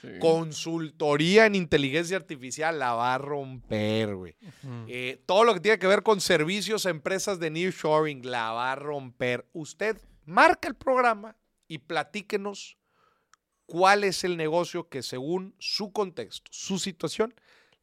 [0.00, 0.08] sí.
[0.18, 4.36] Consultoría en inteligencia artificial la va a romper, güey.
[4.88, 8.72] Eh, todo lo que tiene que ver con servicios a empresas de nearshoring la va
[8.72, 9.46] a romper.
[9.52, 11.36] Usted marca el programa
[11.68, 12.78] y platíquenos
[13.66, 17.34] cuál es el negocio que según su contexto, su situación,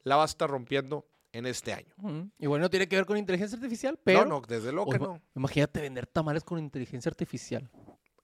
[0.04, 1.08] la va a estar rompiendo
[1.38, 1.94] en este año.
[2.02, 2.30] Ujú.
[2.40, 4.26] Igual no tiene que ver con inteligencia artificial, pero...
[4.26, 5.22] no, no, desde luego que no.
[5.36, 7.70] Imagínate vender tamales con inteligencia artificial.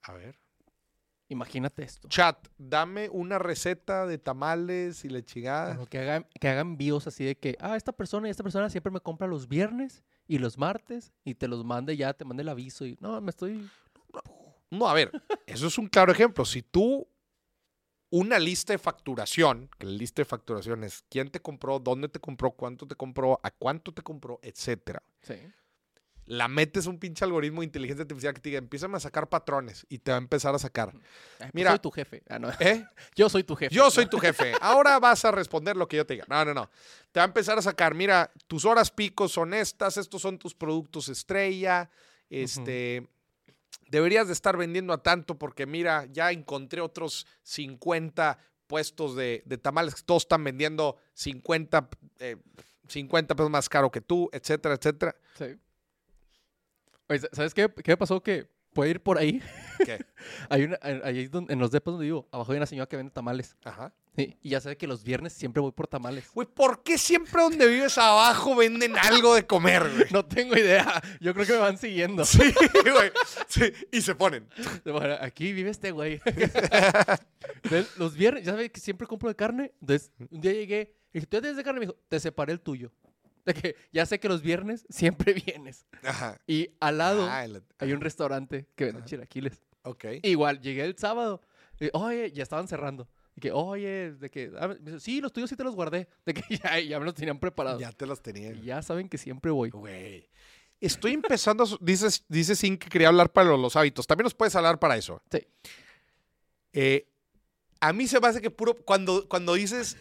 [0.01, 0.39] A ver.
[1.29, 2.07] Imagínate esto.
[2.09, 5.69] Chat, dame una receta de tamales y la chingada.
[5.69, 8.69] Bueno, que, hagan, que hagan envíos así de que, ah, esta persona y esta persona
[8.69, 12.43] siempre me compra los viernes y los martes y te los mande ya, te mande
[12.43, 13.69] el aviso y no, me estoy...
[14.69, 15.11] No, a ver,
[15.45, 16.45] eso es un claro ejemplo.
[16.45, 17.07] Si tú
[18.13, 22.19] una lista de facturación, que la lista de facturación es quién te compró, dónde te
[22.19, 25.01] compró, cuánto te compró, a cuánto te compró, etcétera.
[25.23, 25.33] Sí.
[26.25, 29.87] la metes un pinche algoritmo de inteligencia artificial que te diga, empiezan a sacar patrones
[29.89, 30.91] y te va a empezar a sacar.
[30.93, 31.01] Ay,
[31.39, 31.71] pues Mira.
[31.71, 32.21] soy tu jefe.
[32.29, 32.51] Ah, no.
[32.59, 32.85] ¿Eh?
[33.15, 33.73] Yo soy tu jefe.
[33.73, 34.53] Yo soy tu jefe.
[34.61, 36.25] Ahora vas a responder lo que yo te diga.
[36.29, 36.69] No, no, no.
[37.11, 40.53] Te va a empezar a sacar, mira, tus horas pico son estas, estos son tus
[40.53, 41.89] productos estrella.
[42.29, 43.07] Este,
[43.89, 48.37] deberías de estar vendiendo a tanto porque mira, ya encontré otros 50
[48.67, 51.89] puestos de, tamales que todos están vendiendo 50,
[52.19, 52.37] eh,
[52.87, 55.15] 50 pesos más caro que tú, etcétera, etcétera.
[55.37, 55.45] Sí.
[57.09, 58.21] Oye, ¿sabes qué, qué pasó?
[58.21, 59.41] Que puede ir por ahí.
[59.85, 60.03] ¿Qué?
[60.49, 63.55] hay una, ahí en los depas donde vivo, abajo hay una señora que vende tamales.
[63.63, 63.93] Ajá.
[64.15, 66.29] Sí, y ya sabe que los viernes siempre voy por tamales.
[66.33, 70.05] Güey, ¿por qué siempre donde vives abajo venden algo de comer, güey?
[70.11, 71.01] No tengo idea.
[71.19, 72.23] Yo creo que me van siguiendo.
[72.23, 73.11] Sí, güey.
[73.47, 74.47] Sí, y se ponen.
[74.85, 76.21] Bueno, aquí vive este güey.
[77.63, 79.73] Entonces, los viernes, ya sabes que siempre compro de carne.
[79.81, 81.79] Entonces, un día llegué y dije, ¿tú tienes de carne?
[81.79, 82.91] Me dijo, te separé el tuyo.
[83.45, 85.85] De que ya sé que los viernes siempre vienes.
[86.03, 86.39] Ajá.
[86.47, 89.61] Y al lado Ah, el- hay un restaurante que vende chilaquiles.
[89.83, 90.05] ok.
[90.23, 91.41] Igual, llegué el sábado.
[91.79, 93.07] Y, oye, ya estaban cerrando.
[93.35, 96.07] Y que, oye, de que, ah, sí, los tuyos sí te los guardé.
[96.25, 97.81] De que ya, ya me los tenían preparados.
[97.81, 98.51] Ya te las tenía.
[98.53, 99.71] Y ya saben que siempre voy.
[99.71, 100.29] Güey.
[100.79, 104.05] Estoy empezando, dices, dices Sin que quería hablar para los hábitos.
[104.05, 105.21] También nos puedes hablar para eso.
[105.31, 105.39] Sí.
[106.73, 107.07] Eh,
[107.79, 109.97] a mí se me hace que puro, cuando, cuando dices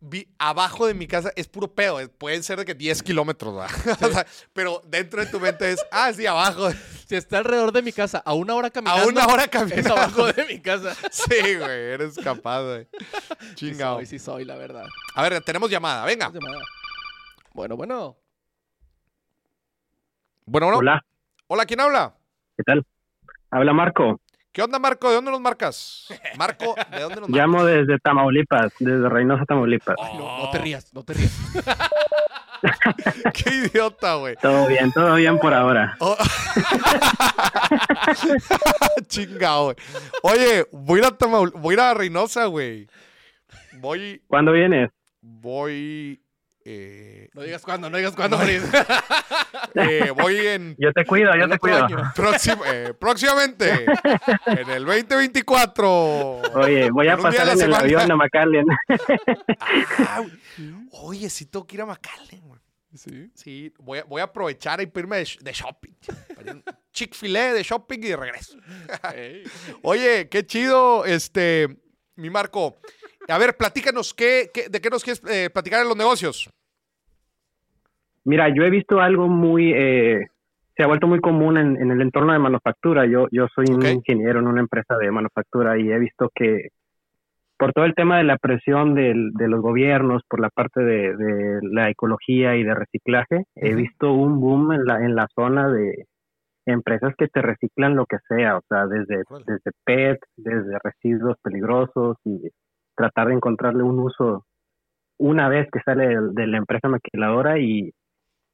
[0.00, 2.00] vi- abajo de mi casa, es puro pedo.
[2.00, 3.54] eh, Pueden ser de que 10 kilómetros,
[3.98, 6.70] sea, pero dentro de tu mente es, ah, sí, abajo.
[7.06, 9.92] Si está alrededor de mi casa a una hora caminando, A una hora es caminando.
[9.96, 10.94] abajo de mi casa.
[11.10, 12.86] Sí, güey, eres capaz, güey.
[13.40, 13.96] Sí Chingado.
[13.96, 14.86] soy, sí soy, la verdad.
[15.14, 16.30] A ver, tenemos llamada, venga.
[17.54, 18.16] Bueno, bueno.
[20.44, 20.78] Bueno, bueno.
[20.78, 21.04] Hola,
[21.48, 22.14] Hola, ¿quién habla?
[22.56, 22.84] ¿qué tal?
[23.50, 24.20] Habla Marco.
[24.56, 25.10] ¿Qué onda, Marco?
[25.10, 26.06] ¿De dónde nos marcas?
[26.38, 27.46] Marco, ¿de dónde nos marcas?
[27.46, 29.96] Llamo desde Tamaulipas, desde Reynosa, Tamaulipas.
[30.14, 31.38] No, no te rías, no te rías.
[33.34, 34.34] Qué idiota, güey.
[34.36, 35.94] Todo bien, todo bien por ahora.
[36.00, 36.16] Oh.
[39.08, 39.76] Chingado, güey.
[40.22, 42.88] Oye, voy a ir a, Tamaul- voy a, ir a Reynosa, güey.
[43.72, 44.88] Voy, ¿Cuándo vienes?
[45.20, 46.18] voy,
[46.68, 48.44] eh, No digas cuándo, no digas cuándo, No.
[49.82, 51.86] Eh, voy en Yo te cuido, yo te cuido.
[52.66, 53.84] eh, próximamente,
[54.46, 55.88] en el 2024.
[56.54, 57.78] Oye, voy a pasar en el semana.
[57.84, 58.64] avión a McAllen.
[59.98, 60.22] Ah.
[60.92, 62.60] Oye, sí tengo que ir a McAllen, güey.
[62.94, 63.30] Sí.
[63.34, 65.92] Sí, voy a, voy a aprovechar y irme de, sh- de shopping.
[66.92, 68.56] Chick-fil-A de shopping y de regreso.
[69.82, 71.76] Oye, qué chido, este,
[72.14, 72.78] mi Marco.
[73.28, 76.50] A ver, platícanos, ¿qué, qué- de qué nos quieres eh, platicar en los negocios?
[78.24, 80.26] Mira, yo he visto algo muy, eh,
[80.76, 83.06] se ha vuelto muy común en, en el entorno de manufactura.
[83.06, 86.68] Yo, yo soy un ingeniero en una empresa de manufactura y he visto que
[87.58, 91.16] por todo el tema de la presión del- de los gobiernos, por la parte de,
[91.16, 95.70] de la ecología y de reciclaje, he visto un boom en la, en la zona
[95.70, 96.04] de
[96.66, 102.16] empresas que te reciclan lo que sea, o sea, desde, desde PET, desde residuos peligrosos
[102.24, 102.50] y
[102.96, 104.44] tratar de encontrarle un uso
[105.18, 107.92] una vez que sale de, de la empresa maquiladora y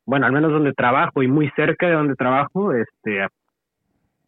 [0.05, 3.27] bueno, al menos donde trabajo y muy cerca de donde trabajo, este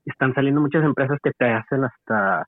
[0.06, 2.46] están saliendo muchas empresas que te hacen hasta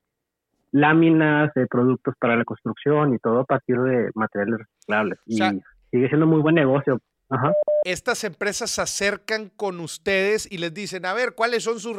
[0.72, 5.18] láminas, de productos para la construcción y todo a partir de materiales reciclables.
[5.26, 5.54] Y sea-
[5.90, 7.00] sigue siendo muy buen negocio.
[7.28, 7.52] Ajá.
[7.84, 11.96] Estas empresas se acercan con ustedes y les dicen, a ver, ¿cuáles son sus,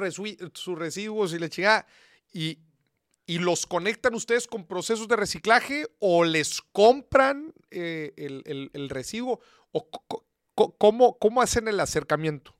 [0.53, 1.85] sus residuos y la chingada?
[2.34, 2.60] Y,
[3.28, 8.90] y los conectan ustedes con procesos de reciclaje o les compran eh, el, el- el
[8.90, 9.40] residuo
[9.74, 9.88] o
[10.80, 12.54] cómo, cómo hacen el acercamiento.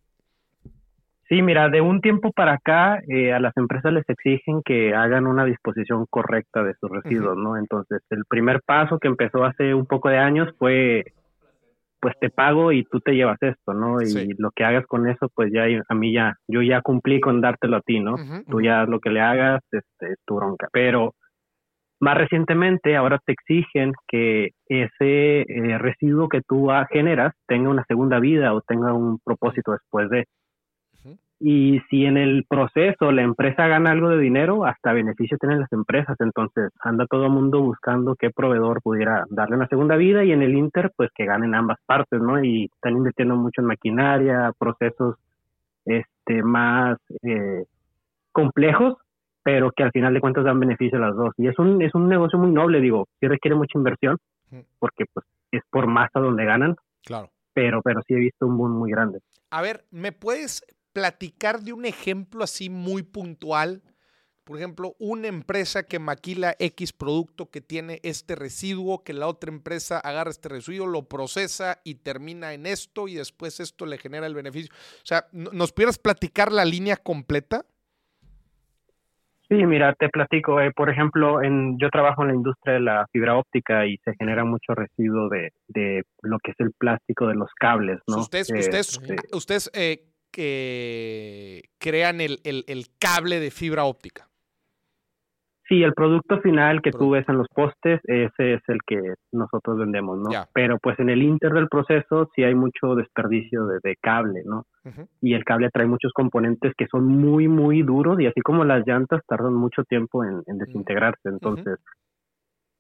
[1.30, 5.28] Sí, mira, de un tiempo para acá eh, a las empresas les exigen que hagan
[5.28, 7.58] una disposición correcta de sus residuos, ¿no?
[7.58, 11.04] Entonces, el primer paso que empezó hace un poco de años fue,
[12.00, 14.02] pues te pago y tú te llevas esto, ¿no?
[14.02, 14.30] Y Sí.
[14.38, 17.78] lo que hagas con eso, pues ya a mí ya, yo ya cumplí con dártelo
[17.78, 18.16] a ti, ¿no?
[18.50, 20.68] Tú ya lo que le hagas, este, es tu bronca.
[20.72, 21.14] Pero
[22.00, 28.20] más recientemente, ahora te exigen que ese eh, residuo que tú generas tenga una segunda
[28.20, 30.26] vida o tenga un propósito después de.
[31.40, 35.72] Y si en el proceso la empresa gana algo de dinero, hasta beneficio tienen las
[35.72, 36.16] empresas.
[36.20, 40.42] Entonces anda todo el mundo buscando qué proveedor pudiera darle una segunda vida y en
[40.42, 42.44] el Inter, pues que ganen ambas partes, ¿no?
[42.44, 45.16] Y están invirtiendo mucho en maquinaria, procesos
[45.86, 47.66] este más eh,
[48.32, 48.96] complejos,
[49.44, 51.34] pero que al final de cuentas dan beneficio a las dos.
[51.38, 54.18] Y es un, es un negocio muy noble, digo, sí requiere mucha inversión,
[54.80, 57.30] porque pues es por masa donde ganan, Claro.
[57.54, 59.20] pero, pero sí he visto un boom muy grande.
[59.52, 60.62] A ver, ¿me puedes
[60.98, 63.84] platicar de un ejemplo así muy puntual
[64.44, 69.52] por ejemplo, una empresa que maquila X producto que tiene este residuo, que la otra
[69.52, 74.26] empresa agarra este residuo, lo procesa y termina en esto y después esto le genera
[74.26, 74.74] el beneficio.
[74.74, 77.66] O sea, ¿no- ¿nos pudieras platicar la línea completa?
[79.50, 80.62] Sí, mira, te platico.
[80.62, 84.14] eh, por ejemplo, en, yo trabajo en la industria de la fibra óptica y se
[84.18, 88.20] genera mucho residuo de, de lo que es el plástico de los cables, ¿no?
[88.20, 89.72] Ustedes, Eh, ustedes, eh, ustedes
[90.36, 94.28] eh, que crean el, el- el cable de fibra óptica.
[95.70, 99.02] Sí, el producto final que tú ves en los postes, ese es el que
[99.34, 100.32] nosotros vendemos, ¿no?
[100.32, 100.48] Ya.
[100.54, 104.64] Pero pues en el inter del proceso sí hay mucho desperdicio de, de cable, ¿no?
[105.22, 108.88] Y el cable trae muchos componentes que son muy, muy duros y así como las
[108.88, 111.28] llantas tardan mucho tiempo en, en desintegrarse.
[111.28, 111.78] Entonces,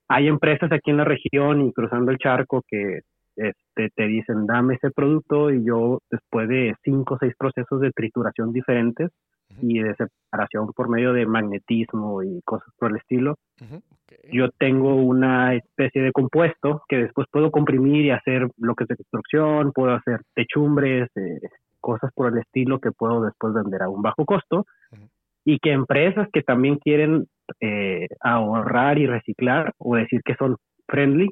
[0.07, 3.01] hay empresas aquí en la región y cruzando el charco que
[3.37, 7.91] este, te dicen, dame ese producto y yo después de cinco o seis procesos de
[7.91, 9.11] trituración diferentes
[9.61, 13.35] y de separación por medio de magnetismo y cosas por el estilo,
[14.31, 19.71] yo tengo una especie de compuesto que después puedo comprimir y hacer bloques de construcción,
[19.71, 21.39] puedo hacer techumbres, eh,
[21.79, 24.65] cosas por el estilo que puedo después vender a un bajo costo
[25.45, 27.27] y que empresas que también quieren
[27.61, 30.57] eh, ahorrar y reciclar o decir que son
[30.87, 31.29] friendly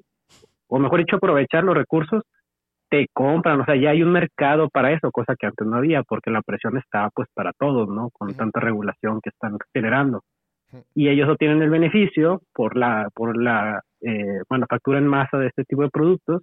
[0.67, 2.23] o mejor dicho aprovechar los recursos
[2.89, 6.03] te compran, o sea, ya hay un mercado para eso, cosa que antes no había,
[6.03, 8.09] porque la presión está pues para todos, ¿no?
[8.11, 10.21] Con tanta regulación que están generando
[10.93, 15.63] y ellos obtienen el beneficio por la por la eh, manufactura en masa de este
[15.63, 16.41] tipo de productos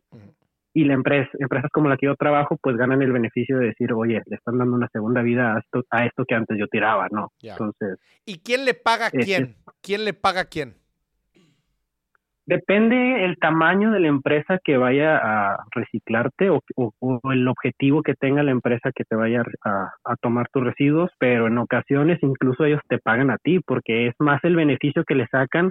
[0.74, 3.92] y la empresa empresas como la que yo trabajo pues ganan el beneficio de decir
[3.92, 7.08] oye le están dando una segunda vida a esto a esto que antes yo tiraba
[7.10, 9.56] no entonces ¿Y quién le paga a Este- quién?
[9.82, 10.74] ¿Quién le paga a quién?
[12.46, 18.02] Depende el tamaño de la empresa que vaya a reciclarte o, o- o el objetivo
[18.02, 22.18] que tenga la empresa que te vaya a, a tomar tus residuos pero en ocasiones
[22.22, 25.70] incluso ellos te pagan a ti porque es más el beneficio que le sacan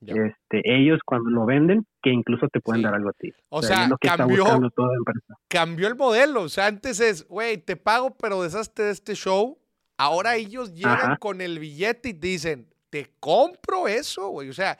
[0.00, 0.14] Ya.
[0.14, 2.84] este, ellos cuando lo venden que incluso te pueden Sí.
[2.84, 3.32] dar algo a ti.
[3.48, 5.34] O sea, lo que está cambió, buscando toda empresa.
[5.48, 6.42] cambió el modelo.
[6.42, 9.56] O sea, antes es, güey, te pago, pero deshazte de este show.
[9.96, 11.16] Ahora ellos llegan Ajá.
[11.18, 14.50] con el billete y te dicen, te compro eso, güey.
[14.50, 14.76] O sea,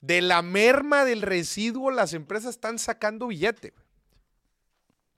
[0.00, 3.72] de la merma del residuo, las empresas están sacando billete.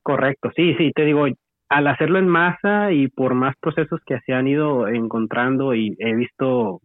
[0.03, 1.27] Correcto, sí, sí, te digo,
[1.69, 6.15] al hacerlo en masa y por más procesos que se han ido encontrando y he
[6.15, 6.81] visto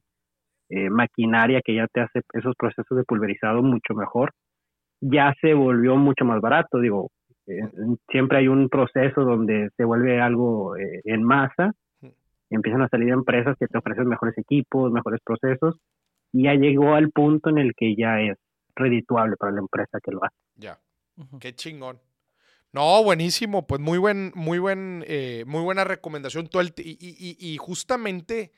[0.69, 4.31] eh, maquinaria que ya te hace esos procesos de pulverizado mucho mejor,
[5.01, 7.09] ya se volvió mucho más barato, digo,
[7.47, 7.61] eh,
[8.09, 11.71] siempre hay un proceso donde se vuelve algo eh, en masa,
[12.49, 15.79] empiezan a salir empresas que te ofrecen mejores equipos, mejores procesos,
[16.33, 18.37] y ya llegó al punto en el que ya es
[18.75, 20.35] redituable para la empresa que lo hace.
[20.55, 20.79] Ya.
[21.39, 21.99] Qué chingón.
[22.73, 23.65] No, buenísimo.
[23.65, 26.47] Pues muy buen, muy buen, eh, muy buena recomendación.
[26.47, 28.51] Todo el y, y- y- y justamente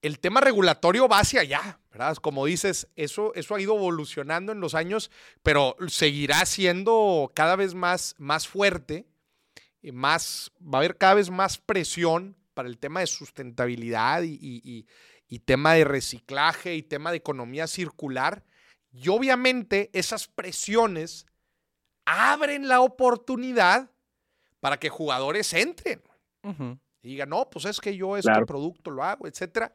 [0.00, 2.16] el tema regulatorio va hacia allá, ¿verdad?
[2.16, 5.10] Como dices, eso, eso ha ido evolucionando en los años,
[5.42, 9.06] pero seguirá siendo cada vez más, más fuerte.
[9.82, 14.38] y más, va a haber cada vez más presión para el tema de sustentabilidad y,
[14.40, 14.86] y-
[15.28, 18.44] y- tema de reciclaje y tema de economía circular.
[18.90, 21.26] Y obviamente esas presiones
[22.06, 23.90] abren la oportunidad
[24.60, 26.02] para que jugadores entren
[27.02, 28.46] y digan, no, pues es que yo este Claro.
[28.46, 29.72] producto lo hago, etcétera.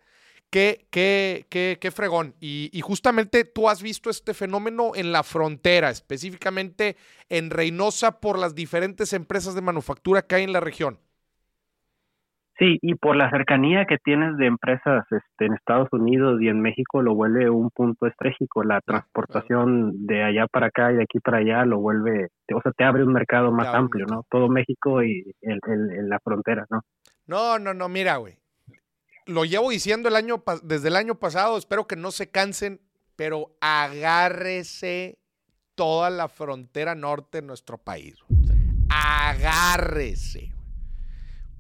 [0.50, 2.36] Qué, qué, qué, qué fregón.
[2.40, 6.96] Y, y justamente tú has visto este fenómeno en la frontera, específicamente
[7.30, 11.00] en Reynosa, por las diferentes empresas de manufactura que hay en la región.
[12.60, 16.62] Sí, y por la cercanía que tienes de empresas este, en Estados Unidos y en
[16.62, 18.64] México lo vuelve un punto estratégico.
[18.64, 22.72] La transportación de allá para acá y de aquí para allá lo vuelve, o sea,
[22.74, 24.06] te abre un mercado más amplio.
[24.06, 24.24] ¿no?
[24.30, 26.82] Todo México y el, el- el- la frontera, ¿no?
[27.26, 28.38] No, no, no, mira, güey.
[29.26, 32.82] Lo llevo diciendo el año desde el año pasado, espero que no se cansen,
[33.16, 35.18] pero agárrese
[35.76, 38.16] toda la frontera norte de nuestro país.
[38.90, 40.53] Agárrese.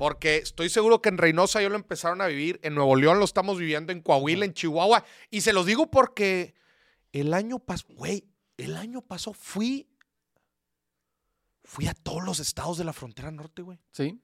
[0.04, 3.24] Porque estoy seguro que en Reynosa ya lo empezaron a vivir, en Nuevo León lo
[3.24, 5.06] estamos viviendo, en Coahuila, en Chihuahua.
[5.30, 6.56] Y se los digo porque
[7.14, 8.28] el año pasado, güey,
[8.58, 9.88] el año pasado fui,
[11.64, 13.80] fui a todos los estados de la frontera norte, güey.
[13.92, 14.22] Sí,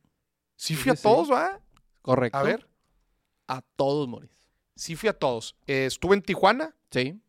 [0.57, 1.61] Sí Sí, fui a sí, todos, ¿va?
[2.01, 2.37] correcto.
[2.37, 2.69] A ver.
[3.47, 4.31] A todos, Moris.
[4.75, 5.55] Sí fui a todos.
[5.65, 7.21] Eh, estuve en Tijuana, Sí.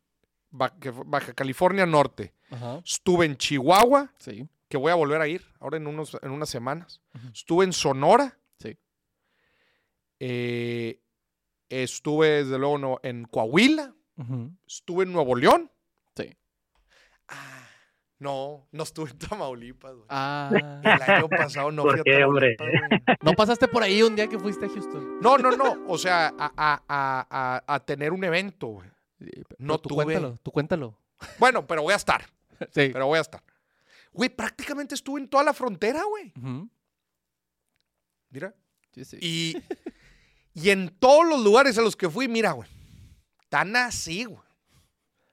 [0.50, 2.34] Baja California Norte.
[2.50, 2.82] Ajá.
[2.84, 4.48] Estuve en Chihuahua, Sí.
[4.68, 7.00] que voy a volver a ir ahora en, unos, en unas semanas.
[7.32, 8.36] Estuve en Sonora.
[10.20, 11.00] Eh,
[11.68, 13.94] estuve, desde luego, no- en Coahuila.
[14.66, 15.70] Estuve en Nuevo León.
[16.14, 16.36] Sí.
[17.28, 17.66] Ah,
[18.18, 20.06] No, no estuve en Tamaulipas, güey.
[20.10, 20.50] Ah.
[20.84, 22.54] El año pasado no ¿Por fui a qué, hombre?
[23.22, 25.20] ¿No pasaste por ahí un día que fuiste a Houston?
[25.22, 25.86] No, no, no.
[25.88, 26.52] O sea, a,
[26.86, 28.88] a- a- tener un evento, güey.
[29.58, 30.04] No tú tuve.
[30.04, 30.98] cuéntalo, tú cuéntalo.
[31.38, 32.22] Bueno, pero voy a estar.
[32.74, 32.90] Sí.
[32.92, 33.42] Pero voy a estar.
[34.12, 36.30] Güey, prácticamente estuve en toda la frontera, güey.
[38.28, 38.54] Mira.
[38.92, 39.18] Sí, sí.
[39.22, 39.56] Y,
[40.54, 42.68] y en todos los lugares a los que fui, mira, güey.
[43.48, 44.42] Tan así, güey.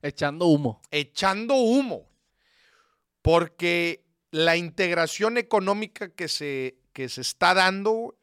[0.01, 0.81] Echando humo.
[0.91, 2.07] Echando humo.
[3.21, 8.17] Porque la integración económica que se, que se está dando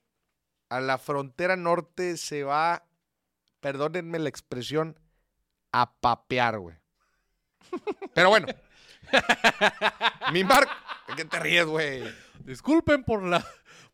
[0.68, 2.86] a la frontera norte se va,
[3.60, 4.98] perdónenme la expresión,
[5.72, 6.76] a papear, güey.
[8.14, 8.46] Pero bueno.
[10.32, 10.72] Mi Marco.
[11.08, 12.02] ¿De qué te ríes, güey?
[12.44, 13.44] Disculpen por la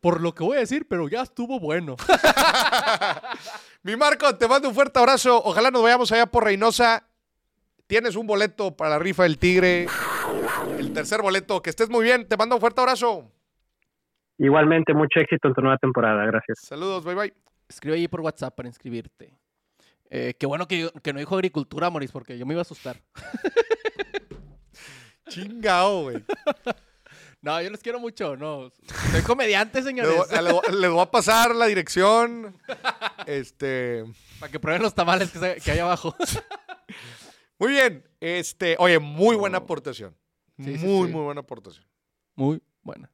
[0.01, 1.95] por lo que voy a decir, pero ya estuvo bueno.
[3.83, 5.41] Mi Marco, te mando un fuerte abrazo.
[5.43, 7.07] Ojalá nos vayamos allá por Reynosa.
[7.85, 9.85] Tienes un boleto para la rifa del Tigre.
[10.77, 11.61] El tercer boleto.
[11.61, 12.27] Que estés muy bien.
[12.27, 13.31] Te mando un fuerte abrazo.
[14.39, 16.25] Igualmente, mucho éxito en tu nueva temporada.
[16.25, 16.59] Gracias.
[16.63, 17.33] Saludos, bye bye.
[17.69, 19.37] Escribe ahí por WhatsApp para inscribirte.
[20.09, 22.97] Eh, qué bueno que, que no dijo agricultura, Moris, porque yo me iba a asustar.
[25.29, 26.25] Chingao, güey.
[27.41, 28.71] No, yo les quiero mucho, no.
[29.11, 30.13] Soy comediante, señores.
[30.15, 32.57] voy- le voy- a pasar la dirección.
[33.27, 34.03] Este.
[34.39, 36.15] Para que prueben los tamales que, hay abajo.
[37.59, 38.03] Muy bien.
[38.19, 38.75] Este.
[38.79, 40.15] Oye, muy buena aportación.
[40.57, 41.13] Sí, sí, muy, sí.
[41.13, 41.85] muy buena aportación.
[42.35, 43.11] Muy buena.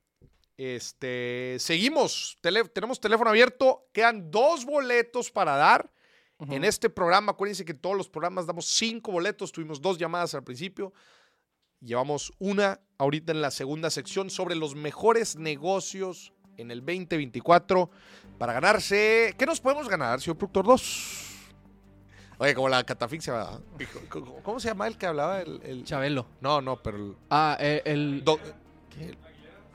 [0.55, 1.57] Este.
[1.59, 2.37] Seguimos.
[2.41, 3.87] Tele- tenemos teléfono abierto.
[3.93, 5.91] Quedan dos boletos para dar.
[6.49, 9.51] En este programa, acuérdense que en todos los programas damos cinco boletos.
[9.51, 10.93] Tuvimos dos llamadas al principio.
[11.81, 17.89] Llevamos una ahorita en la segunda sección sobre los mejores negocios en el 2024
[18.39, 19.35] para ganarse.
[19.37, 21.23] ¿Qué nos podemos ganar, señor productor 2?
[22.39, 23.59] Oye, como la catafixia, ¿verdad?
[24.09, 25.41] ¿Cómo- ¿Cómo se llama el que hablaba?
[25.41, 26.27] El, el- Chabelo.
[26.41, 28.39] No, no, pero el, Ah, eh, el, do-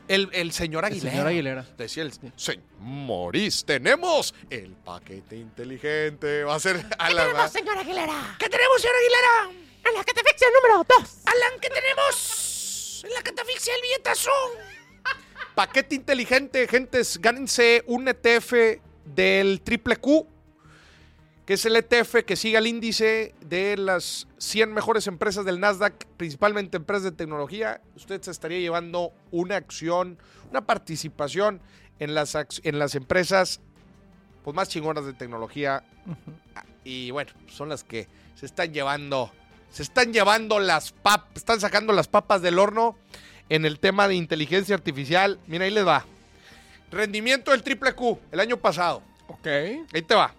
[0.08, 1.10] el, el señor el Aguilera.
[1.12, 1.66] señor Aguilera.
[1.78, 6.42] Decía el señor Moris, tenemos el paquete inteligente.
[6.44, 8.36] Va a ser a la señora Aguilera?
[8.38, 9.61] ¿Qué tenemos, señor Aguilera?
[9.84, 11.22] En la catafixia número 2.
[11.26, 13.02] Alan, ¿qué tenemos?
[13.04, 14.30] En la catafixia el billetazo.
[15.54, 17.18] Paquete inteligente, gentes.
[17.20, 20.26] Gánense un ETF del triple Q,
[21.44, 26.06] que es el ETF que sigue al índice de las 100 mejores empresas del Nasdaq,
[26.16, 27.80] principalmente empresas de tecnología.
[27.96, 30.18] Usted se estaría llevando una acción,
[30.50, 31.60] una participación
[31.98, 33.60] en las, en las empresas
[34.44, 35.84] pues, más chingonas de tecnología.
[36.84, 39.32] Y bueno, son las que se están llevando
[39.72, 42.96] se están llevando las papas, están sacando las papas del horno
[43.48, 45.40] en el tema de inteligencia artificial.
[45.46, 46.04] Mira, ahí les va.
[46.90, 49.02] Rendimiento del triple Q el año pasado.
[49.28, 49.46] Ok.
[49.46, 50.34] Ahí te va.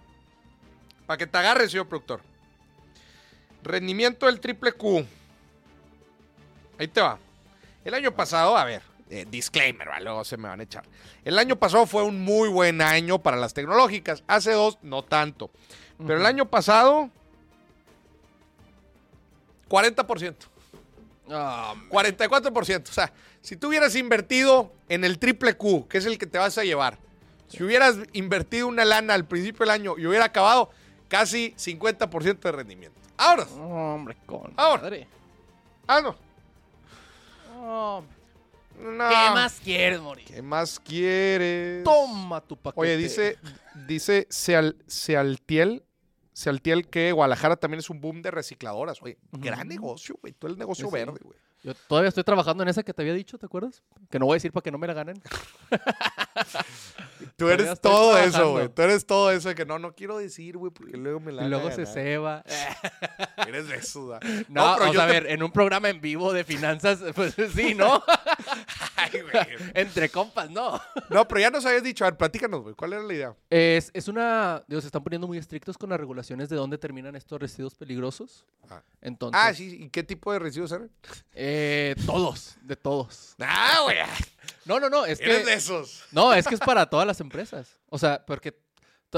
[1.06, 2.20] Para que te agarres, señor productor.
[3.64, 5.04] Rendimiento del triple Q.
[6.78, 7.18] Ahí te va.
[7.84, 10.00] El año pasado, a ver, eh, disclaimer, ¿va?
[10.00, 10.84] luego se me van a echar.
[11.24, 14.22] El año pasado fue un muy buen año para las tecnológicas.
[14.28, 15.50] Hace dos, no tanto.
[15.98, 17.10] Pero el año pasado,
[19.74, 20.34] 40%.
[21.30, 22.90] Ah, 44%.
[22.90, 26.38] O sea, si tú hubieras invertido en el triple Q, que es el que te
[26.38, 26.98] vas a llevar,
[27.48, 30.70] si hubieras invertido una lana al principio del año y hubiera acabado
[31.08, 32.98] casi 50% de rendimiento.
[33.16, 34.82] Ahora, hombre, con Ahora.
[34.82, 35.08] madre.
[35.86, 36.16] ah, no.
[37.60, 38.04] No.
[38.76, 40.26] ¿Qué más quieres, Moris?
[40.26, 41.84] ¿Qué más quieres?
[41.84, 42.80] Toma tu paquete.
[42.80, 43.38] Oye, dice,
[43.86, 45.84] dice Seal, Sealtiel,
[46.34, 49.00] Sealtiel que Guadalajara también es un boom de recicladoras.
[49.02, 50.34] Oye, gran negocio, güey.
[50.34, 50.92] Todo el negocio sí.
[50.92, 51.38] verde, güey.
[51.64, 53.82] Yo todavía estoy trabajando en esa que te había dicho, ¿te acuerdas?
[54.10, 55.20] Que no voy a decir para que no me la ganen.
[57.36, 58.68] Tú eres todo eso, güey.
[58.68, 61.44] Tú eres todo eso de que no, no quiero decir, güey, porque luego me la
[61.44, 62.44] y luego se ceba.
[63.48, 63.94] Eres de eso.
[64.48, 67.34] No, pero yo sea, a te- ver, en un programa en vivo de finanzas, pues
[67.54, 68.02] sí, ¿no?
[68.96, 69.46] Ay, güey.
[69.74, 70.80] Entre compas, no.
[71.10, 72.04] No, pero ya nos habías dicho.
[72.04, 72.74] A ver, platícanos, güey.
[72.74, 73.34] ¿Cuál era la idea?
[73.50, 74.62] Es, es una.
[74.68, 78.44] Digo, se están poniendo muy estrictos con las regulaciones de dónde terminan estos residuos peligrosos.
[78.70, 78.82] Ah.
[79.00, 79.40] Entonces.
[79.42, 79.76] Ah, sí.
[79.84, 80.90] ¿Y qué tipo de residuos eran?
[81.32, 81.53] eh,
[82.06, 83.34] todos, de todos.
[83.40, 83.96] Ah, güey.
[84.64, 85.44] No, no, no, es Eres que.
[85.46, 86.04] de esos.
[86.12, 87.78] No, es que es para todas las empresas.
[87.90, 88.56] O sea, porque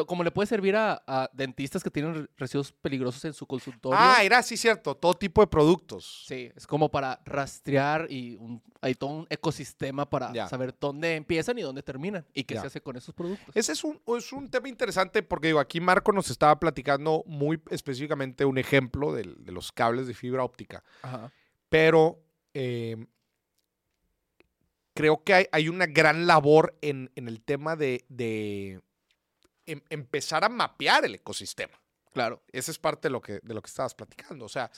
[0.06, 3.98] como le puede servir a, a dentistas que tienen re- residuos peligrosos en su consultorio.
[3.98, 4.94] Ah, era sí, cierto.
[4.94, 6.24] Todo tipo de productos.
[6.28, 11.58] Sí, es como para rastrear y un- hay todo un ecosistema para saber dónde empiezan
[11.58, 13.56] y dónde terminan y qué se hace con esos productos.
[13.56, 17.58] Ese es un, es un tema interesante porque, digo, aquí Marco nos estaba platicando muy
[17.70, 20.84] específicamente un ejemplo del- de, los cables de fibra óptica.
[21.00, 21.32] Ajá.
[21.70, 22.20] Pero
[22.58, 22.96] eh,
[24.94, 28.80] creo que hay, hay una gran labor en, en el tema de, de
[29.66, 31.78] em- empezar a mapear el ecosistema.
[32.12, 32.42] Claro.
[32.50, 34.46] Esa es parte de lo que, de lo que estabas platicando.
[34.46, 34.70] O sea,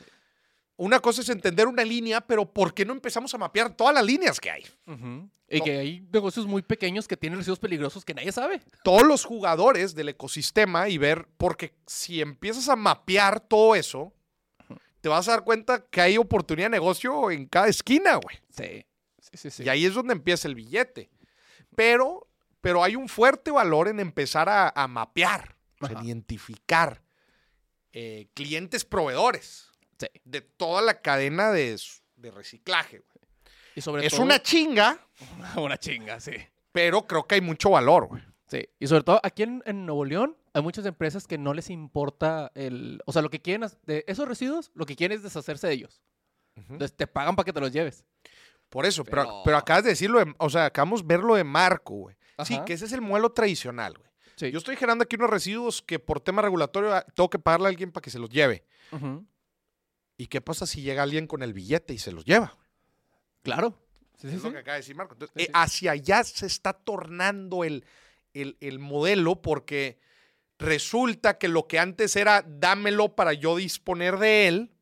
[0.76, 4.04] una cosa es entender una línea, pero ¿por qué no empezamos a mapear todas las
[4.04, 4.64] líneas que hay?
[5.48, 5.64] Y No.
[5.64, 8.60] que hay negocios muy pequeños que tienen residuos peligrosos que nadie sabe.
[8.82, 14.12] Todos los jugadores del ecosistema y ver, porque si empiezas a mapear todo eso,
[15.08, 18.36] te vas a dar cuenta que hay oportunidad de negocio en cada esquina, güey.
[18.50, 18.84] Sí.
[19.18, 19.62] Sí, sí, sí.
[19.64, 21.08] Y ahí es donde empieza el billete.
[21.74, 22.28] Pero,
[22.60, 26.04] pero hay un fuerte valor en empezar a, a mapear, en Ajá.
[26.04, 27.02] identificar
[27.94, 30.06] eh, clientes proveedores Sí.
[30.24, 31.80] de toda la cadena de,
[32.16, 32.98] de reciclaje.
[32.98, 33.26] güey.
[33.76, 34.98] Y sobre Es todo- una chinga,
[35.56, 36.32] una chinga, sí.
[36.70, 38.08] pero creo que hay mucho valor.
[38.08, 38.22] güey.
[38.46, 41.70] Sí, y sobre todo aquí en, en Nuevo León hay muchas empresas que no les
[41.70, 43.00] importa el...
[43.06, 46.02] O sea, lo que quieren de esos residuos, lo que quieren es deshacerse de ellos.
[46.56, 48.04] Entonces te pagan para que te los lleves.
[48.68, 51.44] Por eso, pero, Pero- pero acabas de decirlo, de- o sea, acabamos de verlo de
[51.44, 52.16] Marco, güey.
[52.44, 54.08] Sí, que ese es el modelo tradicional, güey.
[54.36, 54.50] Sí.
[54.52, 57.70] Yo estoy generando aquí unos residuos que por tema regulatorio ah, tengo que pagarle a
[57.70, 58.64] alguien para que se los lleve.
[60.16, 62.56] ¿Y qué pasa si llega alguien con el billete y se los lleva?
[63.42, 63.80] Claro.
[64.16, 65.14] Sí, sí, es lo que acaba de decir Marco.
[65.14, 67.84] Entonces, eh, hacia allá se está tornando el,
[68.34, 70.00] el- el modelo porque
[70.58, 74.72] resulta que lo que antes era dámelo para yo disponer de él,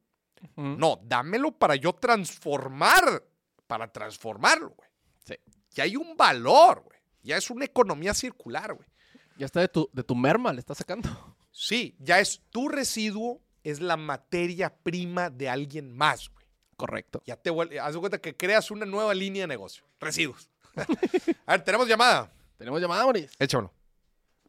[0.57, 3.24] no, dámelo para yo transformar,
[3.66, 4.89] para transformarlo, güey.
[5.24, 5.35] Sí.
[5.73, 6.98] Ya hay un valor, güey.
[7.23, 8.89] Ya es una economía circular, güey.
[9.36, 11.36] Ya está de tu, de tu merma, le estás sacando.
[11.51, 16.47] Sí, ya es tu residuo, es la materia prima de alguien más, güey.
[16.77, 17.23] Correcto.
[17.27, 19.85] Ya te vuelve, haz de cuenta que creas una nueva línea de negocio.
[19.98, 20.51] Residuos.
[21.47, 22.31] A ver, tenemos llamada.
[22.59, 23.32] ¿Tenemos llamada, Moris?
[23.39, 23.73] Échamelo.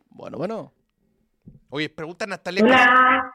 [0.10, 0.74] Bueno, bueno.
[1.70, 2.64] Oye, pregunta a Natalia.
[2.64, 3.34] Hola.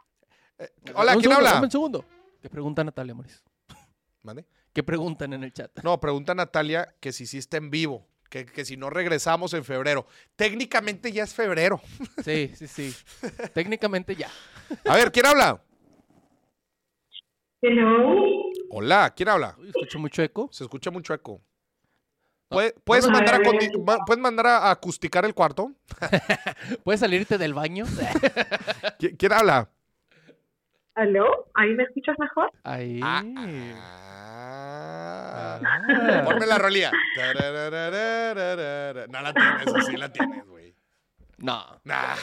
[0.58, 1.60] Eh, Hola, ¿quién segundo, habla?
[1.62, 2.04] un segundo.
[2.40, 3.42] ¿Qué pregunta Natalia, Moris?
[4.22, 4.44] ¿Mande?
[4.72, 5.70] ¿Qué preguntan en el chat?
[5.82, 9.52] No, pregunta a Natalia que si sí está en vivo, que, que si no regresamos
[9.54, 10.06] en febrero.
[10.36, 11.80] Técnicamente ya es febrero.
[12.24, 12.94] Sí, sí, sí.
[13.52, 14.28] Técnicamente ya.
[14.86, 15.62] A ver, ¿quién habla?
[17.60, 18.42] Hello.
[18.70, 19.54] Hola, ¿quién habla?
[19.58, 20.48] Uy, escucho mucho eco.
[20.52, 21.42] Se escucha mucho eco.
[22.52, 23.46] ¿Puedes, puedes a mandar, a, ver.
[23.46, 25.72] condi- ma- ¿Puedes mandar a acusticar el cuarto?
[26.84, 27.84] ¿Puedes salirte del baño?
[28.98, 29.68] ¿Qui- ¿Quién habla?
[30.94, 31.48] ¿Aló?
[31.54, 32.50] ¿Ahí me escuchas mejor?
[32.64, 33.00] Ahí.
[33.02, 33.22] Ah,
[34.44, 35.60] ah.
[35.64, 36.22] Ah.
[36.24, 36.90] Ponme la rolía.
[39.08, 40.74] No la tienes, o sí la tienes, güey.
[41.38, 41.64] No.
[41.84, 42.14] Nah.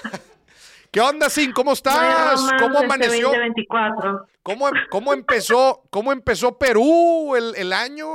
[0.92, 1.52] ¿Qué onda, Sin?
[1.52, 2.42] ¿Cómo estás?
[2.60, 3.28] ¿Cómo este amaneció?
[3.30, 4.28] 2024.
[4.44, 8.08] ¿Cómo, em- cómo empezó, cómo empezó Perú el, el año?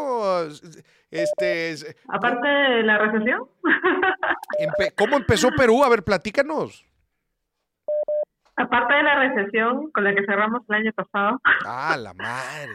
[1.15, 3.43] Este, es- Aparte de la recesión.
[4.59, 5.85] empe- ¿Cómo empezó Perú?
[5.85, 6.85] A ver, platícanos.
[8.57, 11.41] Aparte de la recesión con la que cerramos el año pasado.
[11.67, 12.73] Ah, la madre.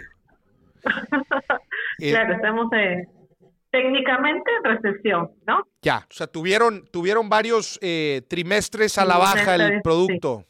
[2.01, 3.09] Eh, claro, estamos en,
[3.71, 5.63] técnicamente en recesión, ¿no?
[5.81, 10.45] Ya, o sea, tuvieron, tuvieron varios eh, trimestres a la baja el producto.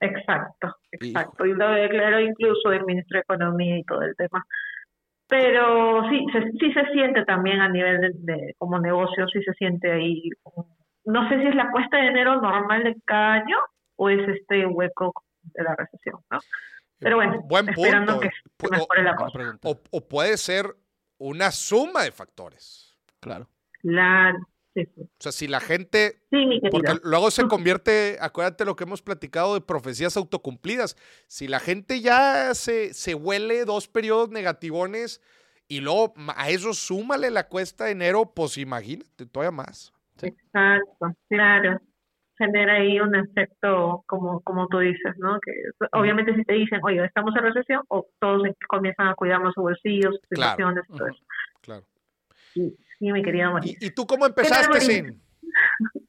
[0.00, 1.06] Exacto, Hijo.
[1.20, 1.46] exacto.
[1.46, 4.44] Y lo declaró incluso el ministro de Economía y todo el tema.
[5.28, 9.52] Pero sí, se, sí se siente también a nivel de, de- como negocio, sí se
[9.54, 10.30] siente ahí.
[11.04, 13.56] No sé si es la cuesta de enero normal de cada año
[13.96, 15.12] o es este hueco
[15.42, 16.38] de la recesión, ¿no?
[16.98, 18.20] Pero bueno, Buen esperando punto.
[18.20, 18.28] que,
[18.58, 19.58] que Pu- mejore la Buena cosa.
[19.64, 20.66] O, o puede ser
[21.18, 22.96] una suma de factores.
[23.20, 23.48] Claro.
[23.82, 24.38] Claro,
[24.76, 25.00] sí, sí.
[25.02, 26.70] O sea, si la gente Sí, mi querido.
[26.70, 30.96] Porque luego se convierte, acuérdate lo que hemos platicado de profecías autocumplidas.
[31.26, 35.20] Si la gente ya se, se huele dos periodos negativones
[35.66, 39.92] y luego a eso súmale la cuesta de enero, pues imagínate, todavía más.
[40.22, 41.80] Exacto, claro.
[42.38, 45.38] Genera ahí un efecto, como, como tú dices, ¿no?
[45.40, 45.52] Que
[45.92, 49.62] obviamente si te dicen, oye, estamos en recesión, o todos comienzan a cuidar más sus
[49.62, 50.52] bolsillos, sus Claro.
[50.52, 51.24] situaciones, todo eso.
[51.62, 51.84] Claro.
[52.52, 53.76] Sí, sí, mi querido Mauricio.
[53.80, 54.80] ¿Y, y tú cómo empezaste?
[54.80, 55.20] Sin?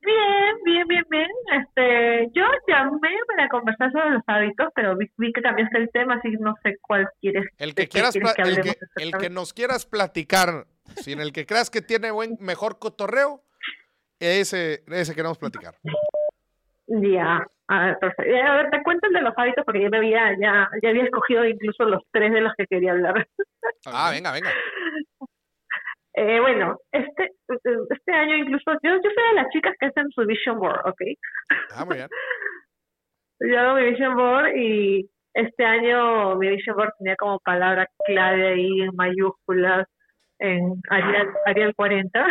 [0.00, 1.28] Bien, bien, bien, bien.
[1.52, 6.14] Este, yo llamé para conversar sobre los hábitos, pero vi, vi que cambiaste el tema,
[6.14, 7.44] así que no sé cuál quieres.
[7.58, 11.44] El que quieras, quieres pla- el que, el que nos quieras platicar, sin el que
[11.44, 13.42] creas que tiene buen, mejor cotorreo,
[14.20, 15.74] ese, ese queremos platicar.
[16.86, 18.32] Ya, a ver, perfecto.
[18.46, 21.02] A ver, te cuento el de los hábitos porque yo me había, ya, ya había
[21.04, 23.26] escogido incluso los tres de los que quería hablar.
[23.86, 24.50] Ah, venga, venga.
[26.18, 27.30] Eh, bueno, este
[27.90, 31.00] este año incluso, yo, yo soy de las chicas que hacen su vision board, ¿ok?
[31.74, 32.08] Ah, muy bien.
[33.40, 38.54] Yo hago mi vision board y este año mi vision board tenía como palabra clave
[38.54, 39.86] ahí en mayúsculas,
[40.38, 42.26] en Arial, Arial 40,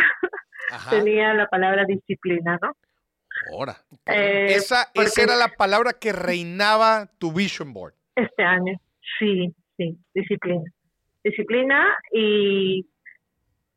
[0.72, 0.90] Ajá.
[0.90, 2.72] tenía la palabra disciplina, ¿no?
[3.52, 3.76] Ahora.
[4.06, 7.94] Eh, Esa, porque- esa era la palabra que reinaba tu vision board.
[8.16, 8.76] Este año,
[9.20, 10.64] sí, sí, disciplina.
[11.22, 12.84] Disciplina y,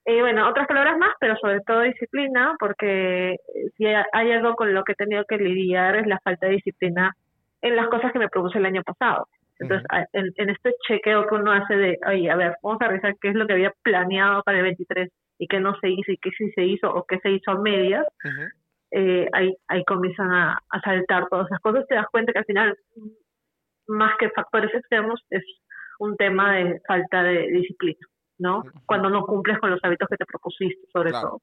[0.10, 3.38] y bueno, otras palabras más, pero sobre todo disciplina, porque
[3.77, 7.14] si hay algo con lo que he tenido que lidiar es la falta de disciplina
[7.61, 9.27] en las cosas que me produce el año pasado.
[9.60, 13.14] Entonces, en, en este chequeo que uno hace de, oye, a ver, vamos a revisar
[13.22, 16.18] qué es lo que había planeado para el 23 y qué no se hizo y
[16.18, 18.41] qué sí se hizo o qué se hizo a medias, Ujú.
[18.91, 21.86] eh, ahí, ahí comienzan a, a saltar todas esas cosas.
[21.88, 22.76] Te das cuenta que al final,
[23.88, 25.44] más que factores externos, es
[25.99, 27.99] un tema de falta de disciplina,
[28.40, 28.64] ¿no?
[28.86, 31.28] Cuando no cumples con los hábitos que te propusiste, sobre Claro.
[31.30, 31.41] todo.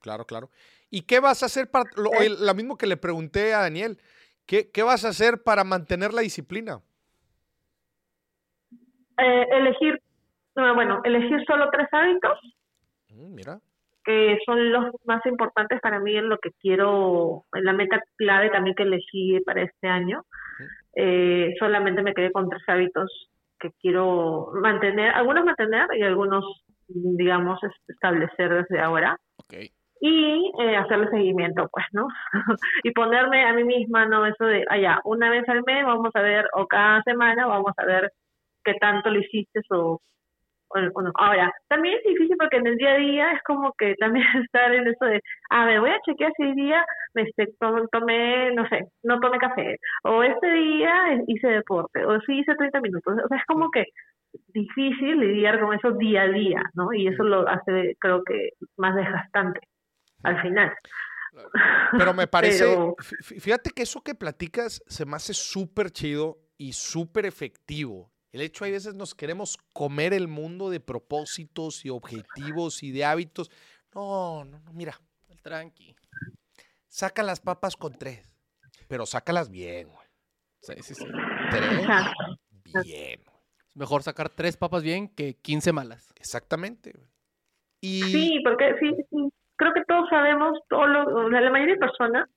[0.00, 0.50] Claro, claro.
[0.90, 2.28] ¿Y qué vas a hacer para, lo, Eh.
[2.40, 3.98] lo mismo que le pregunté a Daniel,
[4.46, 6.80] ¿qué, qué vas a hacer para mantener la disciplina?
[9.18, 10.00] Eh, elegir,
[10.56, 12.38] no, bueno, elegir solo tres hábitos
[13.10, 13.60] Mm, mira.
[14.04, 18.50] que son los más importantes para mí en lo que quiero, en la meta clave
[18.50, 20.24] también que elegí para este año.
[20.96, 23.30] Eh, solamente me quedé con tres hábitos
[23.62, 26.44] que quiero mantener, algunos mantener y algunos,
[26.88, 29.16] digamos, es- establecer desde ahora.
[30.04, 32.08] Y eh, hacerle seguimiento, pues, ¿no?
[32.82, 34.26] y ponerme a mí misma, ¿no?
[34.26, 37.84] Eso de, allá, una vez al mes vamos a ver, o cada semana vamos a
[37.84, 38.10] ver
[38.64, 40.00] qué tanto lo hiciste o,
[40.74, 41.10] o, o no.
[41.14, 44.72] Ahora, también es difícil porque en el día a día es como que también estar
[44.72, 45.20] en eso de,
[45.50, 46.84] a ver, voy a chequear si hoy día
[47.14, 50.94] me este, to- tomé, no sé, no tomé café, o este día
[51.26, 53.14] hice deporte, o sí hice 30 minutos.
[53.24, 53.84] O sea, es como que
[54.48, 56.92] difícil lidiar con eso día a día, ¿no?
[56.92, 59.60] Y eso lo hace, creo que, más desgastante
[60.22, 60.72] al final.
[61.98, 66.72] Pero me parece, Pero- fíjate que eso que platicas se me hace súper chido y
[66.72, 68.11] súper efectivo.
[68.32, 73.04] El hecho, hay veces nos queremos comer el mundo de propósitos y objetivos y de
[73.04, 73.50] hábitos.
[73.94, 74.98] No, no, no, mira,
[75.42, 75.94] Tranqui.
[76.88, 78.32] saca las papas con tres,
[78.88, 80.06] pero sácalas bien, güey.
[80.62, 81.04] Sí, sí, sí.
[81.50, 81.70] Tres,
[82.84, 83.20] bien.
[83.24, 83.36] güey.
[83.68, 86.12] Es mejor sacar tres papas bien que 15 malas.
[86.16, 86.92] Exactamente.
[86.92, 87.08] güey.
[87.80, 91.74] Y Sí, porque sí, sí, creo que todos sabemos, todo lo- o sea, la mayoría
[91.74, 92.28] de personas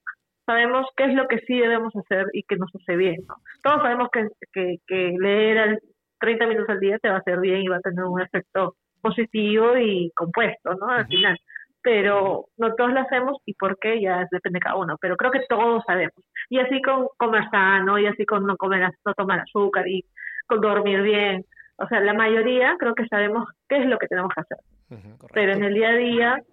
[0.46, 3.36] sabemos qué es lo que sí debemos hacer y que nos hace bien, ¿no?
[3.64, 5.80] Todos sabemos que, que, que leer al
[6.20, 8.76] 30 minutos al día te va a hacer bien y va a tener un efecto
[9.02, 10.90] positivo y compuesto, ¿no?
[10.90, 11.38] Al final.
[11.82, 15.32] Pero no todos lo hacemos y por qué ya depende de cada uno, pero creo
[15.32, 16.16] que todos sabemos.
[16.50, 20.04] Y así con comer sano, y así con no comer, no tomar azúcar y
[20.48, 21.46] con dormir bien.
[21.78, 24.58] O sea, la mayoría creo que sabemos qué es lo que tenemos que hacer
[24.90, 25.28] Ujú.
[25.34, 26.44] pero en el día a día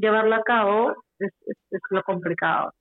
[0.00, 2.72] llevarlo a cabo es, es, es lo complicado.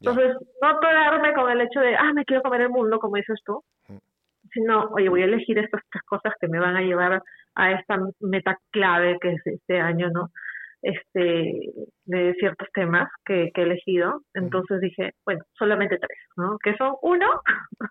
[0.00, 3.40] Entonces, no atorarme con el hecho de, ah, me quiero comer el mundo, como dices
[3.44, 3.96] tú, Mm.
[4.52, 7.22] sino, oye, voy a elegir estas tres cosas que me van a llevar
[7.54, 10.28] a esta meta clave que es este año, ¿no?
[10.82, 11.72] Este,
[12.04, 14.20] de ciertos temas que, que he elegido.
[14.34, 16.58] Entonces dije, bueno, solamente tres, ¿no?
[16.62, 17.26] Que son uno,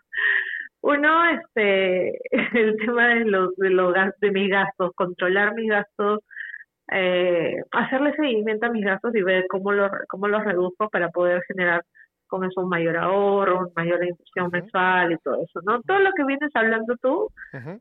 [0.82, 2.20] uno, este,
[2.60, 6.20] el tema de los, de los gas- de mis gastos, controlar mis gastos,
[6.91, 11.41] eh, hacerle seguimiento a mis gastos y ver cómo los cómo los reduzco para poder
[11.48, 11.84] generar
[12.28, 15.82] con eso un mayor ahorro, una mayor inversión mensual y todo eso, ¿no?
[15.84, 17.30] Todo lo que vienes hablando tú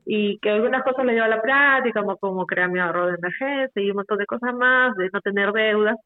[0.04, 3.16] y que algunas cosas le llevo a la práctica, como, como crear mi ahorro de
[3.16, 5.96] emergencia y un montón de cosas más, de no tener deudas,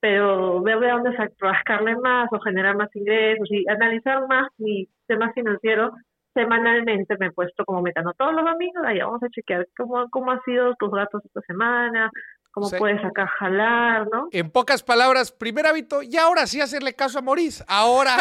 [0.00, 5.32] pero ver de dónde rascarle más o generar más ingresos y analizar más mi tema
[5.32, 5.92] financiero
[6.36, 10.08] semanalmente me he puesto como meta, no todos los domingos, ahí vamos a chequear cómo,
[10.10, 12.10] cómo han sido tus gastos esta semana,
[12.56, 14.28] cómo puedes acá jalar, ¿no?
[14.32, 17.62] En pocas palabras, primer hábito, y ahora sí hacerle caso a Maurice.
[17.68, 18.16] Ahora,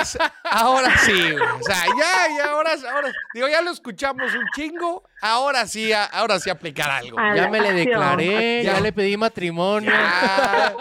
[0.51, 1.35] ahora sí, güey.
[1.37, 6.03] O sea, ya, ya, ahora, ahora, digo, ya lo escuchamos un chingo, ahora sí, a-
[6.03, 7.17] ahora sí aplicar algo.
[7.17, 9.89] A Ya me le declaré, ya le pedí matrimonio.
[9.89, 10.75] Ya,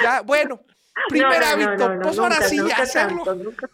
[0.00, 0.60] ya, bueno,
[1.08, 3.24] primer No, no, no, hábito, no, no, pues ahora sí nunca hacerlo.
[3.24, 3.68] tanto, nunca.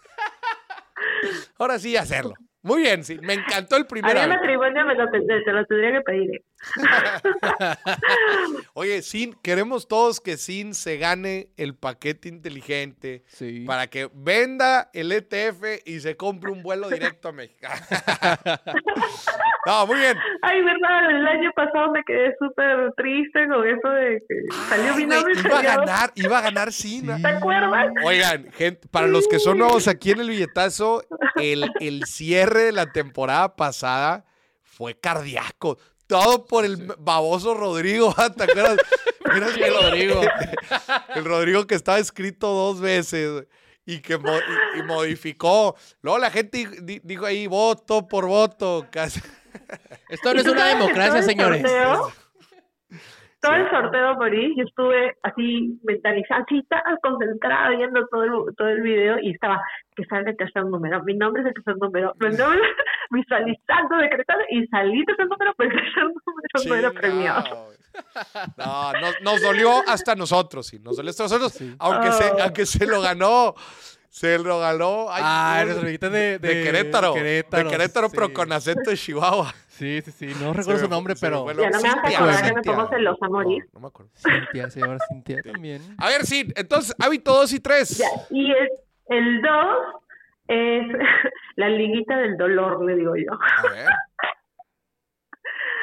[1.58, 2.32] Ahora sí hacerlo.
[2.62, 4.40] Muy bien, sí, me encantó el primer Haría hábito.
[4.40, 6.30] matrimonio, me lo, te, te lo tendría que pedir.
[6.34, 6.42] ¿eh?
[8.74, 13.64] Oye, Sin, queremos todos que Sin se gane el paquete inteligente Sí.
[13.66, 17.66] para que venda el ETF y se compre un vuelo directo a México.
[19.66, 20.16] no, muy bien.
[20.42, 24.34] Ay, verdad, el año pasado me quedé súper triste con eso de que
[24.68, 27.06] salió mi nombre y iba a ganar, iba a ganar Sin.
[27.06, 27.86] ¿Te acuerdas?
[28.04, 31.02] Oigan, gente, para los que son nuevos aquí en el billetazo,
[31.36, 34.24] el, el cierre de la temporada pasada
[34.62, 35.78] fue cardíaco.
[36.06, 38.78] Todo por el baboso Rodrigo, ¿te acuerdas?
[39.32, 40.20] Mira, Sí, Rodrigo.
[41.14, 43.44] El Rodrigo que estaba escrito dos veces
[43.86, 44.38] y que mo-
[44.74, 45.76] y, y modificó.
[46.02, 48.86] Luego la gente di- dijo ahí voto por voto.
[48.90, 49.20] casi.
[50.08, 51.62] Esto no ¿Y es una democracia, el señores.
[51.62, 52.12] sorteo-
[53.40, 58.68] Todo el sorteo, Boris, yo estuve así mentalizada, así tan concentrada viendo todo el, todo
[58.68, 59.62] el video y estaba
[59.96, 61.02] que salga el tercer número.
[61.04, 62.12] Mi nombre es el tercer número.
[62.20, 62.60] Mi nombre,
[63.10, 67.64] visualizando, decretando y salí tercer número, pero el tercer número no era premiado.
[67.64, 67.76] Güey.
[68.56, 70.78] No, nos, nos dolió hasta nosotros, sí.
[70.78, 71.52] Nos dolió hasta nosotros.
[71.52, 71.74] Sí.
[71.80, 72.36] Aunque, se, Oh.
[72.42, 73.54] aunque se lo ganó.
[74.08, 75.06] Se lo ganó.
[75.10, 77.14] ay, Ah, no, las orejitas de, de Querétaro.
[77.14, 79.52] Querétaro, de Querétaro, pero con acento de Chihuahua.
[79.80, 80.26] Sí, sí, sí.
[80.44, 81.50] No recuerdo Se su nombre, pero.
[81.50, 83.64] el Ya no me vas a acordar que me pongo celosa a morir.
[83.64, 84.12] No, no me acuerdo.
[84.14, 85.80] Cintia, se llama Cintia también.
[85.96, 86.52] A ver, sí.
[86.54, 87.96] Entonces, hábito 2 y 3.
[87.96, 88.68] Ya, y el,
[89.08, 89.50] el 2
[90.48, 90.82] es
[91.56, 93.32] la liguita del dolor, le digo yo.
[93.32, 93.86] A ver.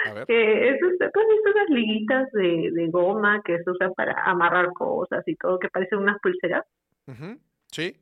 [0.05, 0.25] A ver.
[0.27, 4.73] Que es, usted, pues, es unas liguitas de, de goma que se usan para amarrar
[4.73, 6.63] cosas y todo, que parecen unas pulseras.
[7.07, 7.39] Ujú,
[7.71, 7.97] Sí.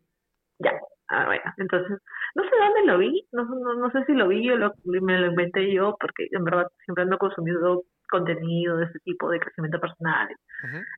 [0.60, 0.72] Ya,
[1.08, 2.00] ah, bueno, entonces,
[2.36, 5.20] no sé dónde lo vi, no, no, no sé si lo vi o lo, me
[5.20, 9.80] lo inventé yo, porque en verdad siempre ando consumiendo contenido de ese tipo de crecimiento
[9.80, 10.28] personal.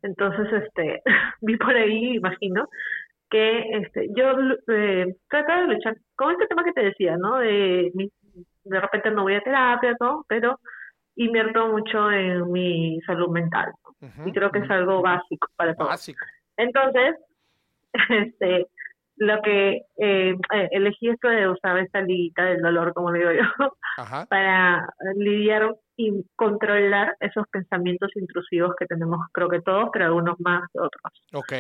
[0.02, 1.02] Entonces, este,
[1.42, 2.68] vi por ahí, imagino,
[3.30, 4.32] que este, yo
[4.74, 7.38] eh, trataba de luchar con este tema que te decía, ¿no?
[7.38, 7.92] De,
[8.64, 10.26] de repente no voy a terapia, ¿no?
[10.28, 10.60] Pero
[11.16, 13.72] invierto mucho en mi salud mental.
[14.26, 15.90] Y creo que es algo básico para todos.
[15.90, 16.24] Básico.
[16.56, 17.16] Entonces,
[18.10, 18.68] este,
[19.18, 23.42] lo que eh, eh, elegí esto de usar esta liguita del dolor, como digo yo,
[23.98, 24.26] Ajá.
[24.30, 30.64] para lidiar y controlar esos pensamientos intrusivos que tenemos, creo que todos, pero algunos más
[30.72, 31.04] que otros.
[31.34, 31.54] Ok.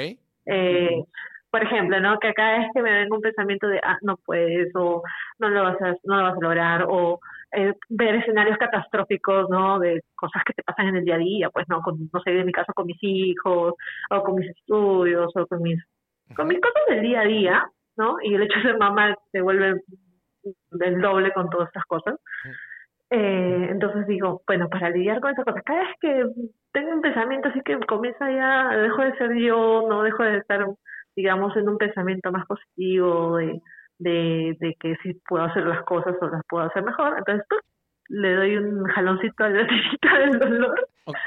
[0.45, 1.03] Eh,
[1.49, 2.19] por ejemplo, ¿no?
[2.19, 5.01] Que cada vez que me venga un pensamiento de, ah, no puedes, o
[5.39, 7.19] no lo vas a, no lo vas a lograr, o
[7.53, 9.79] eh, ver escenarios catastróficos, ¿no?
[9.79, 11.81] De cosas que te pasan en el día a día, pues, ¿no?
[11.81, 13.73] Con, no sé, en mi caso con mis hijos,
[14.09, 15.81] o con mis estudios, o con mis,
[16.35, 18.17] con mis cosas del día a día, ¿no?
[18.21, 19.81] Y el hecho de ser mamá se vuelve
[20.71, 22.15] del doble con todas estas cosas.
[23.09, 26.25] Eh, entonces digo, bueno, para lidiar con esas cosas, cada vez que
[26.73, 30.65] tengo un pensamiento así que comienza ya, dejo de ser yo, no dejo de estar,
[31.15, 33.61] digamos, en un pensamiento más positivo, de,
[33.99, 37.59] de, de que sí puedo hacer las cosas o las puedo hacer mejor, entonces ¡pum!
[38.09, 41.17] Le doy un jaloncito a la liguita del dolor Ok.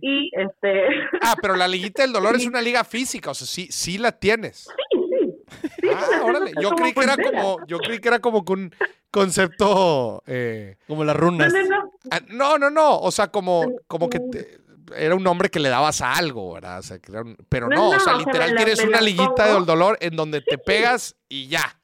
[0.00, 0.86] y este,
[1.20, 4.12] Ah, pero la liguita del dolor es una liga física, o sea, sí, sí la
[4.12, 4.68] tienes.
[4.90, 6.52] sí, sí, sí, Ah, órale.
[6.60, 8.74] Yo creí que era como, yo creí que era como que un
[9.10, 10.22] concepto.
[10.26, 11.52] eh, Como las No, runas.
[11.52, 12.98] no, no, ah, no, no, no.
[12.98, 14.58] O sea, como, como que te-
[14.96, 16.78] era un nombre que le dabas a algo, ¿verdad?
[16.80, 18.82] O sea, que era un- pero No, no, o no, sea, o sea, literal tienes
[18.82, 21.78] una liguita del dolor en donde te pegas y ya.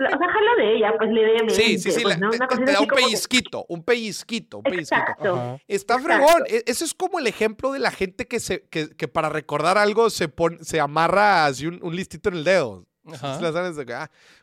[0.00, 2.02] La- o sea, jalo de ella, pues levemente, Sí, sí, sí.
[2.02, 2.30] pues, la- ¿no?
[2.30, 4.96] te, Una te- cosita te da un que- pellizquito, un pellizquito, un pellizquito.
[5.02, 5.34] Exacto.
[5.36, 5.58] Ajá.
[5.68, 6.02] Está Exacto.
[6.02, 6.44] fregón.
[6.48, 9.78] E- Eso es como el ejemplo de la gente que, se, que, que para recordar
[9.78, 12.86] algo se, pon- se amarra así un, un listito en el dedo.
[13.22, 13.38] Ah,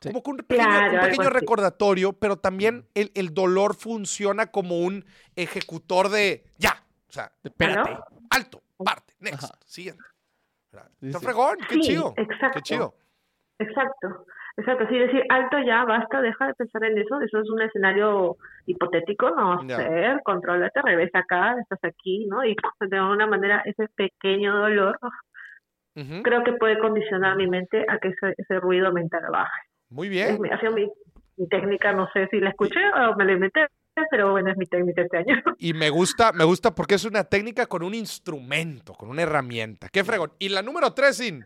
[0.01, 0.09] Sí.
[0.09, 1.39] Como que un pequeño, Claro, un algo pequeño así.
[1.39, 5.05] recordatorio, pero también el, el dolor funciona como un
[5.35, 6.83] ejecutor de ya.
[7.09, 7.89] O sea, Espérate.
[7.91, 8.03] ¿Aló?
[8.29, 9.53] alto, parte, next, Ajá.
[9.65, 10.03] siguiente.
[11.01, 11.25] Está sí.
[11.25, 12.13] fregón, qué Sí, chido.
[12.17, 12.51] exacto.
[12.55, 12.95] Qué chido.
[13.59, 14.25] Exacto,
[14.57, 14.85] exacto.
[14.89, 17.21] Sí, decir, alto ya, basta, deja de pensar en eso.
[17.21, 18.35] Eso es un escenario
[18.65, 19.77] hipotético, no Ya.
[19.77, 20.21] ser.
[20.23, 22.43] Contrólate, regresa acá, estás aquí, ¿no?
[22.43, 24.97] Y de alguna manera ese pequeño dolor
[26.23, 29.61] creo que puede condicionar mi mente a que ese, ese ruido mental baje.
[29.89, 30.41] Muy Es bien.
[30.41, 30.87] mi, ha sido mi,
[31.37, 32.79] mi técnica, no sé si la escuché
[33.09, 33.65] o me la inventé,
[34.11, 35.35] pero bueno, es mi técnica este año.
[35.57, 39.87] Y me gusta, me gusta porque es una técnica con un instrumento, con una herramienta.
[39.91, 40.33] Qué fregón.
[40.37, 41.43] Y la número tres, Sin.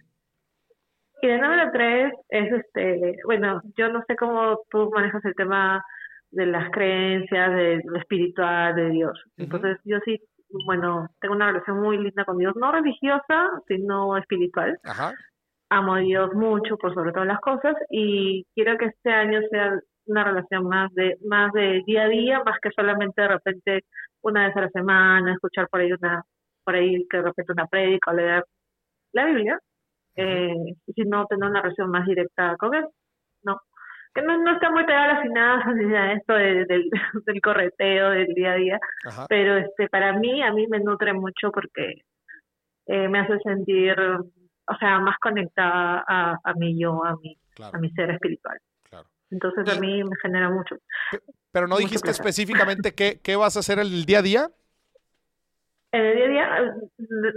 [1.21, 5.83] Y el número tres es, este, bueno, yo no sé cómo tú manejas el tema
[6.31, 9.23] de las creencias, de lo espiritual, de Dios.
[9.37, 10.19] Entonces, yo sí,
[10.65, 14.79] bueno, tengo una relación muy linda con Dios, no religiosa, sino espiritual.
[14.83, 15.13] Ajá.
[15.69, 19.79] Amo a Dios mucho por sobre todas las cosas y quiero que este año sea
[20.05, 23.85] una relación más de más de día a día, más que solamente de repente
[24.21, 26.23] una vez a la semana, escuchar por ahí una
[26.65, 28.43] por ahí que de repente una prédica o leer
[29.13, 29.59] la Biblia,
[30.15, 30.55] eh,
[30.95, 32.85] sino tener una relación más directa con él,
[33.43, 33.59] ¿no?
[34.13, 36.89] Que no, no está muy pegada a las finanzas ni a esto de- del,
[37.25, 39.25] del correteo del día a día, Ajá.
[39.29, 42.01] pero este para mí, a mí me nutre mucho porque
[42.87, 47.77] eh, me hace sentir, o sea, más conectada a, a mi yo, a mi, Claro,
[47.77, 48.57] a mi ser espiritual.
[48.89, 49.07] claro.
[49.29, 50.75] Entonces a mí me genera mucho.
[51.51, 52.25] Pero no Mucho dijiste placer.
[52.25, 54.49] específicamente qué, qué vas a hacer el día a día.
[55.93, 56.73] En el día a día,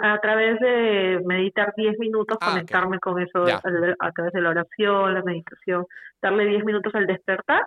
[0.02, 5.12] a través de meditar 10 minutos, Ah, conectarme con eso a, través de la oración,
[5.14, 5.86] la meditación,
[6.22, 7.66] darle 10 minutos al despertar,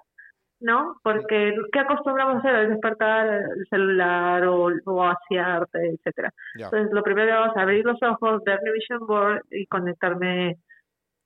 [0.62, 0.96] ¿no?
[1.04, 6.32] Porque ¿qué acostumbramos a hacer al despertar el celular o, o asearte, etcétera?
[6.56, 10.56] Entonces, lo primero que hago es abrir los ojos, ver mi vision board y conectarme.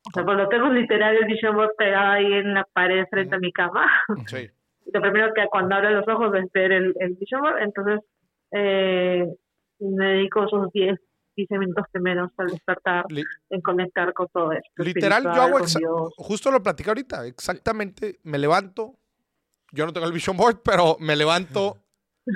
[0.07, 3.39] O sea, cuando tengo literal el vision board pegado ahí en la pared frente a
[3.39, 3.88] mi cama,
[4.25, 4.49] Sí.
[4.91, 7.99] lo primero que cuando abro los ojos es ver el, el vision board, entonces
[8.51, 9.27] eh,
[9.86, 10.99] me dedico esos 10,
[11.36, 14.70] 15 minutos primeros al despertar Li- en conectar con todo esto.
[14.78, 15.58] Literal, yo hago
[16.18, 18.98] justo lo platicé ahorita, exactamente, me levanto,
[19.72, 21.78] yo no tengo el vision board, pero me levanto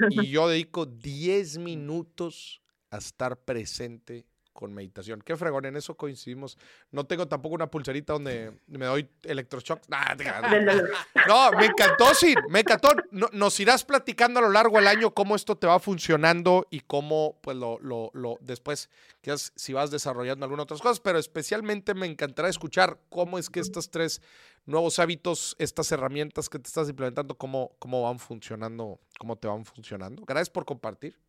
[0.10, 5.22] y yo dedico 10 minutos a estar presente con meditación.
[5.22, 6.58] Qué fregón, en eso coincidimos.
[6.90, 9.82] No tengo tampoco una pulserita donde me doy electroshock.
[9.90, 10.16] Nah,
[11.28, 12.90] no, me encantó, sí, me encantó.
[13.12, 16.80] No- nos irás platicando a lo largo del año cómo esto te va funcionando y
[16.80, 18.90] cómo, pues, lo, lo, lo después,
[19.22, 23.60] quizás si vas desarrollando algunas otras cosas, pero especialmente me encantará escuchar cómo es que
[23.60, 24.22] estos tres
[24.66, 29.66] nuevos hábitos, estas herramientas que te estás implementando, cómo, cómo van funcionando, cómo te van
[29.66, 30.24] funcionando.
[30.26, 31.20] Gracias por compartir.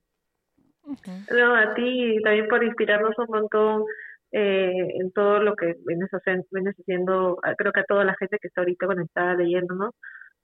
[1.32, 3.84] No, a ti también por inspirarnos un montón
[4.32, 7.38] eh, en todo lo que vienes, hacen- vienes haciendo.
[7.42, 9.94] Ah, Creo que a toda la gente que está ahorita conectada leyéndonos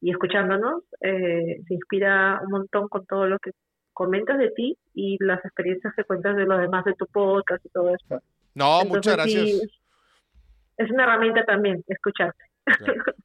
[0.00, 3.50] y escuchándonos, eh, se inspira un montón con todo lo que
[3.92, 7.68] comentas de ti y las experiencias que cuentas de los demás de tu podcast y
[7.68, 8.20] todo eso.
[8.54, 9.42] No, muchas gracias.
[9.44, 9.60] sí,
[10.78, 12.42] es una herramienta también escucharte.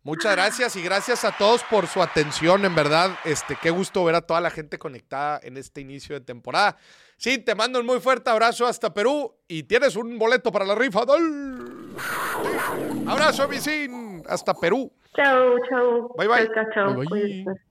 [0.03, 3.11] Muchas gracias y gracias a todos por su atención, en verdad.
[3.25, 6.77] Este, qué gusto ver a toda la gente conectada en este inicio de temporada.
[7.17, 10.75] Sí, te mando un muy fuerte abrazo hasta Perú y tienes un boleto para la
[10.75, 11.03] rifa.
[11.03, 11.95] ¡Dol!
[13.07, 14.91] Abrazo, Vicín, hasta Perú.
[15.15, 16.15] Chao, chao.
[16.17, 16.49] Bye, bye.
[16.53, 16.95] Chao, chao.
[16.95, 17.66] Bye, bye.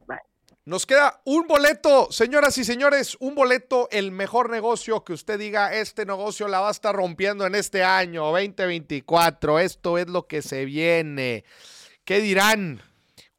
[0.67, 5.73] Nos queda un boleto, señoras y señores, un boleto, el mejor negocio que usted diga,
[5.73, 10.43] este negocio la va a estar rompiendo en este año 2024, esto es lo que
[10.43, 11.45] se viene.
[12.05, 12.83] ¿Qué dirán?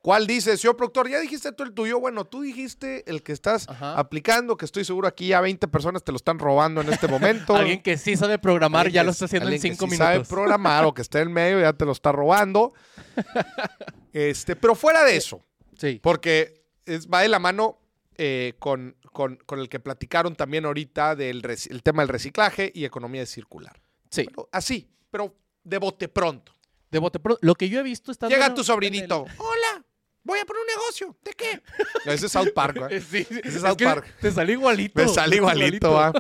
[0.02, 1.10] ¿Cuál dice, señor productor?
[1.10, 4.00] Ya dijiste tú el tuyo, bueno, tú dijiste el que estás Ajá.
[4.00, 7.54] aplicando, que estoy seguro aquí ya 20 personas te lo están robando en este momento.
[7.58, 9.92] Alguien que sí sabe programar Alguien ya que lo está haciendo en alguien que cinco
[9.92, 10.30] sí sabe minutos.
[10.30, 12.74] programar o que esté en medio ya te lo está robando.
[14.14, 15.44] Este, pero fuera de eso,
[15.78, 16.00] Sí.
[16.02, 16.57] porque
[16.88, 17.80] es- va de la mano
[18.18, 22.86] eh, con, con- con el que platicaron también ahorita del el tema del reciclaje y
[22.86, 23.80] economía circular.
[24.10, 24.26] Sí.
[24.26, 26.54] Pero así, pero de bote pronto.
[26.90, 27.40] De bote pronto.
[27.44, 28.28] Lo que yo he visto está.
[28.28, 29.26] Llega tu sobrinito.
[29.38, 29.86] Hola,
[30.24, 31.16] voy a poner un negocio.
[31.22, 31.62] ¿De qué?
[32.06, 33.02] No, ese es South Park, ¿eh?
[33.12, 33.40] Sí, sí.
[33.44, 34.16] es Es South Park.
[34.22, 35.00] Te salió igualito.
[35.02, 36.12] Me sale igualito, ¿va?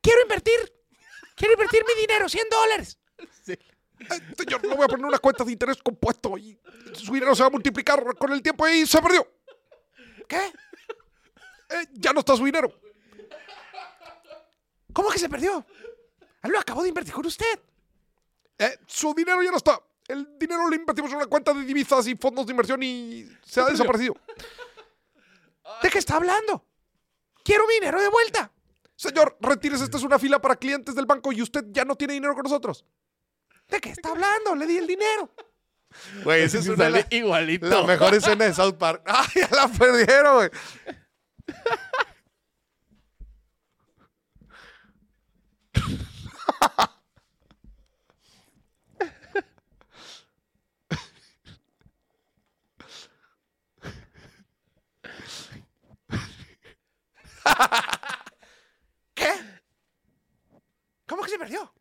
[0.00, 0.58] Quiero invertir.
[1.34, 2.98] Quiero invertir mi dinero, 100 dólares.
[3.48, 3.56] Eh,
[4.36, 6.58] Señor, no voy a poner una cuenta de interés compuesto y
[6.92, 9.26] su dinero se va a multiplicar con el tiempo y se perdió.
[10.28, 10.52] ¿Qué?
[11.70, 12.72] Eh, ya no está su dinero.
[14.92, 15.64] ¿Cómo que se perdió?
[16.42, 17.60] Ah, Lo acabo de invertir con usted.
[18.58, 19.80] Eh, su dinero ya no está.
[20.06, 23.60] El dinero lo invertimos en una cuenta de divisas y fondos de inversión y se
[23.60, 24.16] ha desaparecido.
[25.82, 26.64] ¿De qué está hablando?
[27.44, 28.52] Quiero mi dinero de vuelta.
[28.96, 32.14] Señor, retírese, esta es una fila para clientes del banco y usted ya no tiene
[32.14, 32.84] dinero con nosotros.
[33.68, 34.54] ¿De qué está hablando?
[34.54, 35.30] Le di el dinero.
[36.24, 37.68] Güey, esa es una de sale la- igualito.
[37.68, 39.02] la mejor escena de South Park.
[39.06, 40.50] ¡Ay, ya la perdieron, güey!
[59.14, 59.30] ¿Qué?
[61.06, 61.72] ¿Cómo que se perdió?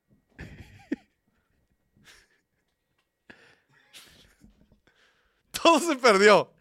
[5.61, 6.53] Todo se perdió.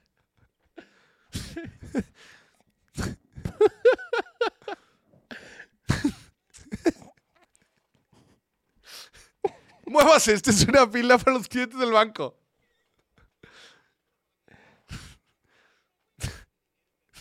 [9.86, 12.36] Muévase, esta es una fila para los clientes del banco.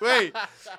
[0.03, 0.33] Güey,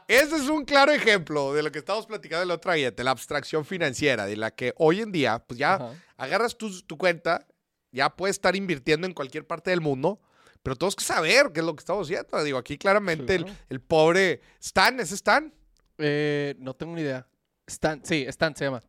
[0.08, 3.10] ese es un claro ejemplo de lo que estamos platicando la otra guía, de la
[3.12, 5.92] abstracción financiera, de la que hoy en día, pues ya Ajá.
[6.18, 7.46] agarras tu, tu cuenta,
[7.90, 10.20] ya puedes estar invirtiendo en cualquier parte del mundo,
[10.62, 12.42] pero tenemos que saber qué es lo que estamos haciendo.
[12.44, 13.58] Digo, aquí claramente el, Claro.
[13.70, 15.52] el pobre Stan, ¿es Stan?
[15.98, 17.26] Eh, no tengo ni idea.
[17.66, 18.82] Stan, sí, Stan se llama.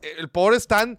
[0.00, 0.98] El pobre Stan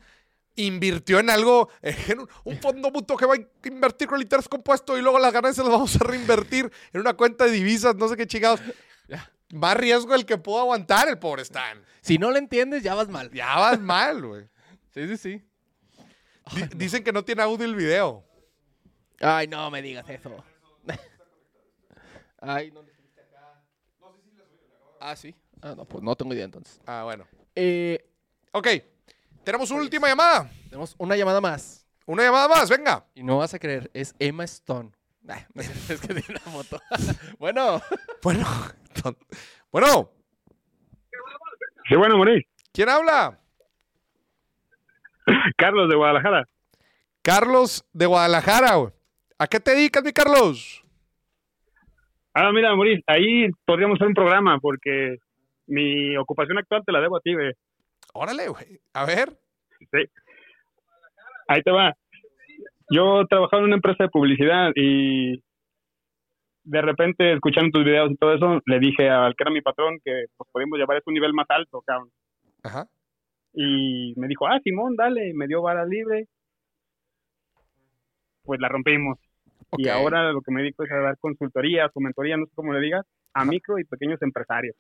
[0.56, 4.48] invirtió en algo, en un, un fondo mutuo que va a invertir con el interés
[4.48, 8.08] compuesto y luego las ganancias las vamos a reinvertir en una cuenta de divisas, no
[8.08, 8.62] sé qué chingados.
[9.54, 11.82] Más riesgo el que pudo aguantar el pobre Stan.
[12.02, 13.30] Si no lo entiendes, ya vas mal.
[13.32, 14.50] Ya vas mal, güey.
[14.94, 15.42] Sí, sí, sí.
[16.56, 18.24] Di- Dicen que no tiene audio el video.
[19.22, 20.44] Ay, no me digas eso.
[22.40, 22.84] Ay, no.
[25.00, 25.36] Ah, sí.
[25.62, 26.80] Ah, no, pues no tengo idea entonces.
[26.86, 27.28] Ah, bueno.
[27.56, 28.10] Eh,
[28.52, 28.68] Ok,
[29.46, 30.50] tenemos una última llamada.
[30.70, 31.88] tenemos una llamada más.
[32.06, 33.06] Una llamada más, venga.
[33.16, 34.92] Y no vas a creer, es Emma Stone.
[35.22, 36.80] No es es que tiene una moto.
[37.40, 37.82] bueno,
[38.22, 38.46] Bueno,
[39.72, 40.12] bueno,
[41.88, 42.46] Sí, bueno, Moris.
[42.74, 43.40] ¿quién habla?
[45.58, 46.44] Carlos de Guadalajara.
[47.22, 48.76] Carlos de Guadalajara.
[48.76, 48.94] güey.
[49.40, 50.84] ¿A qué te dedicas, mi Carlos?
[52.34, 55.18] Ah, mira, Moris, ahí podríamos hacer un programa porque
[55.68, 57.52] mi ocupación actual te la debo a ti, güey.
[58.18, 58.80] Órale, güey.
[58.94, 59.38] A ver.
[59.92, 60.10] Sí.
[61.50, 61.94] Ahí te va.
[62.90, 65.44] Yo trabajaba en una empresa de publicidad y
[66.64, 70.00] de repente, escuchando tus videos y todo eso, le dije al que era mi patrón
[70.04, 72.10] que pues, podíamos llevar eso a un nivel más alto, cabrón.
[72.64, 72.88] Ajá.
[73.54, 76.30] Y me dijo, ah, Simón, dale, y me dio vara libre.
[78.44, 79.20] Pues la rompimos.
[79.78, 82.72] Y ahora lo que me dedico es a dar consultorías o mentoría, no sé cómo
[82.72, 84.78] le digas, a micro y pequeños empresarios.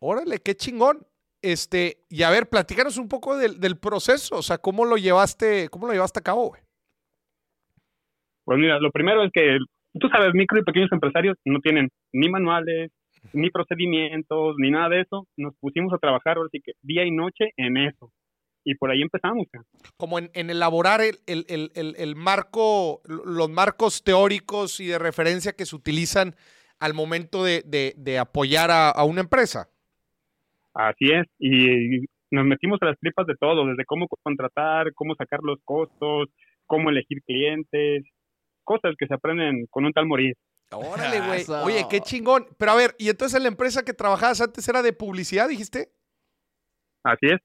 [0.00, 1.06] Órale, qué chingón.
[1.44, 5.68] Este, y a ver, platícanos un poco del, del proceso, o sea, cómo lo llevaste,
[5.68, 6.62] cómo lo llevaste a cabo, güey.
[8.44, 9.58] Pues mira, lo primero es que,
[10.00, 12.90] tú sabes, micro y pequeños empresarios no tienen ni manuales,
[13.32, 15.26] ni procedimientos, ni nada de eso.
[15.36, 18.10] Nos pusimos a trabajar, ahora sí que día y noche en eso.
[18.66, 19.46] Y por ahí empezamos.
[19.98, 24.98] Como en, en elaborar el, el- el- el- el marco, los marcos teóricos y de
[24.98, 26.34] referencia que se utilizan
[26.80, 29.68] al momento de, de- de apoyar a, a una empresa.
[30.74, 31.26] Así es.
[31.38, 36.28] Y nos metimos a las tripas de todo, desde cómo contratar, cómo sacar los costos,
[36.66, 38.04] cómo elegir clientes,
[38.64, 40.34] cosas que se aprenden con un tal morir.
[40.72, 41.44] Órale, güey.
[41.64, 42.46] Oye, qué chingón.
[42.58, 45.92] Pero a ver, y entonces la empresa que trabajabas antes era de publicidad, dijiste.
[47.04, 47.40] Así es.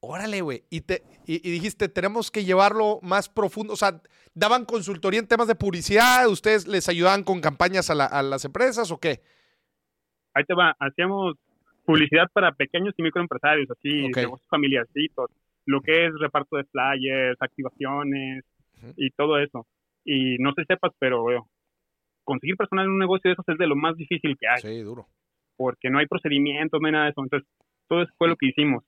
[0.00, 0.64] Órale, güey.
[0.70, 3.72] Y, te, y, y dijiste, tenemos que llevarlo más profundo.
[3.72, 4.00] O sea,
[4.34, 6.28] ¿daban consultoría en temas de publicidad?
[6.28, 9.22] ¿Ustedes les ayudaban con campañas a, la- a las empresas o qué?
[10.34, 10.76] Ahí te va.
[10.78, 11.34] Hacíamos
[11.88, 15.30] publicidad para pequeños y microempresarios, así, negocios familiarcitos,
[15.64, 18.44] lo que es reparto de flyers, activaciones
[18.98, 19.66] y todo eso.
[20.04, 21.40] Y no sé si sepas, pero eh,
[22.24, 24.60] conseguir personal en un negocio de esos es de lo más difícil que hay.
[24.60, 25.06] Sí, duro.
[25.56, 27.22] porque no hay procedimientos, no hay nada de eso.
[27.22, 27.48] Entonces,
[27.88, 28.84] todo eso fue lo que hicimos.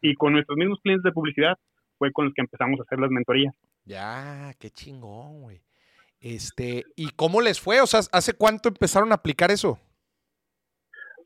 [0.00, 1.56] Y con nuestros mismos clientes de publicidad
[1.98, 3.54] fue con los que empezamos a hacer las mentorías.
[3.84, 5.62] Ya, qué chingón, güey.
[6.18, 7.80] Este, ¿y cómo les fue?
[7.80, 9.78] O sea, ¿hace cuánto empezaron a aplicar eso?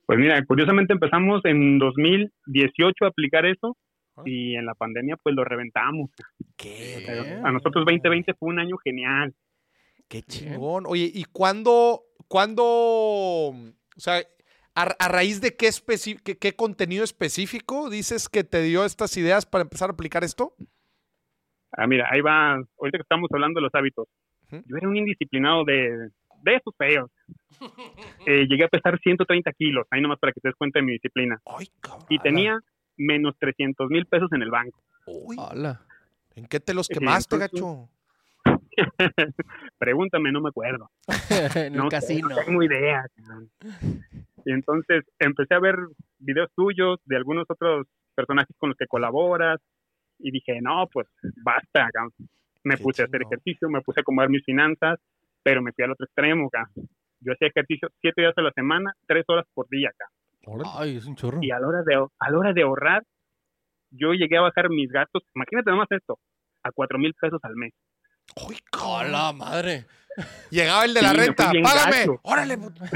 [0.07, 3.77] Pues mira, curiosamente empezamos en 2018 a aplicar eso
[4.17, 4.23] Ah.
[4.27, 6.09] y en la pandemia pues lo reventamos.
[6.57, 7.05] Qué.
[7.43, 9.35] A nosotros 2020 fue un año genial.
[10.09, 10.85] qué chingón.
[10.87, 13.55] Oye, ¿y cuándo, cuándo, o
[13.97, 14.19] sea,
[14.77, 19.17] a, a raíz de qué, especi- qué, qué contenido específico dices que te dio estas
[19.17, 20.55] ideas para empezar a aplicar esto?
[21.73, 24.07] Ah, mira, ahí va, ahorita que estamos hablando de los hábitos.
[24.53, 26.11] Yo era un indisciplinado de,
[26.45, 27.11] de esos feos.
[28.27, 30.93] Eh, llegué a pesar 130 kilos, ahí nomás para que te des cuenta de mi
[30.93, 31.41] disciplina.
[31.47, 32.07] Ay, cabrón.
[32.09, 32.59] Y tenía
[32.97, 34.83] menos 300 mil pesos en el banco.
[35.07, 35.81] Uy, Hola.
[36.37, 37.89] ¿en qué te los Sí, quemaste, entonces- gacho?
[39.79, 40.91] Pregúntame, no me acuerdo.
[41.57, 42.29] en no un sé, casino.
[42.29, 43.05] no tengo idea.
[43.17, 43.51] cabrón.
[44.45, 45.77] Y entonces empecé a ver
[46.19, 49.61] videos tuyos de algunos otros personajes con los que colaboras
[50.19, 51.09] y dije, no, pues
[51.43, 51.89] basta.
[52.63, 54.99] Me Qué puse a hacer ejercicio, me puse a acomodar mis finanzas,
[55.45, 56.51] pero me fui al otro extremo.
[56.51, 56.89] cabrón.
[57.21, 59.91] Yo hacía ejercicio siete días a la semana, tres horas por día.
[60.43, 60.67] cabrón.
[60.77, 61.39] Ay, es un chorro.
[61.43, 63.03] Y a la hora de, a la hora de ahorrar,
[63.91, 66.19] yo llegué a bajar mis gastos, imagínate nomás esto,
[66.65, 67.73] a cuatro mil pesos al mes.
[68.37, 69.07] Ay, cabrón.
[69.15, 69.87] ¡Hola, madre!
[70.51, 71.51] Llegaba el de la Sí, renta.
[71.63, 71.99] ¡Págame!
[71.99, 72.21] gacho.
[72.23, 72.59] ¡Órale!
[72.59, 72.83] puto!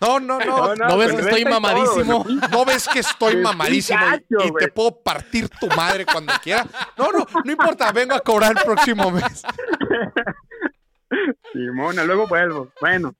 [0.00, 0.74] No, no, no.
[0.74, 2.26] ¿No ves que estoy todo, mamadísimo?
[2.50, 6.66] No ves que estoy mamadísimo y- gacho, y, te puedo partir tu madre cuando quiera.
[6.98, 9.42] No, no, no importa, vengo a cobrar el próximo mes.
[11.52, 12.70] Simona, luego vuelvo.
[12.80, 13.14] Bueno.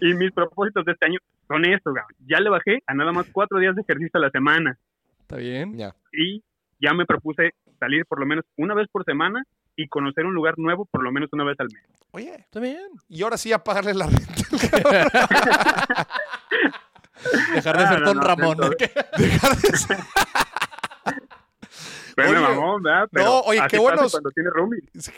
[0.00, 1.18] Y mis propósitos de este año
[1.48, 2.16] son eso, cabrón.
[2.26, 4.78] Ya le bajé a nada más cuatro días de ejercicio a la semana.
[5.20, 5.76] ¿Está bien?
[5.76, 5.94] Ya.
[6.12, 6.42] Y
[6.80, 9.42] ya me propuse salir por lo menos una vez por semana
[9.76, 11.82] y conocer un lugar nuevo por lo menos una vez al mes.
[12.12, 12.88] Oye, ¿Está bien?
[13.08, 14.32] y ahora sí a pagarle la renta.
[17.54, 18.56] Dejar de Ah, ser no, Don no, Ramón.
[19.18, 19.98] Dejar de ser-
[22.28, 23.08] Oye, mamón, ¿verdad?
[23.12, 24.50] Pero no, oye, qué buenos- Cuando tiene.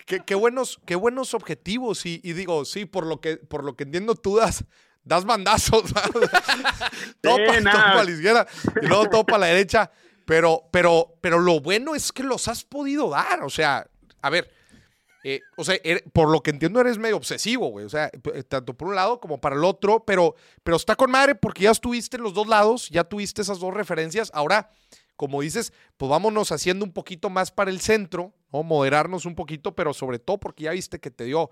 [0.06, 2.04] Qué, qué buenos, qué buenos objetivos.
[2.06, 4.64] Y, y digo, sí, por lo que, por lo que entiendo, tú das,
[5.04, 5.84] das bandazos.
[7.20, 8.04] todo Sí, para nada.
[8.04, 8.46] la izquierda
[8.80, 9.90] y luego todo para la derecha.
[10.24, 13.42] Pero, pero, pero lo bueno es que los has podido dar.
[13.42, 13.86] O sea,
[14.22, 14.48] a ver,
[15.24, 17.84] eh, o sea, er- por lo que entiendo eres medio obsesivo, güey.
[17.86, 21.10] O sea, p- tanto por un lado como para el otro, pero, pero está con
[21.10, 24.30] madre porque ya estuviste en los dos lados, ya tuviste esas dos referencias.
[24.32, 24.70] Ahora,
[25.22, 28.64] como dices, pues vámonos haciendo un poquito más para el centro, ¿no?
[28.64, 31.48] Moderarnos un poquito, pero sobre todo porque ya viste que te dio,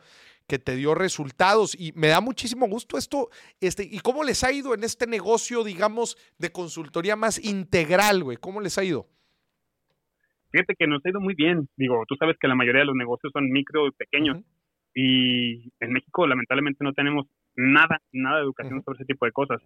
[0.49, 1.77] que te dio resultados.
[1.79, 3.29] Y me da muchísimo gusto esto.
[3.61, 8.39] Este, ¿Y cómo les ha ido en este negocio, digamos, de consultoría más integral, güey?
[8.39, 9.07] ¿Cómo les ha ido?
[10.51, 11.69] Fíjate que nos ha ido muy bien.
[11.77, 14.39] Digo, tú sabes que la mayoría de los negocios son micro y pequeños.
[14.97, 19.63] Y en México, lamentablemente, no tenemos nada, nada de educación sobre ese tipo de cosas.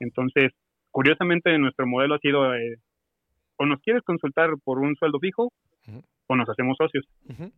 [0.00, 0.50] Entonces,
[0.90, 2.78] curiosamente, nuestro modelo ha sido, eh,
[3.56, 5.52] o nos quieres consultar por un sueldo fijo,
[6.26, 7.04] o nos hacemos socios.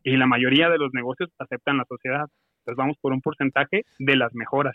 [0.03, 2.25] Y la mayoría de los negocios aceptan la sociedad.
[2.61, 4.75] Entonces, vamos por un porcentaje de las mejoras.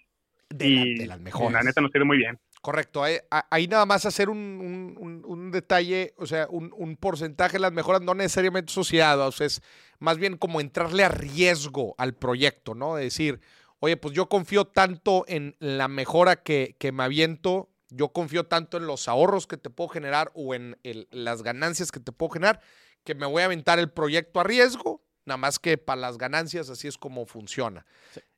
[0.49, 1.51] De, la- y de las mejores.
[1.53, 2.37] la neta nos ido muy bien.
[2.61, 3.03] Correcto.
[3.03, 3.15] Ahí,
[3.49, 7.59] ahí nada más hacer un, un- un- un detalle, o sea, un, un porcentaje de
[7.61, 9.61] las mejoras no necesariamente asociado, o sea, es
[9.99, 12.95] más bien como entrarle a riesgo al proyecto, ¿no?
[12.95, 13.39] De decir,
[13.79, 18.77] oye, pues yo confío tanto en la mejora que, que me aviento, yo confío tanto
[18.77, 22.31] en los ahorros que te puedo generar o en el- las ganancias que te puedo
[22.31, 22.59] generar,
[23.03, 26.69] que me voy a aventar el proyecto a riesgo, nada más que para las ganancias
[26.69, 27.85] así es como funciona.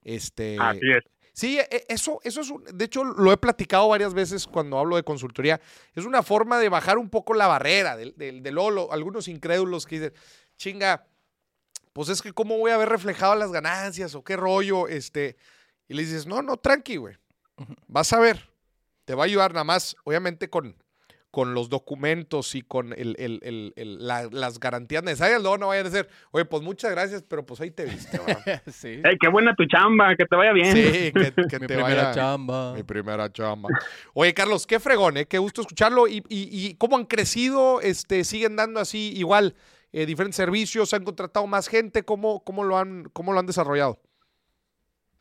[0.03, 1.03] Este, Así es.
[1.35, 4.97] Sí, e- eso, eso es un, de hecho lo he platicado varias veces cuando hablo
[4.97, 5.59] de consultoría.
[5.95, 8.91] Es una forma de bajar un poco la barrera del, del, del Lolo.
[8.91, 10.13] Algunos incrédulos que dicen,
[10.57, 11.07] chinga,
[11.91, 15.35] pues es que cómo voy a ver reflejado las ganancias o qué rollo, este,
[15.87, 17.15] y le dices, no, no, tranqui, güey,
[17.87, 18.49] vas a ver,
[19.05, 20.75] te va a ayudar nada más, obviamente con,
[21.31, 25.67] con los documentos y con el, el- el- el- la- las garantías necesarias, luego no
[25.69, 28.61] vayan a decir, oye, pues muchas gracias, pero pues ahí te viste, ¿verdad?
[28.67, 29.01] sí.
[29.19, 30.71] Qué buena tu chamba, que te vaya bien.
[30.75, 32.73] Sí, que, que Mi te primera vaya- chamba.
[32.73, 33.69] Mi primera chamba.
[34.13, 35.25] Oye, Carlos, qué fregón, ¿eh?
[35.25, 36.07] Qué gusto escucharlo.
[36.07, 37.81] ¿Y, y, y cómo han crecido?
[37.81, 39.55] Este, ¿Siguen dando así igual
[39.91, 40.93] eh, diferentes servicios?
[40.93, 42.03] ¿Han contratado más gente?
[42.03, 43.99] ¿Cómo, cómo, lo han, ¿Cómo lo han desarrollado?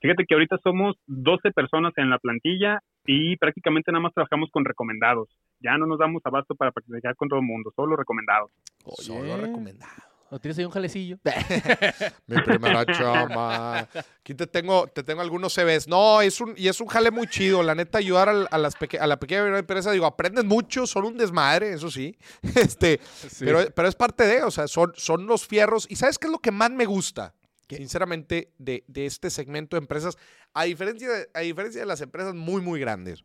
[0.01, 4.65] Fíjate que ahorita somos 12 personas en la plantilla y prácticamente nada más trabajamos con
[4.65, 5.29] recomendados.
[5.61, 8.51] Ya no nos damos abasto para practicar con todo el mundo, solo recomendados.
[8.99, 9.47] Solo Oye.
[9.47, 9.93] recomendado.
[10.31, 11.19] ¿No tienes ahí un jalecillo?
[12.27, 13.81] Mi primera chamba.
[14.21, 15.89] Aquí te tengo, te tengo algunos CVs.
[15.89, 17.63] No, es un, y es un jale muy chido.
[17.63, 21.19] La neta, ayudar a, las peque- a la pequeña empresa, digo, aprendes mucho, son un
[21.19, 22.17] desmadre, eso sí.
[22.57, 22.99] Este,
[23.41, 25.87] pero, pero es parte de, o sea, son, son los fierros.
[25.91, 27.35] ¿Y sabes qué es lo que más me gusta?
[27.77, 30.17] Sinceramente, de, de este segmento de empresas,
[30.55, 33.25] a diferencia de, a diferencia de las empresas muy, muy grandes,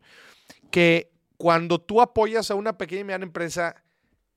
[0.72, 3.84] que cuando tú apoyas a una pequeña y mediana empresa,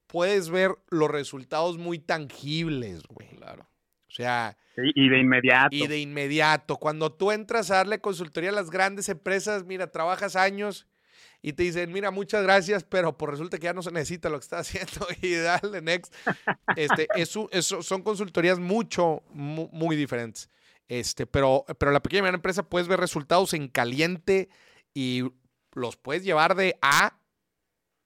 [0.07, 3.29] puedes ver los resultados muy tangibles, güey.
[3.37, 3.67] Claro.
[4.09, 5.69] O sea, Sí, y de inmediato.
[5.77, 10.37] y de inmediato, cuando tú entras a darle consultoría a las grandes empresas, mira, trabajas
[10.37, 10.87] años
[11.43, 14.39] y te dicen, mira, muchas gracias, pero pues resulta que ya no se necesita lo
[14.39, 16.13] que estás haciendo y dale next.
[16.77, 20.49] Este, eso, eso son consultorías mucho, mu- muy, diferentes.
[20.89, 24.49] Este, pero, pero la pequeña y mediana empresa puedes ver resultados en caliente
[24.93, 25.23] y
[25.73, 27.17] los puedes llevar de A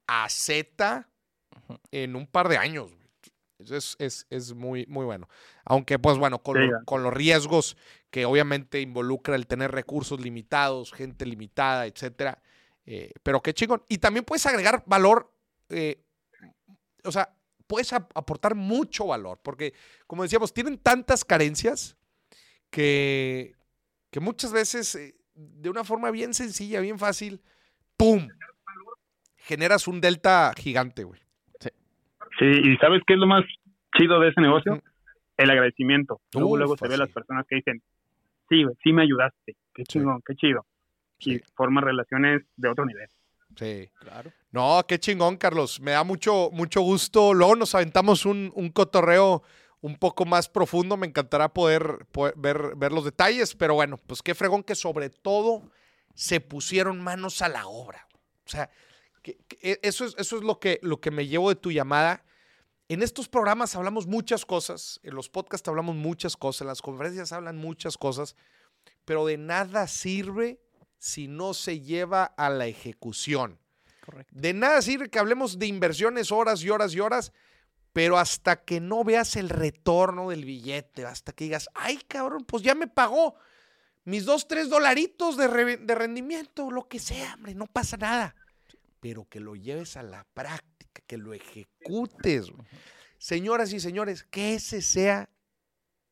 [0.07, 1.09] a Z
[1.91, 2.91] en un par de años.
[3.57, 5.27] es, es, es muy, muy bueno.
[5.63, 6.85] Aunque, pues bueno, con, Sí, lo- ya.
[6.85, 7.75] con los riesgos
[8.11, 12.41] que obviamente involucra el tener recursos limitados, gente limitada, etcétera.
[12.85, 13.81] Eh, pero qué chingón.
[13.89, 15.31] Y también puedes agregar valor,
[15.69, 16.01] eh,
[17.03, 17.29] o sea,
[17.67, 19.73] puedes ap- aportar mucho valor, porque,
[20.07, 21.97] como decíamos, tienen tantas carencias
[22.69, 23.55] que,
[24.11, 27.41] que muchas veces, eh, de una forma bien sencilla, bien fácil,
[27.97, 28.27] ¡pum!
[29.37, 31.21] Generas un delta gigante, güey.
[32.37, 33.43] Sí, y ¿sabes qué es lo más
[33.97, 34.81] chido de ese negocio?
[35.37, 36.19] El agradecimiento.
[36.33, 36.99] Luego, Uf, luego se ve así.
[36.99, 37.81] las personas que dicen,
[38.49, 39.55] sí, güey, sí me ayudaste.
[39.73, 39.99] Qué Sí.
[39.99, 40.65] chingón, qué chido.
[41.19, 41.35] Sí.
[41.35, 43.09] Y forma relaciones de otro nivel.
[43.57, 43.89] Sí.
[43.99, 44.31] Claro.
[44.51, 45.79] No, qué chingón, Carlos.
[45.79, 47.33] Me da mucho, mucho gusto.
[47.33, 49.43] Luego nos aventamos un, un cotorreo
[49.81, 50.97] un poco más profundo.
[50.97, 55.09] Me encantará poder, poder ver, ver los detalles, pero bueno, pues qué fregón que sobre
[55.09, 55.69] todo
[56.13, 58.07] se pusieron manos a la obra.
[58.45, 58.69] O sea,
[59.21, 62.23] que- que eso es, eso es lo, que, lo que me llevo de tu llamada.
[62.87, 67.31] En estos programas hablamos muchas cosas, en los podcasts hablamos muchas cosas, en las conferencias
[67.31, 68.35] hablan muchas cosas,
[69.05, 70.59] pero de nada sirve
[70.97, 73.59] si no se lleva a la ejecución.
[74.03, 74.33] Correcto.
[74.35, 77.31] De nada sirve que hablemos de inversiones horas y horas y horas,
[77.93, 82.61] pero hasta que no veas el retorno del billete, hasta que digas, ay cabrón, pues
[82.61, 83.35] ya me pagó
[84.03, 88.35] mis dos, tres dolaritos de, re- de rendimiento, lo que sea, hombre, no pasa nada.
[88.99, 92.51] Pero que lo lleves a la práctica, que lo ejecutes.
[93.17, 95.29] Señoras y señores, que ese sea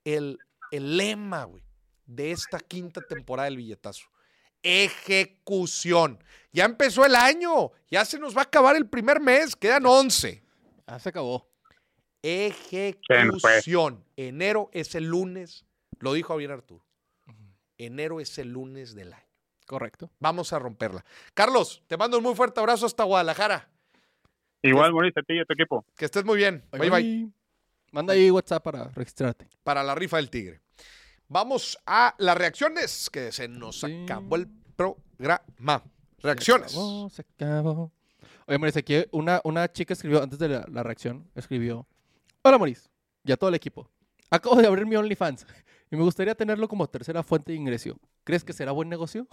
[0.03, 0.39] el,
[0.71, 1.63] el lema, güey,
[2.05, 4.07] de esta quinta temporada del billetazo.
[4.63, 6.23] Ejecución.
[6.51, 10.43] Ya empezó el año, ya se nos va a acabar el primer mes, quedan 11.
[10.85, 11.49] Ah, se acabó.
[12.21, 14.05] Ejecución.
[14.15, 15.65] Enero es el lunes,
[15.99, 16.85] lo dijo bien Arturo.
[17.77, 19.27] Enero es el lunes del año.
[19.65, 20.11] Correcto.
[20.19, 21.03] Vamos a romperla.
[21.33, 23.69] Carlos, te mando un muy fuerte abrazo hasta Guadalajara.
[24.61, 25.85] Igual, Mauricio, a ti y a tu equipo.
[25.97, 26.63] Que estés muy bien.
[26.71, 27.29] Bye bye.
[27.91, 29.47] Manda ahí WhatsApp para registrarte.
[29.63, 30.61] Para la rifa del tigre.
[31.33, 34.03] Vamos a las reacciones, que se nos Sí.
[34.03, 35.83] acabó el programa.
[36.19, 36.71] Reacciones.
[36.71, 37.91] Se acabó, se acabó.
[38.45, 41.87] Oye, Maurice, aquí una, una chica escribió, antes de la, la reacción, escribió:
[42.43, 42.87] Hola, Maurice,
[43.23, 43.89] y a todo el equipo.
[44.29, 45.47] Acabo de abrir mi OnlyFans
[45.91, 47.97] y me gustaría tenerlo como tercera fuente de ingreso.
[48.23, 49.27] ¿Crees que será buen negocio?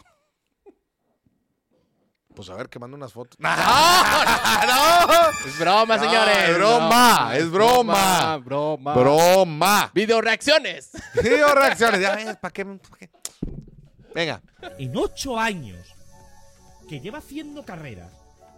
[2.35, 3.37] Pues a ver, que mando unas fotos.
[3.41, 3.49] ¡No!
[3.51, 5.31] ¡No!
[5.47, 6.49] Es broma, No, señores.
[6.49, 8.37] es broma, es broma.
[8.39, 8.95] Broma.
[8.95, 9.91] ¡Broma!
[9.95, 10.91] Video reacciones.
[11.23, 12.01] Video reacciones.
[12.01, 12.65] Ya ¿para qué?
[12.65, 13.11] pa' qué?
[14.15, 14.41] Venga.
[14.79, 15.95] En ocho años
[16.89, 18.13] que lleva haciendo carreras,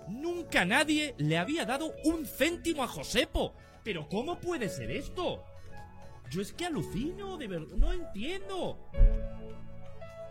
[0.09, 3.55] nunca nadie le había dado un céntimo a Josepo.
[3.85, 5.45] Pero ¿cómo puede ser esto?
[6.31, 8.79] Yo es que alucino, de verdad, no entiendo.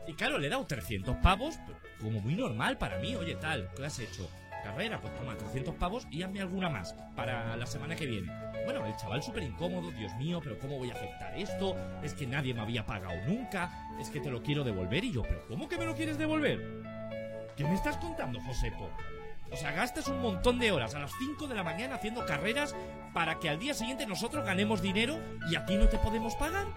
[0.08, 1.60] Y claro, le he dado 300 pavos,
[2.00, 3.16] como muy normal para mí.
[3.16, 4.30] Oye, tal, ¿qué has hecho?
[4.64, 8.32] Carrera, pues toma 300 pavos y hazme alguna más para la semana que viene.
[8.64, 11.76] Bueno, el chaval súper incómodo, Dios mío, pero ¿cómo voy a aceptar esto?
[12.04, 15.24] Es que nadie me había pagado nunca, es que te lo quiero devolver y yo,
[15.24, 16.60] ¿pero cómo que me lo quieres devolver?
[17.58, 18.90] ¿Qué me estás contando, Josepo?
[19.52, 22.76] O sea, gastas un montón de horas a las 5 de la mañana haciendo carreras
[23.14, 25.20] para que al día siguiente nosotros ganemos dinero
[25.50, 26.68] y a ti no te podemos pagar.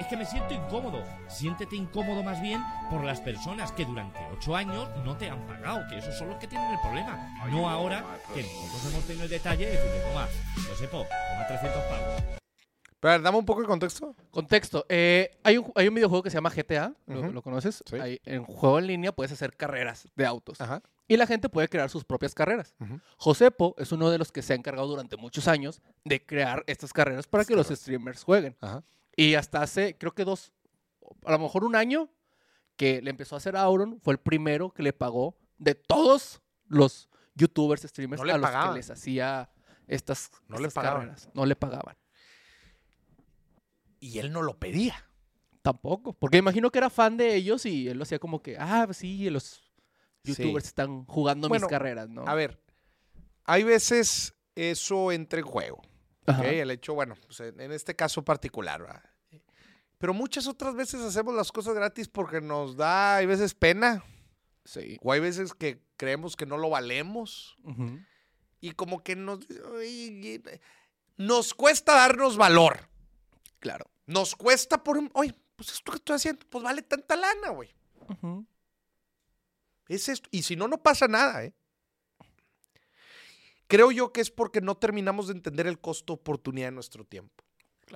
[0.00, 1.02] Es que me siento incómodo.
[1.28, 5.86] Siéntete incómodo más bien por las personas que durante 8 años no te han pagado,
[5.88, 7.34] que esos son los que tienen el problema.
[7.50, 8.04] No ahora
[8.34, 10.28] que nosotros hemos tenido el detalle de decirle, toma,
[10.68, 12.22] Josepo, toma 300 pavos.
[13.00, 14.16] Pero a ver, dame un poco de contexto.
[14.30, 14.84] Contexto.
[14.88, 16.92] eh, hay, un, hay un videojuego que se llama GTA.
[17.06, 17.32] ¿Lo, Ujú.
[17.32, 17.82] lo conoces?
[17.88, 17.96] Sí.
[17.96, 20.60] Hay- en juego en línea puedes hacer carreras de autos.
[20.60, 20.82] Ajá.
[21.06, 22.74] Y la gente puede crear sus propias carreras.
[22.80, 22.98] Ujú.
[23.16, 26.92] Josepo es uno de los que se ha encargado durante muchos años de crear estas
[26.92, 28.56] carreras para que los streamers jueguen.
[28.60, 28.82] Ajá.
[29.18, 30.52] Y hasta hace, creo que dos,
[31.24, 32.08] a lo mejor un año,
[32.76, 36.40] que le empezó a hacer a Auron, fue el primero que le pagó de todos
[36.68, 38.70] los youtubers, streamers No a los pagaban.
[38.70, 39.50] que les hacía
[39.88, 41.00] estas, No le pagaban.
[41.00, 41.28] carreras.
[41.34, 41.96] No le pagaban.
[43.98, 44.94] Y él no lo pedía.
[45.62, 46.12] Tampoco.
[46.12, 48.98] Porque imagino que era fan de ellos y él lo hacía como que, ah, pues
[48.98, 49.64] sí, los
[50.24, 50.34] Sí.
[50.36, 52.22] youtubers están jugando Bueno, mis carreras, ¿no?
[52.28, 52.62] A ver,
[53.44, 55.82] hay veces eso entra en juego.
[56.28, 56.40] Ajá.
[56.42, 56.46] ¿ok?
[56.46, 59.02] El hecho, bueno, pues en, este caso particular, ¿verdad?
[59.98, 64.04] Pero muchas otras veces hacemos las cosas gratis porque nos da, hay veces pena,
[64.64, 64.98] Sí.
[65.02, 67.98] o hay veces que creemos que no lo valemos, Ujú.
[68.60, 69.40] y como que nos,
[71.16, 72.88] nos cuesta darnos valor.
[73.58, 73.90] Claro.
[74.06, 77.74] Nos cuesta por un, oye, pues esto que estoy haciendo, pues vale tanta lana, güey.
[78.08, 78.46] Ujú.
[79.88, 80.28] Es esto.
[80.30, 81.54] Y si no, no pasa nada, ¿eh?
[83.68, 87.44] Creo yo que es porque no terminamos de entender el costo oportunidad de nuestro tiempo.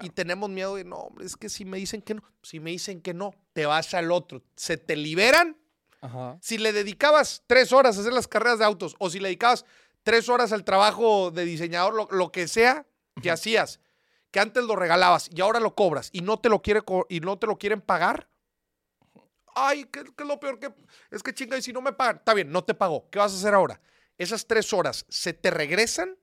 [0.00, 2.70] Y tenemos miedo de, no, hombre, es que si me dicen que no, si me
[2.70, 4.42] dicen que no, te vas al otro.
[4.56, 5.58] Se te liberan.
[6.00, 6.38] Ajá.
[6.40, 9.64] Si le dedicabas tres horas a hacer las carreras de autos o si le dedicabas
[10.02, 12.86] tres horas al trabajo de diseñador, lo, lo que sea
[13.20, 13.80] que hacías,
[14.30, 17.38] que antes lo regalabas y ahora lo cobras y no te lo, quiere y no
[17.38, 18.28] te lo quieren pagar.
[19.54, 20.72] Ay, ¿qué, qué es lo peor que
[21.10, 22.16] es que chinga y si no me pagan?
[22.16, 23.08] Está bien, no te pagó.
[23.10, 23.80] ¿Qué vas a hacer ahora?
[24.22, 26.16] Esas tres horas se te regresan,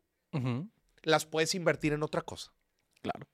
[1.04, 2.54] las puedes invertir en otra cosa.
[3.02, 3.28] Claro.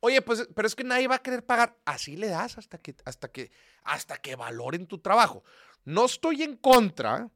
[0.00, 1.76] Oye, pues, pero es que nadie va a querer pagar.
[1.84, 3.50] Así le das hasta que, hasta que,
[3.82, 5.42] hasta que valoren tu trabajo.
[5.84, 7.30] No estoy en contra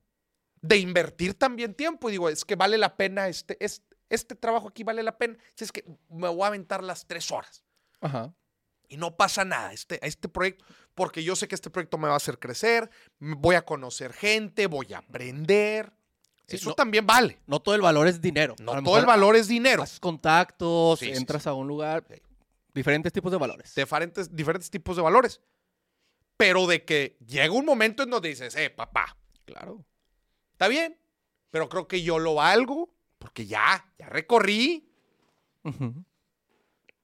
[0.60, 2.08] de invertir también tiempo.
[2.08, 5.36] Y digo, es que vale la pena, este, este, este trabajo aquí vale la pena.
[5.54, 7.64] Si es que me voy a aventar las tres horas.
[8.00, 8.34] Ajá.
[8.88, 12.08] Y no pasa nada este, a este proyecto, porque yo sé que este proyecto me
[12.08, 12.90] va a hacer crecer,
[13.20, 15.92] voy a conocer gente, voy a aprender.
[16.50, 17.38] Sí, Eso no- también vale.
[17.46, 18.56] No todo el valor es dinero.
[18.60, 19.82] No todo el valor es dinero.
[19.84, 22.04] Haces contactos, Sí, entras a un lugar.
[22.74, 23.74] Diferentes tipos de valores.
[23.74, 25.40] diferentes, diferentes tipos de valores.
[26.36, 29.84] Pero de que llega un momento en donde dices, eh, papá, Claro.
[30.52, 30.98] está bien,
[31.50, 34.90] pero creo que yo lo valgo porque ya, ya recorrí.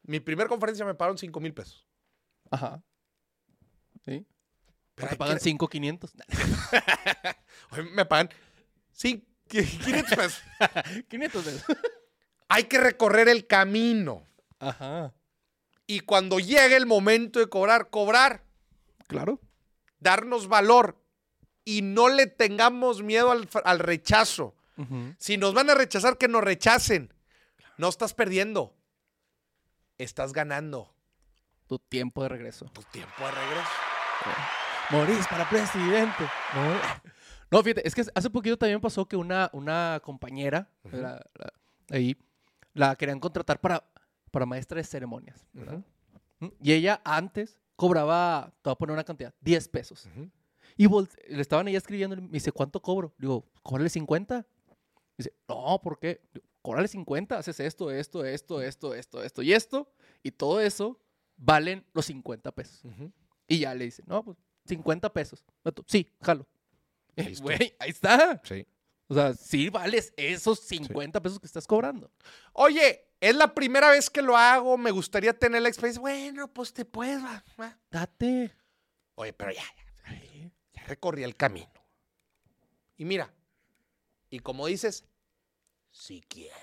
[0.02, 1.86] Mi primer conferencia me pagaron 5 mil pesos.
[2.51, 2.82] Ajá.
[4.05, 4.24] Sí.
[4.94, 6.14] Pero te pagan que- 5, 500.
[7.73, 8.31] Hoy me pagan
[9.48, 10.43] 500 pesos.
[11.09, 11.64] 500 pesos.
[12.48, 14.27] Hay que recorrer el camino.
[14.59, 15.12] Ajá.
[15.86, 18.43] Y cuando llegue el momento de cobrar, cobrar,
[19.06, 19.40] Claro.
[20.01, 21.01] darnos valor
[21.64, 24.55] y no le tengamos miedo al, al rechazo.
[25.18, 27.12] Si nos van a rechazar, que nos rechacen.
[27.78, 28.74] No estás perdiendo.
[29.98, 30.93] Estás ganando
[31.66, 32.66] Tu tiempo de regreso.
[32.66, 33.70] tu tiempo de regreso.
[34.90, 36.24] Morís para presidente.
[36.55, 36.81] No,
[37.51, 40.70] No, fíjate, es que hace poquito también pasó que una, una compañera,
[41.02, 41.52] la- la-
[41.90, 42.16] ahí,
[42.74, 43.85] la querían contratar para,
[44.31, 45.47] para maestra de ceremonias.
[46.40, 46.47] ¿Mm?
[46.60, 50.09] Y ella antes cobraba, te voy a poner una cantidad, 10 pesos.
[50.77, 53.14] Y le estaban ella escribiendo, y me dice, ¿cuánto cobro?
[53.18, 54.44] Digo, cóbrale 50.
[55.16, 56.20] Dice, no, ¿por qué?
[56.35, 59.89] Digo, cóbrale 50, haces esto, esto, esto, esto, esto, esto y esto.
[60.23, 61.01] Y todo eso
[61.36, 62.82] valen los 50 pesos.
[63.48, 64.36] Y ya le dice, no, pues
[64.66, 65.44] 50 pesos.
[65.86, 66.47] Sí, jalo.
[67.40, 68.40] Güey, ahí está.
[68.44, 68.66] Sí.
[69.09, 72.10] O sea, sí vales esos 50 pesos que estás cobrando.
[72.52, 74.76] Oye, es la primera vez que lo hago.
[74.76, 76.01] Me gustaría tener la experiencia.
[76.01, 77.22] Bueno, pues te puedes.
[77.22, 77.78] va, va.
[77.90, 78.52] Date.
[79.14, 81.70] Oye, pero ya, ya, ya recorrí el camino.
[82.97, 83.32] Y mira,
[84.28, 85.05] y como dices,
[85.90, 86.56] si quieres.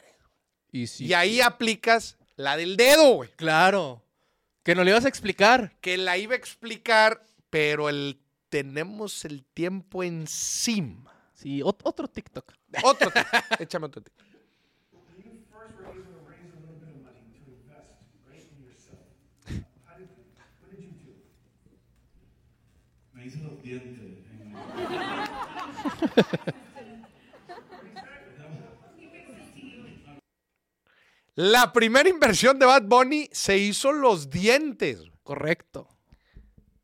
[0.72, 1.06] Y sí.
[1.06, 3.30] Y ahí aplicas la del dedo, güey.
[3.36, 4.04] Claro.
[4.64, 5.78] Que no le ibas a explicar.
[5.82, 8.23] Que la iba a explicar, pero el
[8.54, 11.12] tenemos el tiempo encima.
[11.34, 12.54] Sí, ot- otro TikTok.
[12.84, 13.10] Otro.
[13.12, 13.62] tip.
[13.62, 14.04] Échame otro.
[14.04, 14.14] tip.
[23.14, 24.20] Me hice los dientes.
[31.36, 35.00] La primera inversión de Bad Bunny se hizo los dientes.
[35.24, 35.88] Correcto.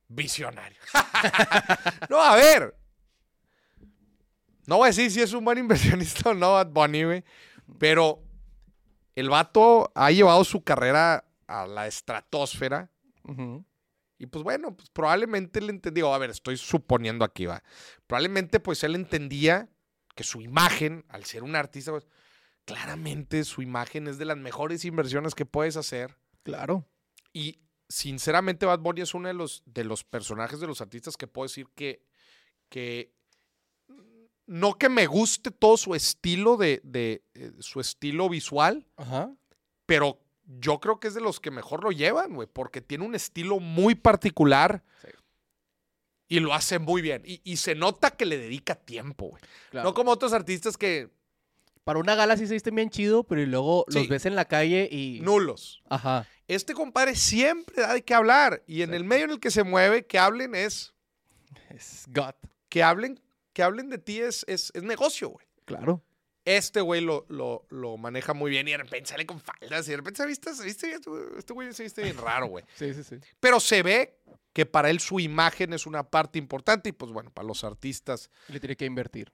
[0.10, 0.78] Visionario.
[2.10, 2.76] no, a ver.
[4.66, 7.24] No voy a decir si es un buen inversionista o no, Bad Bunny, güey.
[7.78, 8.22] Pero
[9.16, 12.92] el vato ha llevado su carrera a la estratosfera.
[14.18, 17.64] Y pues bueno, pues probablemente él entendió, a ver, estoy suponiendo aquí, va.
[18.08, 19.70] Probablemente pues él entendía
[20.16, 22.08] que su imagen, al ser un artista, pues,
[22.66, 26.18] claramente su imagen es de las mejores inversiones que puedes hacer.
[26.44, 26.86] Claro.
[27.32, 31.28] Y sinceramente Bad Bunny es uno de los, de los personajes de los artistas que
[31.28, 32.04] puedo decir que,
[32.70, 33.12] que
[34.46, 39.32] no que me guste todo su estilo de, de, eh, su estilo visual, Ajá.
[39.86, 43.14] pero yo creo que es de los que mejor lo llevan, güey, porque tiene un
[43.16, 45.10] estilo muy particular Sí.
[46.30, 47.22] y lo hace muy bien.
[47.26, 49.42] Y, y se nota que le dedica tiempo, güey.
[49.72, 49.90] Claro.
[49.90, 51.10] No como otros artistas que
[51.84, 53.98] Para una gala sí se visten bien chido, pero y luego Sí.
[54.00, 55.22] los ves en la calle y.
[55.22, 55.82] nulos.
[55.90, 56.28] Ajá.
[56.50, 59.64] Este compadre siempre da de qué hablar y en el medio en el que se
[59.64, 60.96] mueve, que hablen es,
[61.70, 62.34] Es God.
[62.70, 63.20] que hablen,
[63.54, 65.46] que hablen de ti es, es, es negocio, güey.
[65.66, 66.04] Claro.
[66.46, 69.92] Este güey lo, lo, lo maneja muy bien y de repente sale con faldas y
[69.92, 71.02] de repente se viste, se viste bien,
[71.38, 72.66] este güey se viste bien raro, güey.
[72.76, 73.18] Sí, sí, sí.
[73.40, 74.18] Pero se ve
[74.52, 78.32] que para él su imagen es una parte importante y pues bueno, para los artistas.
[78.48, 79.32] Le tiene que invertir.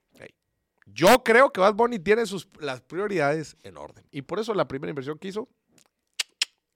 [0.88, 4.06] Yo creo que Bad Bunny tiene sus, las prioridades en orden.
[4.12, 5.48] Y por eso la primera inversión que hizo,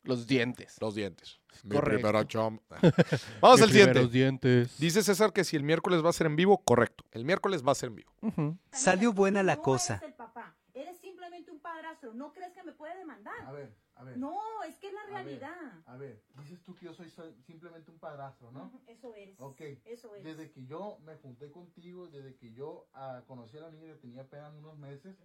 [0.10, 0.78] Los dientes.
[0.82, 1.40] los dientes.
[1.64, 2.08] Mi Correcto.
[2.08, 2.62] primera chamba.
[3.42, 3.92] Vamos Mis al siguiente.
[3.94, 4.78] primeros dientes.
[4.80, 7.04] Dice César que si el miércoles va a ser en vivo, correcto.
[7.12, 8.12] El miércoles va a ser en vivo.
[8.22, 8.58] Ujú.
[8.72, 9.96] Salió buena la No cosa.
[9.98, 12.14] eres el papá, eres simplemente un padrastro.
[12.14, 13.34] ¿No crees que me puede demandar?
[13.46, 14.18] A ver, a ver.
[14.18, 14.38] No,
[14.68, 15.84] es que es la A ver, realidad.
[15.86, 18.66] A ver, dices tú que yo soy so- simplemente un padrastro, ¿no?
[18.66, 19.36] Ujú, Eso eres.
[19.40, 19.62] Ok.
[19.86, 20.24] Eso eres.
[20.38, 24.00] Desde que yo me junté contigo, desde que yo ah, conocí a la niña que
[24.00, 25.18] tenía apenas unos meses,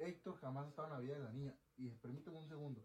[0.00, 1.54] Héctor jamás ha estado en la vida de la niña.
[1.76, 2.82] Y permíteme un segundo.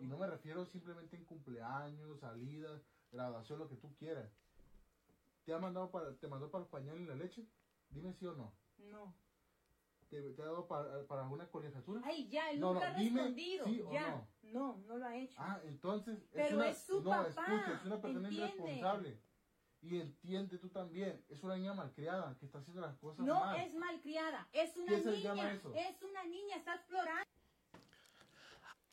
[0.00, 2.82] Y no me refiero simplemente en cumpleaños, salidas,
[3.12, 4.30] graduación, lo que tú quieras.
[5.44, 7.46] ¿Te ha mandado para, te mandó para los pañales y la leche?
[7.90, 8.54] Dime sí o no.
[8.78, 9.14] No.
[10.08, 12.00] ¿Te, te ha dado para, para alguna colegiatura?
[12.04, 13.64] Ay, ya, él No, nunca ha dime respondido.
[13.64, 14.10] sí o ya.
[14.10, 14.28] no.
[14.42, 15.36] No, no lo ha hecho.
[15.40, 18.54] Ah, entonces Pero una, es su no, papá, escucha, es una persona entiende.
[18.54, 19.20] irresponsable.
[19.86, 23.60] Y entiende tú también, es una niña malcriada que está haciendo las cosas no mal.
[23.60, 25.22] es malcriada, es una ¿Qué se niña.
[25.22, 25.74] llama eso?
[25.74, 27.24] Es una niña, está explorando.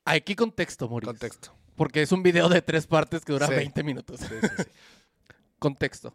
[0.06, 1.12] Aquí contexto, Mauricio.
[1.14, 1.54] Contexto.
[1.76, 3.54] Porque es un video de tres partes que dura Sí.
[3.54, 4.20] 20 minutos.
[4.20, 4.64] Sí, sí, sí.
[5.60, 6.14] Contexto.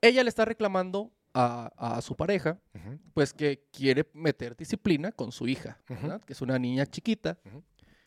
[0.00, 2.58] Ella le está reclamando a, a su pareja,
[3.14, 5.78] pues que quiere meter disciplina con su hija.
[6.26, 7.38] Que es una niña chiquita.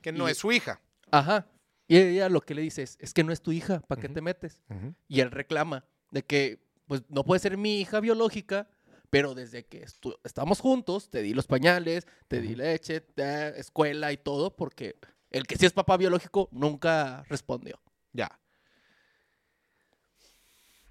[0.02, 0.80] Que no Y- es su hija.
[1.12, 1.48] Ajá.
[1.90, 4.08] Y ella lo que le dice es, es que no es tu hija, ¿para qué
[4.08, 4.62] te metes?
[5.10, 8.70] Y él reclama de que, pues, no puede ser mi hija biológica,
[9.10, 9.84] pero desde que
[10.24, 14.96] estamos juntos, te di los pañales, te di leche, te- escuela y todo, porque
[15.32, 17.82] el que sí es papá biológico nunca respondió.
[18.14, 18.40] Ya.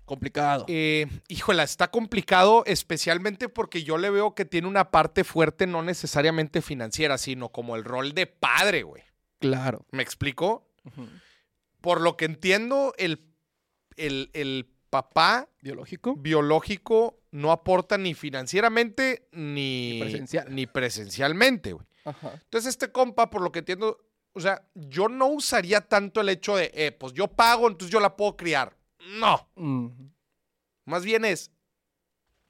[0.05, 0.65] Complicado.
[0.69, 5.83] Eh, híjola, está complicado, especialmente porque yo le veo que tiene una parte fuerte, no
[5.83, 9.03] necesariamente financiera, sino como el rol de padre, güey.
[9.39, 9.85] Claro.
[9.93, 10.68] ¿Me explico?
[11.81, 13.33] Por lo que entiendo, el,
[13.97, 16.17] el, el papá ¿Biológico?
[16.17, 20.55] biológico no aporta ni financieramente ni, Ni presencial.
[20.55, 21.87] ni presencialmente, güey.
[22.05, 22.33] Ajá.
[22.43, 23.99] Entonces, este compa, por lo que entiendo,
[24.33, 28.01] o sea, yo no usaría tanto el hecho de, eh, pues yo pago, entonces yo
[28.01, 28.77] la puedo criar.
[29.19, 29.49] No.
[29.57, 29.89] Mm,
[30.87, 31.51] Más bien es,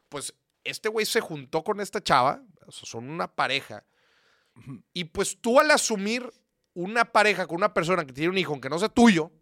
[0.08, 0.32] pues
[0.64, 3.84] este güey se juntó con esta chava, o sea, son una pareja,
[4.92, 6.30] y pues tú al asumir
[6.78, 9.32] una pareja con una persona que tiene un hijo aunque no sea tuyo,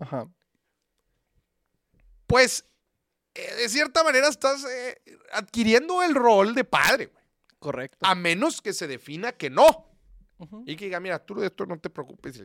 [0.00, 0.28] Ajá.
[2.26, 2.64] pues
[3.34, 5.00] eh, de cierta manera estás eh,
[5.32, 7.24] adquiriendo el rol de padre, güey.
[7.58, 7.98] Correcto.
[8.04, 9.88] A menos que se defina que no.
[10.66, 12.42] Y que diga, mira, tú de esto no te preocupes.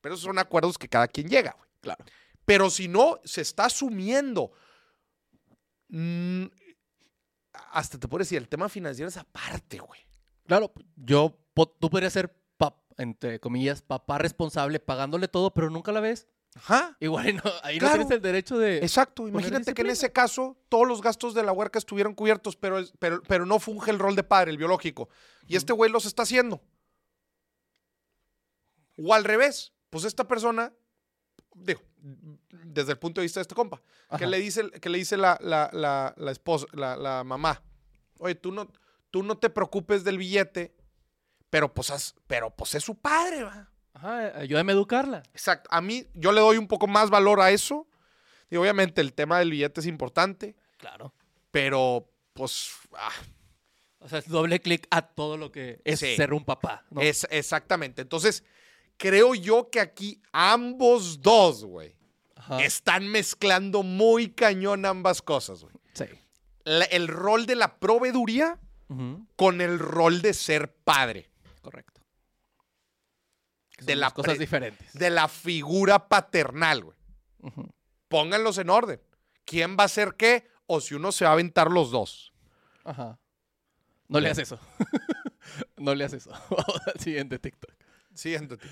[0.00, 1.68] Pero esos son acuerdos que cada quien llega, güey.
[1.80, 2.04] Claro.
[2.44, 4.52] Pero si no, se está asumiendo.
[5.88, 6.44] mm,
[7.72, 10.00] hasta te puedo decir, el tema financiero es aparte, güey.
[10.46, 11.36] Claro, yo,
[11.80, 12.32] tú podrías ser,
[12.98, 16.26] entre comillas, papá responsable pagándole todo, pero nunca la ves.
[16.56, 16.96] Ajá.
[17.00, 17.96] Igual no, ahí Claro.
[17.96, 18.78] no tienes el derecho de...
[18.78, 19.26] Exacto.
[19.26, 23.20] Imagínate que en ese caso todos los gastos de la huerca estuvieron cubiertos, pero, pero,
[23.26, 25.08] pero no funge el rol de padre, el biológico.
[25.48, 26.62] Y este güey los está haciendo.
[28.96, 30.72] O al revés, pues esta persona,
[31.54, 31.80] digo,
[32.50, 33.78] desde el punto de vista de este compa,
[34.10, 34.26] que Ajá.
[34.26, 37.62] le dice, que le dice la, la, la, la esposa, la, la mamá,
[38.18, 38.68] oye, tú no,
[39.10, 40.76] tú no te preocupes del billete,
[41.54, 43.70] pero pues, pero pues es su padre, va.
[43.92, 45.22] Ajá, ayúdame a educarla.
[45.32, 45.68] Exacto.
[45.72, 47.86] A mí, yo le doy un poco más valor a eso.
[48.50, 51.14] Y obviamente el tema del billete es importante, Claro.
[51.52, 53.12] pero pues ah,
[54.00, 56.16] O sea, es doble clic a todo lo que es Sí.
[56.16, 56.84] ser un papá.
[56.90, 57.00] ¿no?
[57.00, 58.02] es exactamente.
[58.02, 58.42] Entonces,
[58.96, 61.96] creo yo que aquí ambos dos, güey,
[62.60, 65.74] están mezclando muy cañón ambas cosas, güey.
[65.92, 66.06] Sí.
[66.64, 68.58] La- el rol de la proveeduría
[69.36, 71.30] con el rol de ser padre.
[71.64, 72.02] Correcto.
[73.78, 74.92] De son la dos cosas diferentes.
[74.92, 76.98] De la figura paternal, güey.
[78.08, 79.00] Pónganlos en orden.
[79.46, 80.46] ¿Quién va a hacer qué?
[80.66, 82.34] O si uno se va a aventar los dos.
[82.84, 83.18] Ajá.
[84.08, 84.58] No le hagas eso.
[85.78, 86.32] no le hagas eso.
[86.98, 87.72] Siguiente TikTok.
[88.12, 88.68] Siéntate.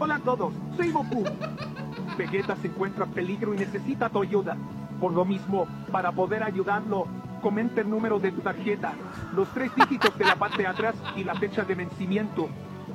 [0.00, 1.24] Hola a todos, soy Goku.
[2.16, 4.56] Vegeta se encuentra en peligro y necesita tu ayuda.
[5.00, 7.06] Por lo mismo, para poder ayudarlo,
[7.40, 8.92] comenta el número de tu tarjeta,
[9.34, 12.48] los tres dígitos de la parte de atrás y la fecha de vencimiento.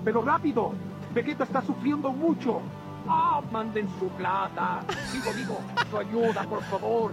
[0.04, 0.74] Pero rápido,
[1.14, 2.62] Vegeta está sufriendo mucho.
[3.08, 4.82] Ah, manden su plata.
[5.12, 7.12] Digo, digo, su ayuda, por favor.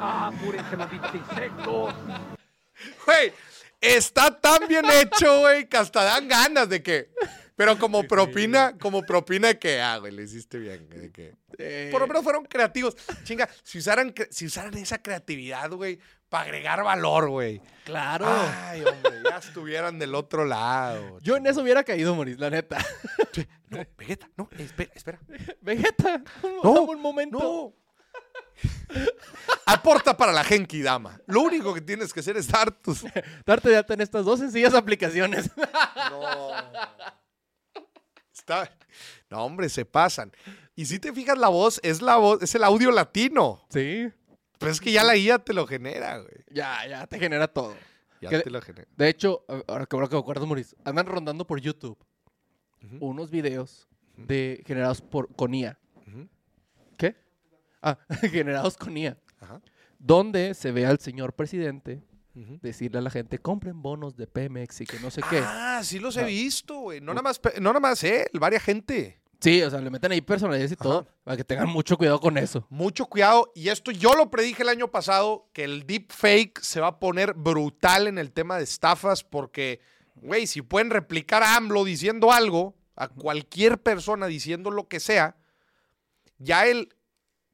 [0.00, 1.94] Ah, apúrense, malditos insectos.
[3.04, 3.32] Güey,
[3.80, 7.10] está tan bien hecho, güey, que hasta dan ganas de que.
[7.56, 10.88] Pero como propina, como propina que, ah, güey, le hiciste bien.
[10.88, 11.34] De que,
[11.90, 12.96] por lo menos fueron creativos.
[13.24, 15.98] Chinga, si usaran, si usaran esa creatividad, güey,
[16.28, 17.60] para agregar valor, güey.
[17.84, 18.26] Claro.
[18.28, 21.18] Ay, hombre, ya estuvieran del otro lado.
[21.20, 22.78] Yo en eso hubiera caído, Moris, la neta.
[23.68, 25.20] No, Vegeta, no, espera, espera.
[25.60, 26.22] Vegeta,
[26.62, 27.38] No, un momento.
[27.38, 27.82] No.
[29.66, 31.20] Aporta para la Genki Dama.
[31.26, 33.04] Lo único que tienes que hacer es dar tus.
[33.46, 35.50] Darte de alta en estas dos sencillas aplicaciones.
[36.10, 36.50] No.
[38.42, 38.70] Está.
[39.30, 40.32] No, hombre, se pasan.
[40.74, 43.62] Y si te fijas la voz, es la voz, es el audio latino.
[43.70, 44.10] sí.
[44.58, 46.34] Pero es que ya la IA te lo genera, güey.
[46.48, 47.74] Ya, ya te genera todo.
[48.20, 48.86] Ya Que- te lo genera.
[48.96, 51.98] De hecho, ahora que, ahora que me acuerdo, Moris, andan rondando por YouTube
[53.00, 55.76] unos videos de generados por con IA.
[56.96, 57.16] ¿Qué?
[57.82, 57.98] Ah,
[58.30, 59.16] generados con IA.
[59.40, 59.60] Ajá.
[59.98, 62.00] Donde se ve al señor presidente
[62.34, 65.42] Decirle a la gente, compren bonos de Pemex y que no sé qué.
[65.44, 66.26] Ah, sí los he Ah.
[66.26, 67.00] visto, güey.
[67.00, 69.20] No nada más, no nada más él, varias gente.
[69.40, 72.38] Sí, o sea, le meten ahí personalidades y todo, para que tengan mucho cuidado con
[72.38, 72.64] eso.
[72.70, 73.50] Mucho cuidado.
[73.56, 77.34] Y esto yo lo predije el año pasado, que el deepfake se va a poner
[77.34, 79.80] brutal en el tema de estafas, porque,
[80.14, 85.36] güey, si pueden replicar a AMLO diciendo algo, a cualquier persona diciendo lo que sea,
[86.38, 86.94] ya el,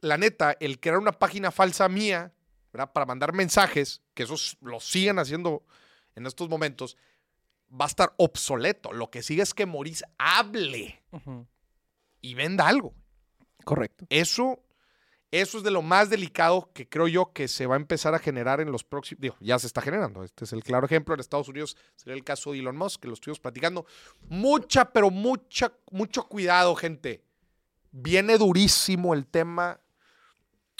[0.00, 2.32] la neta, el crear una página falsa mía,
[2.78, 2.92] ¿verdad?
[2.92, 5.64] Para mandar mensajes, que esos lo siguen haciendo
[6.14, 6.96] en estos momentos,
[7.68, 8.92] va a estar obsoleto.
[8.92, 11.02] Lo que sigue es que Maurice hable
[12.20, 12.94] y venda algo.
[13.64, 14.06] Correcto.
[14.10, 14.62] Eso,
[15.30, 18.18] eso es de lo más delicado que creo yo que se va a empezar a
[18.18, 19.20] generar en los próximos.
[19.20, 20.22] Digo, ya se está generando.
[20.22, 21.14] Este es el claro ejemplo.
[21.14, 23.86] En Estados Unidos sería el caso de Elon Musk, que lo estuvimos platicando.
[24.28, 27.24] Mucha, pero mucha, mucho cuidado, gente.
[27.90, 29.80] Viene durísimo el tema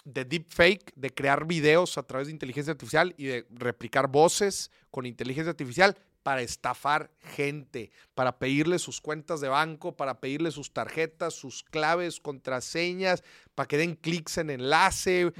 [0.05, 5.07] de deepfake, de crear videos a través de inteligencia artificial y de replicar voces con
[5.07, 11.35] inteligencia artificial para estafar gente, para pedirle sus cuentas de banco, para pedirle sus tarjetas,
[11.35, 13.23] sus claves, contraseñas,
[13.55, 15.33] para que den clics en enlace,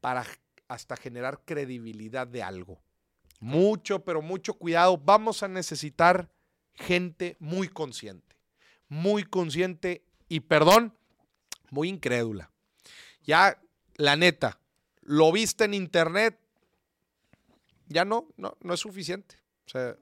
[0.00, 0.24] para
[0.68, 2.80] hasta generar credibilidad de algo.
[3.40, 4.98] Mucho, pero mucho cuidado.
[4.98, 6.30] Vamos a necesitar
[6.74, 8.36] gente muy consciente,
[8.88, 10.94] muy consciente y, perdón,
[11.70, 12.50] muy incrédula.
[13.24, 13.60] Ya,
[14.00, 14.58] la neta,
[15.02, 16.38] lo viste en internet,
[17.86, 19.36] ya no, no, no es suficiente.
[19.66, 19.96] O sea,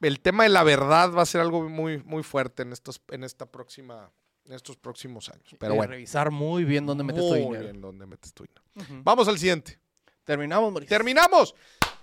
[0.00, 3.24] el tema de la verdad va a ser algo muy, muy fuerte en estos, en
[3.24, 4.10] esta próxima,
[4.46, 5.54] en estos próximos años.
[5.58, 5.90] Pero Y bueno.
[5.92, 8.62] revisar muy bien dónde metes tu muy bien dónde metes tu dinero.
[8.74, 9.02] Ujú.
[9.04, 9.78] Vamos al siguiente.
[10.24, 10.88] Terminamos, Moris.
[10.88, 11.54] Terminamos.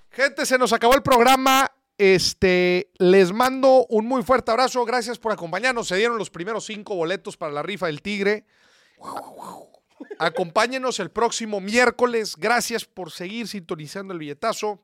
[0.10, 1.70] Gente, se nos acabó el programa.
[1.98, 4.86] Este, les mando un muy fuerte abrazo.
[4.86, 5.88] Gracias por acompañarnos.
[5.88, 8.46] Se dieron los primeros cinco boletos para la rifa del Tigre.
[10.20, 12.36] Acompáñenos el próximo miércoles.
[12.38, 14.80] Gracias por seguir sintonizando el billetazo.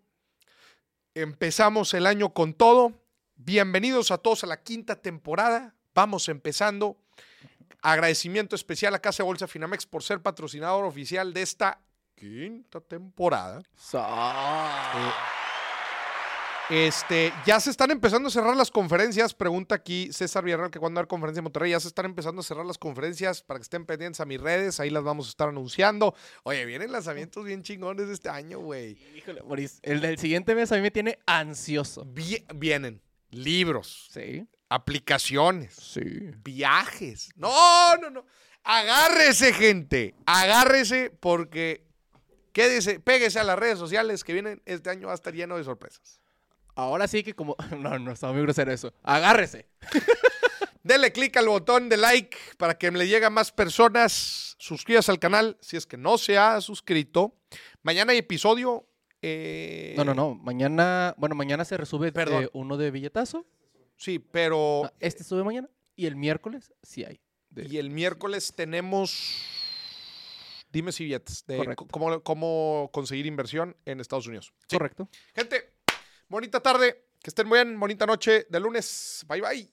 [1.14, 2.94] Empezamos el año con todo.
[3.36, 5.76] Bienvenidos a todos a la quinta temporada.
[5.94, 6.98] Vamos empezando.
[7.82, 11.82] Agradecimiento especial a Casa de Bolsa Finamex por ser patrocinador oficial de esta
[12.16, 13.62] quinta temporada.
[14.96, 15.12] Eh,
[16.70, 19.34] este, ya se están empezando a cerrar las conferencias.
[19.34, 21.72] Pregunta aquí César Villarreal que cuando va a haber conferencia en Monterrey.
[21.72, 24.80] Ya se están empezando a cerrar las conferencias para que estén pendientes a mis redes.
[24.80, 26.14] Ahí las vamos a estar anunciando.
[26.44, 28.98] Oye, vienen lanzamientos bien chingones este año, güey.
[29.16, 32.06] Híjole, Moris, el del siguiente mes a mí me tiene ansioso.
[32.06, 33.02] Vi- vienen
[33.32, 34.48] libros, Sí.
[34.70, 36.02] aplicaciones, Sí.
[36.44, 37.30] viajes.
[37.36, 38.26] No, no, no.
[38.64, 40.14] Agárrese, gente.
[40.26, 41.86] Agárrese porque
[42.54, 44.62] quédese, péguese a las redes sociales que vienen.
[44.66, 46.20] Este año va a estar lleno de sorpresas.
[46.80, 47.56] Ahora sí que como...
[47.78, 48.94] No, no, estaba muy grosero eso.
[49.04, 49.68] Agárrese.
[50.84, 54.56] Dele click al botón de like para que le llegue a más personas.
[54.60, 57.36] Suscríbase al canal si es que no se ha suscrito.
[57.84, 58.88] Mañana hay episodio.
[59.22, 60.36] eh, No, no, no.
[60.36, 63.46] Mañana, bueno, mañana se resube eh, uno de billetazo.
[63.98, 64.86] Sí, pero.
[64.86, 65.70] Ah, Este sube mañana.
[65.98, 67.20] Y el miércoles sí hay.
[67.56, 69.36] Y el miércoles tenemos.
[70.72, 71.46] Dime si billetes.
[71.46, 71.88] De Correcto.
[71.92, 74.54] cómo, cómo conseguir inversión en Estados Unidos.
[74.68, 74.78] Sí.
[74.78, 75.10] Correcto.
[75.36, 75.69] Gente,
[76.30, 77.06] bonita tarde.
[77.22, 77.80] Que estén bien.
[77.80, 79.26] Bonita noche de lunes.
[79.28, 79.70] Bye bye.